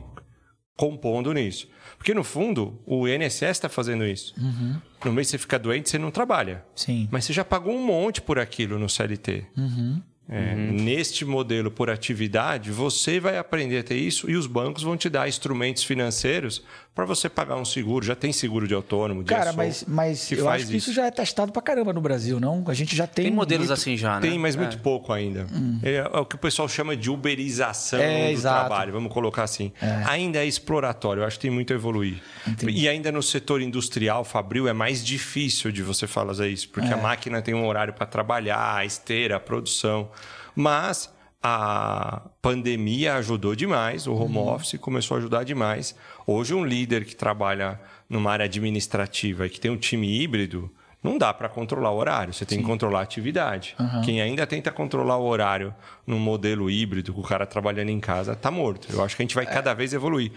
[0.79, 1.67] compondo nisso.
[1.97, 4.33] Porque no fundo o INSS está fazendo isso.
[4.37, 4.77] Uhum.
[5.03, 6.63] No mês que você fica doente, você não trabalha.
[6.73, 7.09] Sim.
[7.11, 9.45] Mas você já pagou um monte por aquilo no CLT.
[9.57, 10.01] Uhum.
[10.29, 14.95] É, Neste modelo por atividade, você vai aprender a ter isso e os bancos vão
[14.95, 16.63] te dar instrumentos financeiros
[16.99, 18.05] para você pagar um seguro.
[18.05, 20.91] Já tem seguro de autônomo, de Cara, mas, mas que eu faz acho que isso
[20.93, 22.63] já é testado pra caramba no Brasil, não?
[22.67, 23.25] A gente já tem.
[23.25, 24.21] Tem modelos muito- assim já, né?
[24.27, 24.59] Tem, mas É.
[24.59, 25.47] muito pouco ainda.
[25.83, 28.59] É, é o que o pessoal chama de uberização É, do exato.
[28.67, 29.71] trabalho, vamos colocar assim.
[30.07, 32.21] Ainda é exploratório, eu acho que tem muito a evoluir.
[32.47, 32.71] Entendi.
[32.81, 36.97] E ainda no setor industrial, Fabril, é mais difícil de você falar isso, porque a
[36.97, 37.01] É.
[37.01, 40.09] máquina tem um horário para trabalhar, a esteira, a produção.
[40.55, 41.09] Mas
[41.41, 44.49] a pandemia ajudou demais, o home Uhum.
[44.49, 45.95] office começou a ajudar demais.
[46.31, 47.79] Hoje, um líder que trabalha
[48.09, 52.33] numa área administrativa e que tem um time híbrido, não dá para controlar o horário,
[52.33, 53.75] você tem que controlar a atividade.
[53.79, 54.01] Uhum.
[54.01, 55.73] Quem ainda tenta controlar o horário
[56.05, 58.87] num modelo híbrido, com o cara trabalhando em casa, tá morto.
[58.91, 59.47] Eu acho que a gente vai É.
[59.47, 60.31] cada vez evoluir.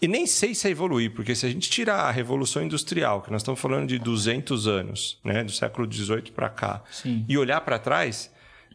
[0.00, 3.30] E nem sei se é evoluir, porque se a gente tirar a Revolução Industrial, que
[3.30, 7.24] nós estamos falando de 200 anos, né, do século XVIII para cá, Sim.
[7.28, 8.30] e olhar para trás,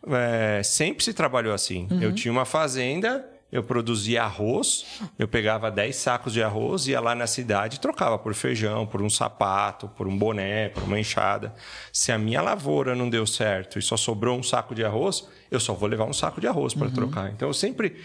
[0.07, 1.87] é, sempre se trabalhou assim.
[1.91, 2.01] Uhum.
[2.01, 4.85] Eu tinha uma fazenda, eu produzia arroz,
[5.17, 9.01] eu pegava 10 sacos de arroz, ia lá na cidade e trocava por feijão, por
[9.01, 11.53] um sapato, por um boné, por uma enxada.
[11.93, 15.59] Se a minha lavoura não deu certo e só sobrou um saco de arroz, eu
[15.59, 16.79] só vou levar um saco de arroz Uhum.
[16.79, 17.31] para trocar.
[17.31, 17.95] Então eu sempre.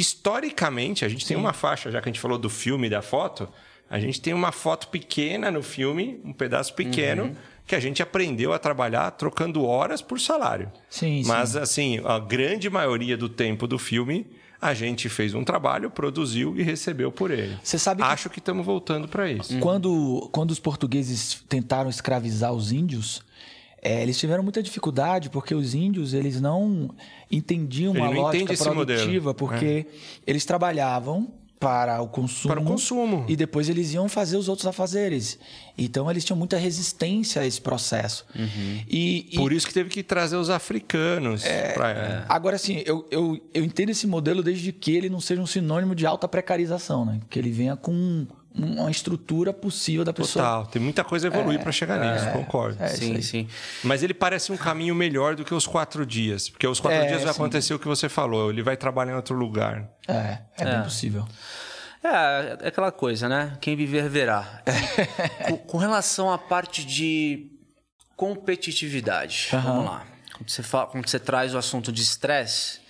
[0.00, 3.00] Historicamente, a gente tem uma faixa, já que a gente falou do filme e da
[3.02, 3.48] foto,
[3.88, 7.34] a gente tem uma foto pequena no filme, um pedaço pequeno, Uhum.
[7.66, 10.70] que a gente aprendeu a trabalhar trocando horas por salário.
[10.90, 11.28] Sim, sim.
[11.28, 14.26] Mas, assim, a grande maioria do tempo do filme,
[14.68, 17.56] a gente fez um trabalho, produziu e recebeu por ele.
[17.62, 19.58] Você sabe que Acho que estamos voltando para isso.
[19.58, 23.22] Quando, quando os portugueses tentaram escravizar os índios,
[23.82, 26.90] eh, eles tiveram muita dificuldade porque os índios eles não
[27.30, 29.30] entendiam Ele uma não lógica produtiva, modelo.
[29.30, 29.34] É.
[29.34, 29.86] porque
[30.26, 32.54] eles trabalhavam para o consumo.
[32.54, 33.24] Para o consumo.
[33.28, 35.38] E depois eles iam fazer os outros afazeres.
[35.78, 38.26] Então eles tinham muita resistência a esse processo.
[38.88, 41.42] E, e- Por isso que teve que trazer os africanos.
[41.74, 42.24] pra- É.
[42.28, 45.94] Agora, assim, eu, eu, eu entendo esse modelo desde que ele não seja um sinônimo
[45.94, 47.20] de alta precarização, né?
[47.30, 48.26] Que ele venha com
[48.58, 50.44] uma estrutura possível da pessoa.
[50.44, 50.66] Total.
[50.66, 52.82] Tem muita coisa a evoluir para chegar nisso, concordo.
[52.82, 53.48] é sim, sim.
[53.84, 56.48] Mas ele parece um caminho melhor do que os quatro dias.
[56.48, 57.38] Porque os quatro É, dias vai sim.
[57.40, 58.50] acontecer o que você falou.
[58.50, 59.88] Ele vai trabalhar em outro lugar.
[60.08, 61.26] É, é, bem possível.
[62.02, 63.58] É, é aquela coisa, né?
[63.60, 64.62] Quem viver verá.
[65.48, 67.50] com, com relação à parte de
[68.16, 70.06] competitividade, vamos lá.
[70.36, 72.80] Quando você, fala, quando você traz o assunto de estresse,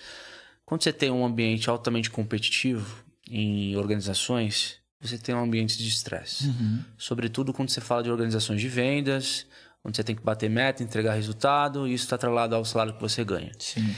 [0.65, 6.53] quando você tem um ambiente altamente competitivo em organizações, você tem um ambiente de estresse.
[6.97, 9.47] Sobretudo quando você fala de organizações de vendas,
[9.85, 13.01] onde você tem que bater meta, entregar resultado, e isso está atrelado ao salário que
[13.01, 13.53] você ganha.
[13.59, 13.95] Sim.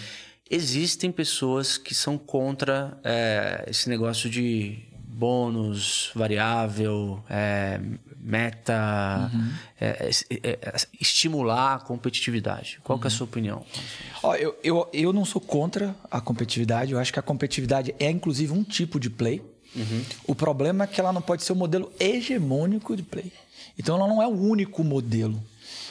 [0.50, 4.88] Existem pessoas que são contra é, esse negócio de,
[5.18, 7.80] bônus, variável, é,
[8.20, 9.52] meta, Uhum.
[9.80, 12.78] é, é, é, estimular a competitividade.
[12.84, 13.64] Qual que é a sua opinião?
[14.22, 16.92] Ó, eu, eu, eu não sou contra a competitividade.
[16.92, 19.42] Eu acho que a competitividade é, inclusive, um tipo de play.
[20.26, 23.32] O problema é que ela não pode ser o modelo hegemônico de play.
[23.78, 25.40] Então, ela não é o único modelo.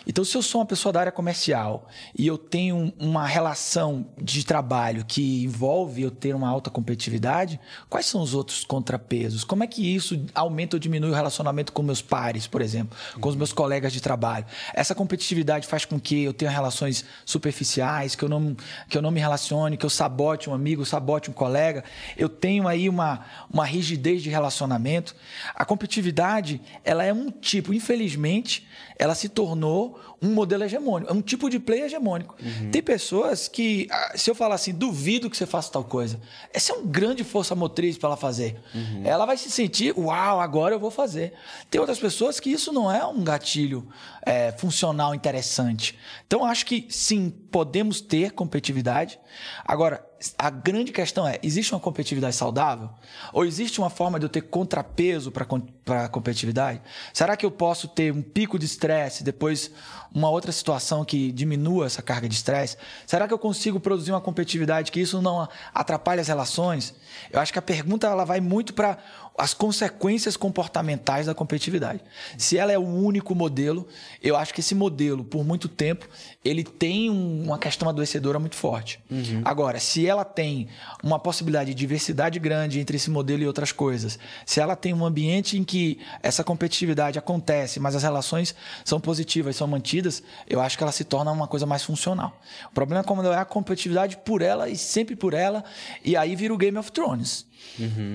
[0.08, 4.46] Então, se eu sou uma pessoa da área comercial e eu tenho uma relação de
[4.46, 7.60] trabalho que envolve eu ter uma alta competitividade,
[7.90, 9.44] quais são os outros contrapesos?
[9.44, 13.28] Como é que isso aumenta ou diminui o relacionamento com meus pares, por exemplo, com
[13.28, 14.46] os meus colegas de trabalho?
[14.74, 18.56] Essa competitividade faz com que eu tenha relações superficiais, que eu não,
[18.88, 21.84] que eu não me relacione, que eu sabote um amigo, sabote um colega.
[22.16, 25.14] Eu tenho aí uma, uma rigidez de relacionamento.
[25.54, 28.66] A competitividade, ela é um tipo, infelizmente,
[28.98, 32.36] ela se tornou um modelo hegemônico, é um tipo de play hegemônico.
[32.72, 36.20] Tem pessoas que, ah, se eu falar assim, duvido que você faça tal coisa,
[36.54, 38.60] essa é uma grande força motriz para ela fazer.
[39.04, 41.34] Ela vai se sentir, uau, agora eu vou fazer.
[41.70, 43.88] Tem outras pessoas que isso não é um gatilho
[44.24, 45.98] é, funcional interessante.
[46.26, 49.20] Então, acho que sim, podemos ter competitividade.
[49.66, 50.07] Agora,
[50.38, 52.90] a grande questão é: existe uma competitividade saudável?
[53.32, 56.82] Ou existe uma forma de eu ter contrapeso para a competitividade?
[57.14, 59.72] Será que eu posso ter um pico de estresse, depois
[60.14, 62.78] uma outra situação que diminua essa carga de estresse?
[63.06, 66.96] Será que eu consigo produzir uma competitividade que isso não atrapalhe as relações?
[67.32, 68.98] Eu acho que a pergunta ela vai muito para
[69.38, 72.00] as consequências comportamentais da competitividade.
[72.38, 73.88] Se ela é o único modelo,
[74.22, 76.08] eu acho que esse modelo, por muito tempo,
[76.44, 79.00] ele tem um- uma questão adoecedora muito forte.
[79.46, 80.68] Agora, se ela tem
[81.04, 85.06] uma possibilidade de diversidade grande entre esse modelo e outras coisas, se ela tem um
[85.06, 90.78] ambiente em que essa competitividade acontece, mas as relações são positivas, são mantidas, eu acho
[90.78, 92.42] que ela se torna uma coisa mais funcional.
[92.72, 95.64] O problema é quando é a competitividade por ela e sempre por ela,
[96.04, 97.46] e aí vira o Game of Thrones.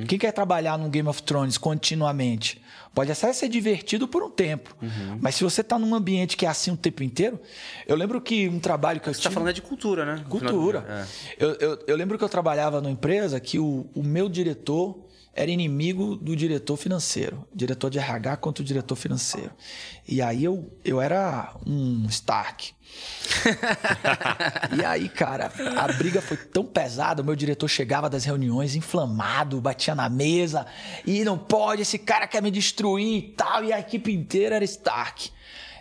[0.09, 2.61] Quem quer trabalhar num Game of Thrones continuamente?
[2.95, 4.77] Pode até ser divertido por um tempo,
[5.21, 7.41] mas se você está num ambiente que é assim o tempo inteiro,
[7.87, 10.25] eu lembro que um trabalho que eu Você está falando é de cultura, né?
[10.29, 10.85] Cultura.
[10.89, 11.45] É.
[11.45, 14.99] Eu, eu, eu lembro que eu trabalhava numa empresa que o, o meu diretor
[15.35, 17.47] era inimigo do diretor financeiro.
[17.55, 19.51] Diretor de RH contra o diretor financeiro.
[20.07, 22.75] E aí eu, eu era um Stark.
[24.79, 27.23] e aí, cara, a briga foi tão pesada.
[27.23, 30.67] O meu diretor chegava das reuniões inflamado, batia na mesa.
[31.07, 33.65] E não pode, esse cara quer me destruir e tal.
[33.65, 35.31] E a equipe inteira era Stark.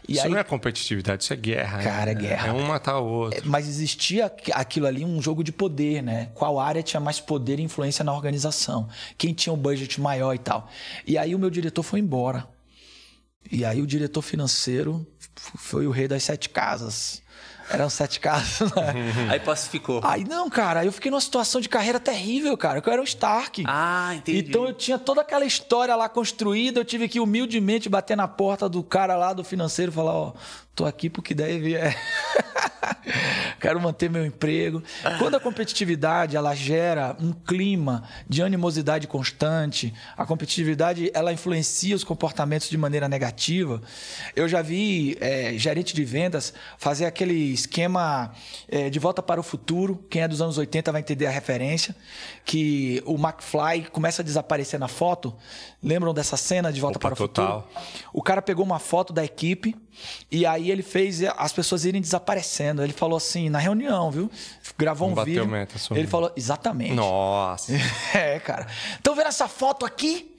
[0.07, 1.77] E isso aí, não é competitividade, isso é guerra.
[1.77, 1.83] né?
[1.83, 2.47] Cara, é guerra.
[2.47, 3.41] É um matar o outro.
[3.49, 6.29] mas existia aqu- aquilo ali, um jogo de poder, né?
[6.33, 8.89] Qual área tinha mais poder e influência na organização?
[9.17, 10.67] Quem tinha um budget maior e tal.
[11.05, 12.47] E aí o meu diretor foi embora.
[13.51, 15.05] E aí o diretor financeiro
[15.35, 17.21] foi o rei das sete casas.
[17.73, 18.93] Eram sete casas, né?
[19.29, 20.01] Aí pacificou.
[20.03, 22.81] Aí não, cara, eu fiquei numa situação de carreira terrível, cara.
[22.81, 23.63] que Eu era um Stark.
[23.67, 24.39] Ah, entendi.
[24.49, 28.67] Então eu tinha toda aquela história lá construída, eu tive que humildemente bater na porta
[28.67, 30.33] do cara lá do financeiro e falar, ó,
[30.75, 31.95] tô aqui porque deve é.
[33.59, 34.81] Quero manter meu emprego.
[35.19, 42.03] Quando a competitividade ela gera um clima de animosidade constante, a competitividade ela influencia os
[42.03, 43.81] comportamentos de maneira negativa.
[44.35, 48.31] Eu já vi é, gerente de vendas fazer aquele esquema
[48.67, 50.03] é, de volta para o futuro.
[50.09, 51.95] Quem é dos anos 80 vai entender a referência.
[52.43, 55.35] Que o McFly começa a desaparecer na foto.
[55.83, 57.61] Lembram dessa cena de volta Opa, para o total.
[57.61, 57.85] futuro?
[58.13, 59.75] O cara pegou uma foto da equipe
[60.31, 62.83] e aí ele fez as pessoas irem desaparecendo.
[62.83, 64.31] Ele falou assim, na reunião, viu?
[64.77, 65.47] Gravou Não um bateu vídeo.
[65.47, 66.93] meta, ele falou, exatamente.
[66.93, 67.71] Nossa.
[68.13, 68.67] É, cara.
[68.95, 70.37] Estão vendo essa foto aqui?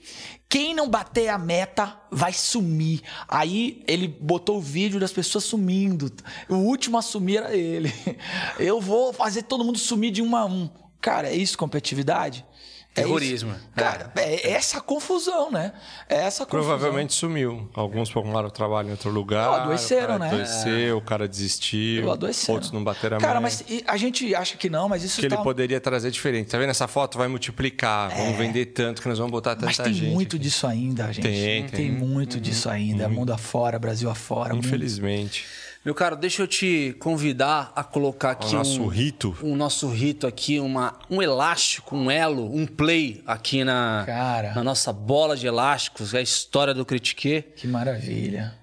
[0.49, 3.01] Quem não bater a meta vai sumir.
[3.27, 6.11] Aí ele botou o vídeo das pessoas sumindo.
[6.47, 7.91] O último a sumir era ele.
[8.59, 10.69] Eu vou fazer todo mundo sumir de um a um.
[11.01, 12.45] Cara, é isso competitividade?
[12.95, 13.01] É?
[13.01, 13.55] Terrorismo.
[13.75, 15.73] Cara, é essa confusão, né?
[16.07, 16.67] É essa confusão.
[16.77, 17.67] Provavelmente sumiu.
[17.73, 19.47] Alguns arrumaram trabalho em outro lugar.
[19.47, 20.27] Não, adoeceram, o cara né?
[20.27, 22.03] Adoeceu, o cara desistiu.
[22.03, 22.53] Eu adoeceram.
[22.53, 25.35] Outros não bateram a Cara, mas a gente acha que não, mas isso que ele
[25.35, 25.41] tá...
[25.41, 26.49] poderia trazer diferente.
[26.51, 26.69] Tá vendo?
[26.69, 28.15] Essa foto vai multiplicar.
[28.15, 29.67] Vamos vender tanto que nós vamos botar tanta É.
[29.67, 30.13] Mas tem gente.
[30.13, 31.23] muito disso ainda, gente.
[31.23, 31.91] Tem, tem.
[31.91, 33.09] muito disso ainda.
[33.09, 34.53] Mundo afora, Brasil afora.
[34.53, 35.45] mundo- Infelizmente.
[35.85, 39.35] Meu caro, deixa eu te convidar a colocar aqui nosso um, rito.
[39.43, 44.53] um nosso rito aqui, uma, um elástico, um elo, um play aqui na, Cara.
[44.55, 47.41] na nossa bola de elásticos, é a história do Critique.
[47.57, 48.53] Que maravilha.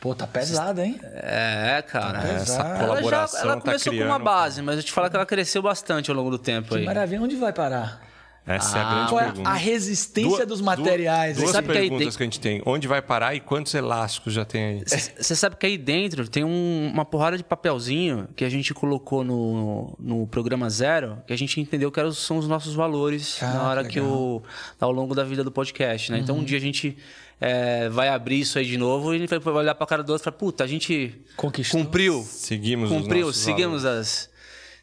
[0.00, 1.00] Pô, tá pesado, hein?
[1.14, 2.20] É, cara.
[2.20, 2.68] Tá Essa pesado.
[2.68, 4.10] ela já, colaboração ela tá começou com criando.
[4.10, 6.78] uma base, mas eu te falar que ela cresceu bastante ao longo do tempo Que
[6.80, 6.84] aí.
[6.84, 7.22] maravilha.
[7.22, 8.02] Onde vai parar?
[8.46, 9.48] Essa é a Ah, grande Qual é pergunta.
[9.48, 11.38] a resistência dos materiais?
[11.38, 12.60] Duas sabe que aí perguntas que a gente tem.
[12.66, 14.82] Onde vai parar e quantos elásticos já tem aí?
[14.86, 19.24] Você sabe que aí dentro tem um- uma porrada de papelzinho que a gente colocou
[19.24, 23.62] no, no programa zero, que a gente entendeu que são os nossos valores Ah, na
[23.68, 24.42] hora que que o.
[24.78, 26.18] ao longo da vida do podcast, né?
[26.18, 26.98] Então um dia a gente
[27.40, 30.22] é, vai abrir isso aí de novo e ele vai olhar pra cara do outro
[30.22, 31.80] e falar, puta, a gente Conquistou.
[31.80, 32.22] cumpriu.
[32.28, 34.28] Seguimos os Cumpriu, seguimos valores.
[34.28, 34.30] as.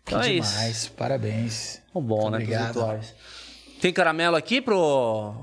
[0.04, 0.52] Que Então é isso.
[0.52, 1.82] demais, parabéns.
[1.94, 2.40] Bom, bom né?
[2.40, 3.00] pros Obrigado.
[3.82, 5.34] Tem caramelo aqui pro.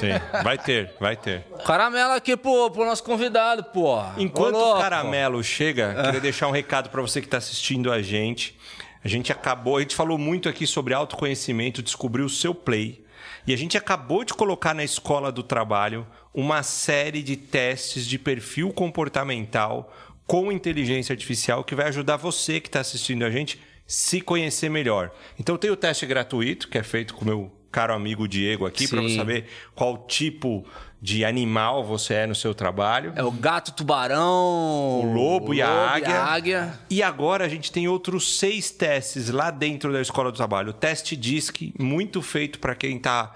[0.00, 0.20] Tem.
[0.42, 1.44] Vai ter, vai ter.
[1.64, 4.02] Caramelo aqui pro, pro nosso convidado, pô.
[4.18, 8.58] Enquanto o caramelo chega, queria deixar um recado para você que está assistindo a gente.
[9.04, 13.06] A gente acabou, a gente falou muito aqui sobre autoconhecimento, descobrir o seu play.
[13.46, 16.04] E a gente acabou de colocar na escola do trabalho
[16.34, 19.94] uma série de testes de perfil comportamental
[20.26, 25.10] com inteligência artificial que vai ajudar você que está assistindo a gente se conhecer melhor.
[25.38, 28.88] Então tem o teste gratuito que é feito com o meu caro amigo Diego aqui
[28.88, 29.44] para você saber
[29.74, 30.64] qual tipo
[31.00, 33.12] de animal você é no seu trabalho.
[33.14, 35.02] É o gato tubarão.
[35.02, 36.22] O lobo e a águia.
[36.22, 36.78] águia.
[36.88, 40.70] E agora a gente tem outros seis testes lá dentro da Escola do Trabalho.
[40.70, 43.34] O teste DISC, muito feito para quem está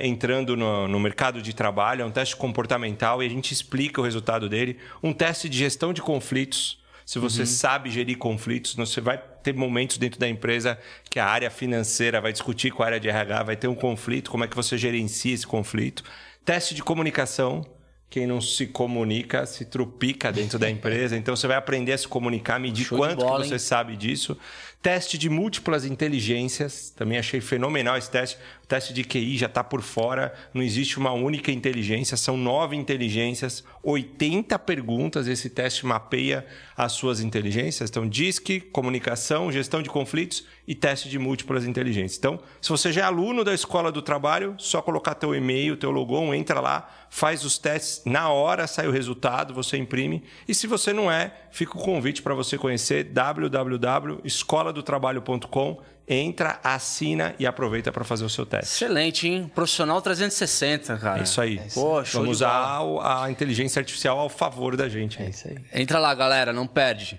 [0.00, 4.04] entrando no, no mercado de trabalho, é um teste comportamental e a gente explica o
[4.04, 4.78] resultado dele.
[5.02, 6.82] Um teste de gestão de conflitos.
[7.04, 11.50] Se você sabe gerir conflitos, você vai ter momentos dentro da empresa que a área
[11.50, 14.56] financeira vai discutir com a área de RH, vai ter um conflito, como é que
[14.56, 16.02] você gerencia esse conflito.
[16.44, 17.64] Teste de comunicação,
[18.08, 21.16] quem não se comunica se trupica dentro da empresa.
[21.16, 23.58] Então você vai aprender a se comunicar, medir Show quanto bola, que você hein?
[23.58, 24.36] sabe disso.
[24.84, 28.36] Teste de múltiplas inteligências, também achei fenomenal esse teste.
[28.62, 32.76] O teste de QI já está por fora, não existe uma única inteligência, são nove
[32.76, 35.26] inteligências, 80 perguntas.
[35.26, 36.46] Esse teste mapeia
[36.76, 37.88] as suas inteligências.
[37.88, 42.18] Então, DISC, comunicação, gestão de conflitos e teste de múltiplas inteligências.
[42.18, 45.90] Então, se você já é aluno da escola do trabalho, só colocar teu e-mail, teu
[45.90, 50.24] logon, entra lá, faz os testes, na hora sai o resultado, você imprime.
[50.48, 55.82] E se você não é, fica o convite para você conhecer www.escoladotrabalho.com.
[56.06, 58.74] Entra, assina e aproveita para fazer o seu teste.
[58.84, 59.50] Excelente, hein?
[59.54, 61.20] Profissional 360, cara.
[61.20, 61.58] É isso aí.
[61.72, 62.82] Pô, show Vamos de bola.
[62.82, 65.22] usar a inteligência artificial ao favor da gente.
[65.22, 65.56] É isso aí.
[65.72, 67.18] Entra lá, galera, não perde.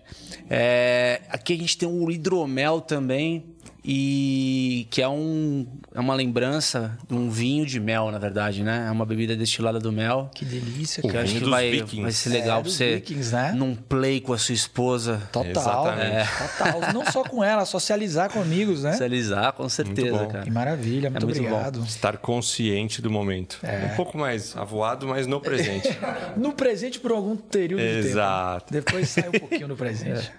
[0.49, 3.54] É, aqui a gente tem o hidromel também,
[3.87, 8.85] e que é, um, é uma lembrança de um vinho de mel, na verdade, né?
[8.87, 10.31] É uma bebida destilada do mel.
[10.33, 12.01] Que delícia, Que acho que vai, vikings.
[12.01, 13.51] vai ser legal É, pra você vikings, né?
[13.55, 15.21] num play com a sua esposa.
[15.31, 15.91] Total.
[15.99, 16.25] É.
[16.25, 16.93] Total.
[16.93, 18.93] Não só com ela, socializar com amigos, né?
[18.93, 20.27] Socializar, com certeza, bom.
[20.29, 20.43] cara.
[20.43, 21.47] Que maravilha, muito, muito bom.
[21.47, 21.83] obrigado.
[21.83, 23.59] Estar consciente do momento.
[23.61, 23.91] É.
[23.93, 25.89] Um pouco mais avoado, mas no presente.
[26.35, 28.07] No presente por algum período de tempo.
[28.07, 28.73] Exato.
[28.73, 30.31] Depois sai um pouquinho no presente.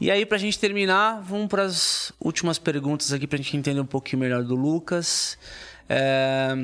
[0.00, 3.86] E aí, pra gente terminar, vamos para as últimas perguntas aqui pra gente entender um
[3.86, 5.38] pouquinho melhor do Lucas.
[5.88, 6.54] É,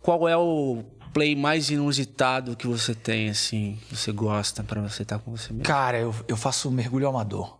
[0.00, 0.82] qual é o
[1.12, 5.52] play mais inusitado que você tem, assim, que você gosta pra você estar com você
[5.52, 5.64] mesmo?
[5.64, 7.58] Cara, eu, eu faço mergulho amador.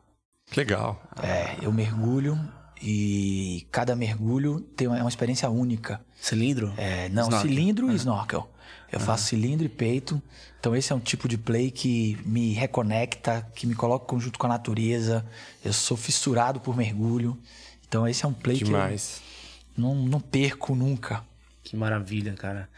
[0.56, 1.02] Legal.
[1.22, 2.38] É, eu mergulho
[2.82, 6.00] e cada mergulho tem uma, é uma experiência única.
[6.20, 6.72] Cilindro?
[6.76, 7.40] É, não, Snorkel.
[7.50, 8.51] cilindro e snorkel.
[8.92, 10.22] Eu faço cilindro e peito.
[10.60, 14.46] Então esse é um tipo de play que me reconecta, que me coloca junto com
[14.46, 15.24] a natureza.
[15.64, 17.36] Eu sou fissurado por mergulho.
[17.88, 19.20] Então esse é um play Demais.
[19.74, 21.24] que eu não, não perco nunca.
[21.64, 22.68] Que maravilha, cara.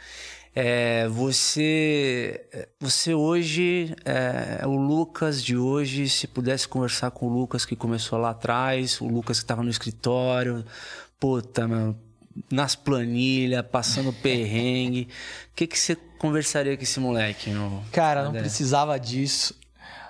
[0.57, 2.47] É, você,
[2.79, 8.21] você hoje, é, o Lucas de hoje, se pudesse conversar com o Lucas que começou
[8.21, 10.65] lá atrás, o Lucas que estava no escritório,
[11.19, 11.97] puta, meu,
[12.51, 15.09] nas planilhas, passando perrengue,
[15.53, 17.83] o que, que você conversaria com esse moleque, meu?
[17.93, 18.43] Cara, não André?
[18.43, 19.55] precisava disso.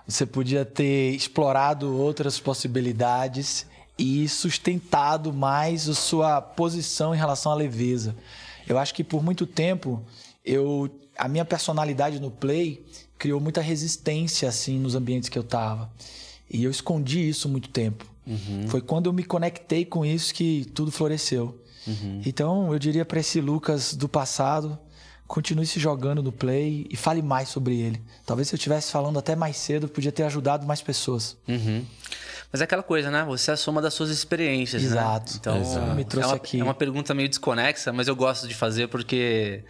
[0.06, 3.66] Você podia ter explorado outras possibilidades
[3.98, 8.14] e sustentado mais a sua posição em relação à leveza.
[8.66, 10.02] Eu acho que por muito tempo
[10.44, 12.84] eu a minha personalidade no play
[13.16, 15.90] criou muita resistência assim nos ambientes que eu tava.
[16.50, 18.04] E eu escondi isso muito tempo.
[18.68, 21.58] Foi quando eu me conectei com isso que tudo floresceu.
[22.24, 24.78] Então, eu diria para esse Lucas do passado,
[25.26, 28.02] continue se jogando no play e fale mais sobre ele.
[28.26, 31.36] Talvez se eu estivesse falando até mais cedo, eu podia ter ajudado mais pessoas.
[31.48, 31.84] Uhum.
[32.52, 33.24] Mas é aquela coisa, né?
[33.24, 34.88] Você é a soma das suas experiências, né?
[34.88, 35.32] Exato.
[35.36, 35.94] Então, Exato.
[35.94, 36.60] Me trouxe é uma, aqui.
[36.60, 39.64] É uma pergunta meio desconexa, mas eu gosto de fazer porque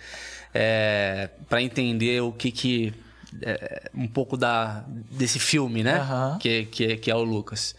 [0.52, 2.94] é, para entender o que que
[3.40, 5.96] é, um pouco da desse filme, né?
[5.98, 6.38] Aham.
[6.38, 7.74] Que, que, que é o Lucas.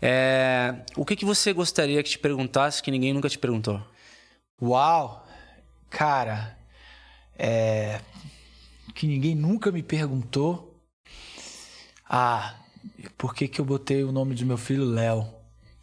[0.00, 3.82] É, o que que você gostaria que te perguntasse que ninguém nunca te perguntou?
[4.60, 5.26] Uau!
[5.90, 6.56] Cara,
[7.38, 8.00] é.
[8.94, 10.78] Que ninguém nunca me perguntou.
[12.08, 12.54] Ah,
[13.16, 15.26] por que, que eu botei o nome do meu filho Léo?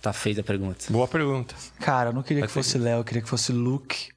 [0.01, 0.85] Tá feita a pergunta.
[0.89, 1.55] Boa pergunta.
[1.79, 4.09] Cara, eu não queria Vai que fosse Léo, eu queria que fosse Luke.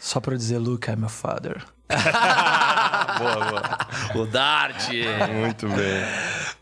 [0.00, 1.64] Só pra eu dizer, Luke é meu father.
[3.18, 4.22] boa, boa.
[4.22, 4.88] O Dart.
[5.40, 6.02] Muito bem.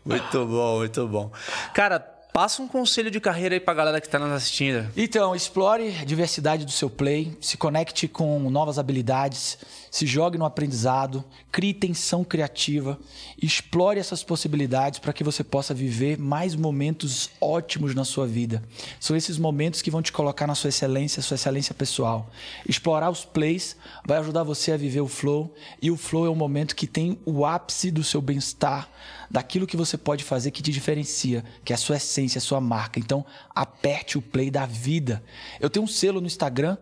[0.05, 1.31] Muito bom, muito bom.
[1.73, 1.99] Cara,
[2.33, 4.89] passa um conselho de carreira aí pra galera que tá nos assistindo.
[4.95, 9.57] Então, explore a diversidade do seu play, se conecte com novas habilidades,
[9.89, 12.97] se jogue no aprendizado, crie tensão criativa,
[13.41, 18.63] explore essas possibilidades para que você possa viver mais momentos ótimos na sua vida.
[18.99, 22.29] São esses momentos que vão te colocar na sua excelência, sua excelência pessoal.
[22.67, 23.75] Explorar os plays
[24.05, 27.19] vai ajudar você a viver o flow, e o flow é um momento que tem
[27.25, 28.89] o ápice do seu bem-estar,
[29.31, 32.59] daquilo que você pode fazer que te diferencia, que é a sua essência, a sua
[32.59, 32.99] marca.
[32.99, 33.25] Então,
[33.55, 35.23] aperte o play da vida.
[35.59, 36.77] Eu tenho um selo no Instagram,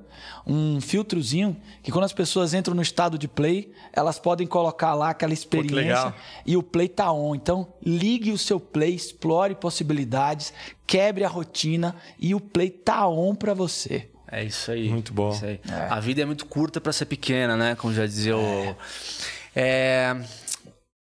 [0.47, 5.11] um filtrozinho, que quando as pessoas entram no estado de play, elas podem colocar lá
[5.11, 6.15] aquela experiência legal.
[6.43, 7.35] e o play tá on.
[7.35, 10.51] Então, ligue o seu play, explore possibilidades,
[10.87, 14.09] quebre a rotina e o play tá on para você.
[14.31, 14.89] É isso aí.
[14.89, 15.29] Muito bom.
[15.29, 15.59] Isso aí.
[15.89, 17.75] A vida é muito curta pra ser pequena, né?
[17.75, 18.75] Como já dizia o.
[19.55, 20.15] É,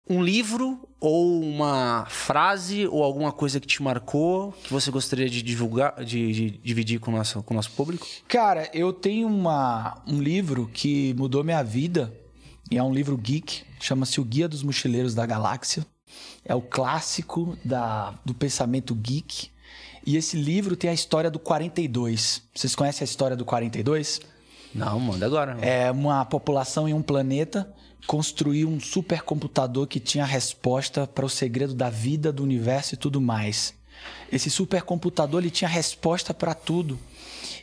[0.09, 5.41] Um livro ou uma frase ou alguma coisa que te marcou que você gostaria de
[5.41, 8.05] divulgar, de, de dividir com o nosso, com o nosso público?
[8.27, 12.13] Cara, eu tenho uma, um livro que mudou minha vida.
[12.71, 15.83] E é um livro geek, chama-se O Guia dos Mochileiros da Galáxia.
[16.45, 19.49] É o clássico da, do pensamento geek.
[20.05, 22.43] E esse livro tem a história do 42.
[22.53, 24.21] Vocês conhecem a história do 42?
[24.73, 25.57] Não, manda agora.
[25.61, 27.73] É uma população em um planeta
[28.07, 32.97] construiu um supercomputador que tinha a resposta para o segredo da vida, do universo e
[32.97, 33.73] tudo mais.
[34.31, 36.99] Esse supercomputador ele tinha resposta para tudo.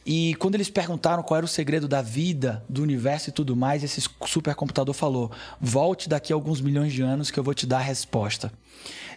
[0.09, 3.83] E quando eles perguntaram qual era o segredo da vida, do universo e tudo mais,
[3.83, 7.78] esse supercomputador falou: volte daqui a alguns milhões de anos que eu vou te dar
[7.78, 8.53] a resposta.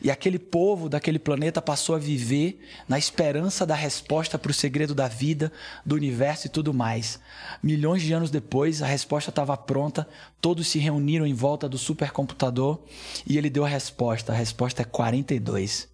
[0.01, 4.95] E aquele povo daquele planeta passou a viver na esperança da resposta para o segredo
[4.95, 5.51] da vida,
[5.85, 7.19] do universo e tudo mais.
[7.61, 10.07] Milhões de anos depois, a resposta estava pronta,
[10.41, 12.79] todos se reuniram em volta do supercomputador
[13.27, 14.31] e ele deu a resposta.
[14.31, 15.88] A resposta é 42.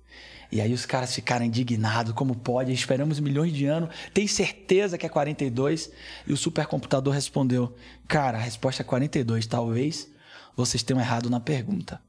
[0.55, 2.71] E aí os caras ficaram indignados, como pode?
[2.71, 5.91] Esperamos milhões de anos, tem certeza que é 42?
[6.25, 7.75] E o supercomputador respondeu:
[8.07, 10.09] Cara, a resposta é 42, talvez
[10.55, 11.99] vocês tenham errado na pergunta.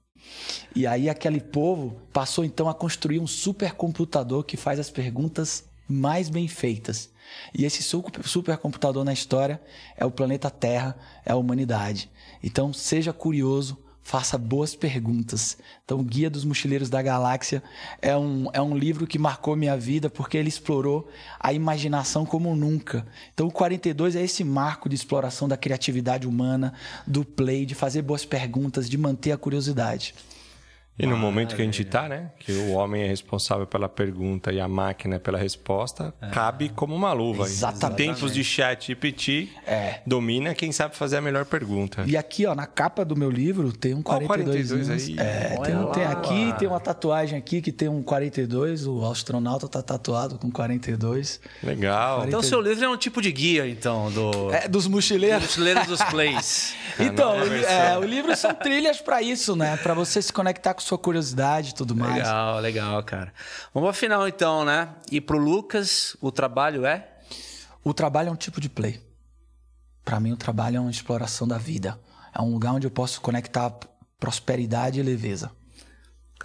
[0.77, 6.29] E aí aquele povo passou então a construir um supercomputador que faz as perguntas mais
[6.29, 7.11] bem feitas.
[7.53, 9.61] E esse supercomputador na história
[9.97, 12.09] é o planeta Terra, é a humanidade.
[12.45, 13.77] Então seja curioso,
[14.07, 15.59] faça boas perguntas.
[15.85, 17.61] Então, Guia dos Mochileiros da Galáxia
[18.01, 21.09] é um, é um livro que marcou minha vida porque ele explorou
[21.41, 23.05] a imaginação como nunca.
[23.35, 26.73] Então, o 42 é esse marco de exploração da criatividade humana,
[27.05, 30.15] do play, de fazer boas perguntas, de manter a curiosidade.
[30.99, 32.31] E no momento que a gente está, né?
[32.39, 37.13] Que o homem é responsável pela pergunta e a máquina pela resposta, cabe como uma
[37.13, 37.45] luva.
[37.45, 37.97] Exatamente.
[38.15, 40.01] Tempos de chat GPT, É.
[40.07, 42.03] domina quem sabe fazer a melhor pergunta.
[42.07, 44.69] E aqui, ó, na capa do meu livro tem um Ó, 42.
[44.69, 45.03] 42 anos.
[45.09, 45.17] aí.
[45.19, 49.83] É, tem, tem aqui, tem uma tatuagem aqui que tem um 42, o astronauta tá
[49.83, 51.41] tatuado com 42.
[51.63, 52.25] Legal.
[52.27, 54.51] Então, seu livro é um tipo de guia, então, do.
[54.53, 55.43] É, dos mochileiros.
[55.43, 56.75] Mochileiros dos Plays.
[56.99, 57.71] Então, nova o, li- versão.
[57.75, 59.77] é, o livro são trilhas pra isso, né?
[59.83, 62.17] Pra você se conectar com sua curiosidade e tudo mais.
[62.17, 63.33] Legal, legal, cara.
[63.75, 64.95] Vamos pra final, então, né?
[65.11, 67.09] E pro Lucas, o trabalho é?
[67.83, 69.01] O trabalho é um tipo de play.
[70.05, 71.99] Pra mim, o trabalho é uma exploração da vida.
[72.33, 73.71] É um lugar onde eu posso conectar
[74.21, 75.51] prosperidade e leveza.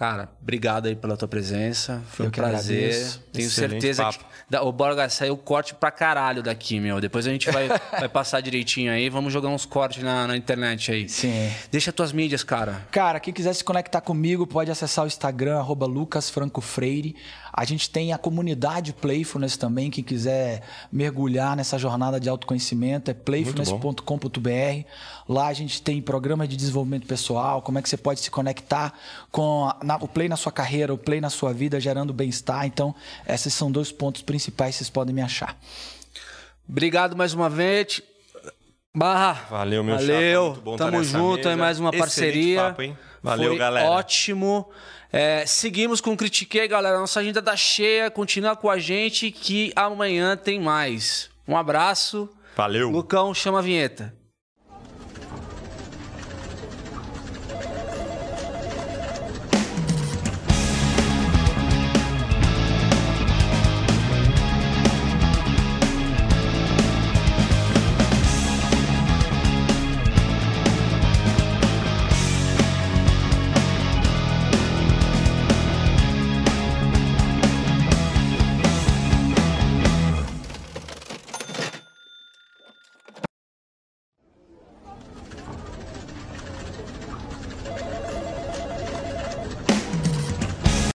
[0.02, 2.02] Cara, obrigado aí pela tua presença.
[2.08, 2.86] Foi um prazer.
[2.86, 3.22] agradeço.
[3.32, 4.18] Tenho Excelente certeza papo.
[4.50, 4.56] que.
[4.56, 7.00] O Borga saiu corte pra caralho daqui, meu.
[7.00, 7.68] Depois a gente vai,
[8.00, 9.08] vai passar direitinho aí.
[9.08, 11.08] Vamos jogar uns cortes na, na internet aí.
[11.08, 11.48] Sim.
[11.70, 12.84] Deixa tuas mídias, cara.
[12.90, 17.14] Cara, quem quiser se conectar comigo pode acessar o Instagram, arroba Lucas Franco Freire.
[17.54, 23.14] A gente tem a comunidade Playfulness também, quem quiser mergulhar nessa jornada de autoconhecimento é
[23.14, 24.86] playfulness.com.br.
[25.28, 28.94] Lá a gente tem programas de desenvolvimento pessoal, como é que você pode se conectar
[29.30, 32.64] com a- na- o play na sua carreira, o play na sua vida, gerando bem-estar.
[32.64, 32.94] Então,
[33.28, 35.56] esses são dois pontos principais que vocês podem me achar.
[36.68, 38.00] Obrigado mais uma vez.
[38.94, 39.46] Barra.
[39.50, 40.42] Valeu, meu Valeu.
[40.42, 41.50] chapa, muito bom Tamo junto mesa.
[41.50, 42.60] aí, mais uma Excelente parceria.
[42.62, 42.98] papo, hein?
[43.22, 43.90] Valeu, Foi galera.
[43.90, 44.68] Ótimo.
[45.12, 46.98] É, seguimos com o Critiquei, galera.
[46.98, 48.10] Nossa agenda tá cheia.
[48.10, 51.28] Continua com a gente que amanhã tem mais.
[51.46, 52.30] Um abraço.
[52.56, 52.90] Valeu.
[52.90, 54.14] Lucão, chama a vinheta.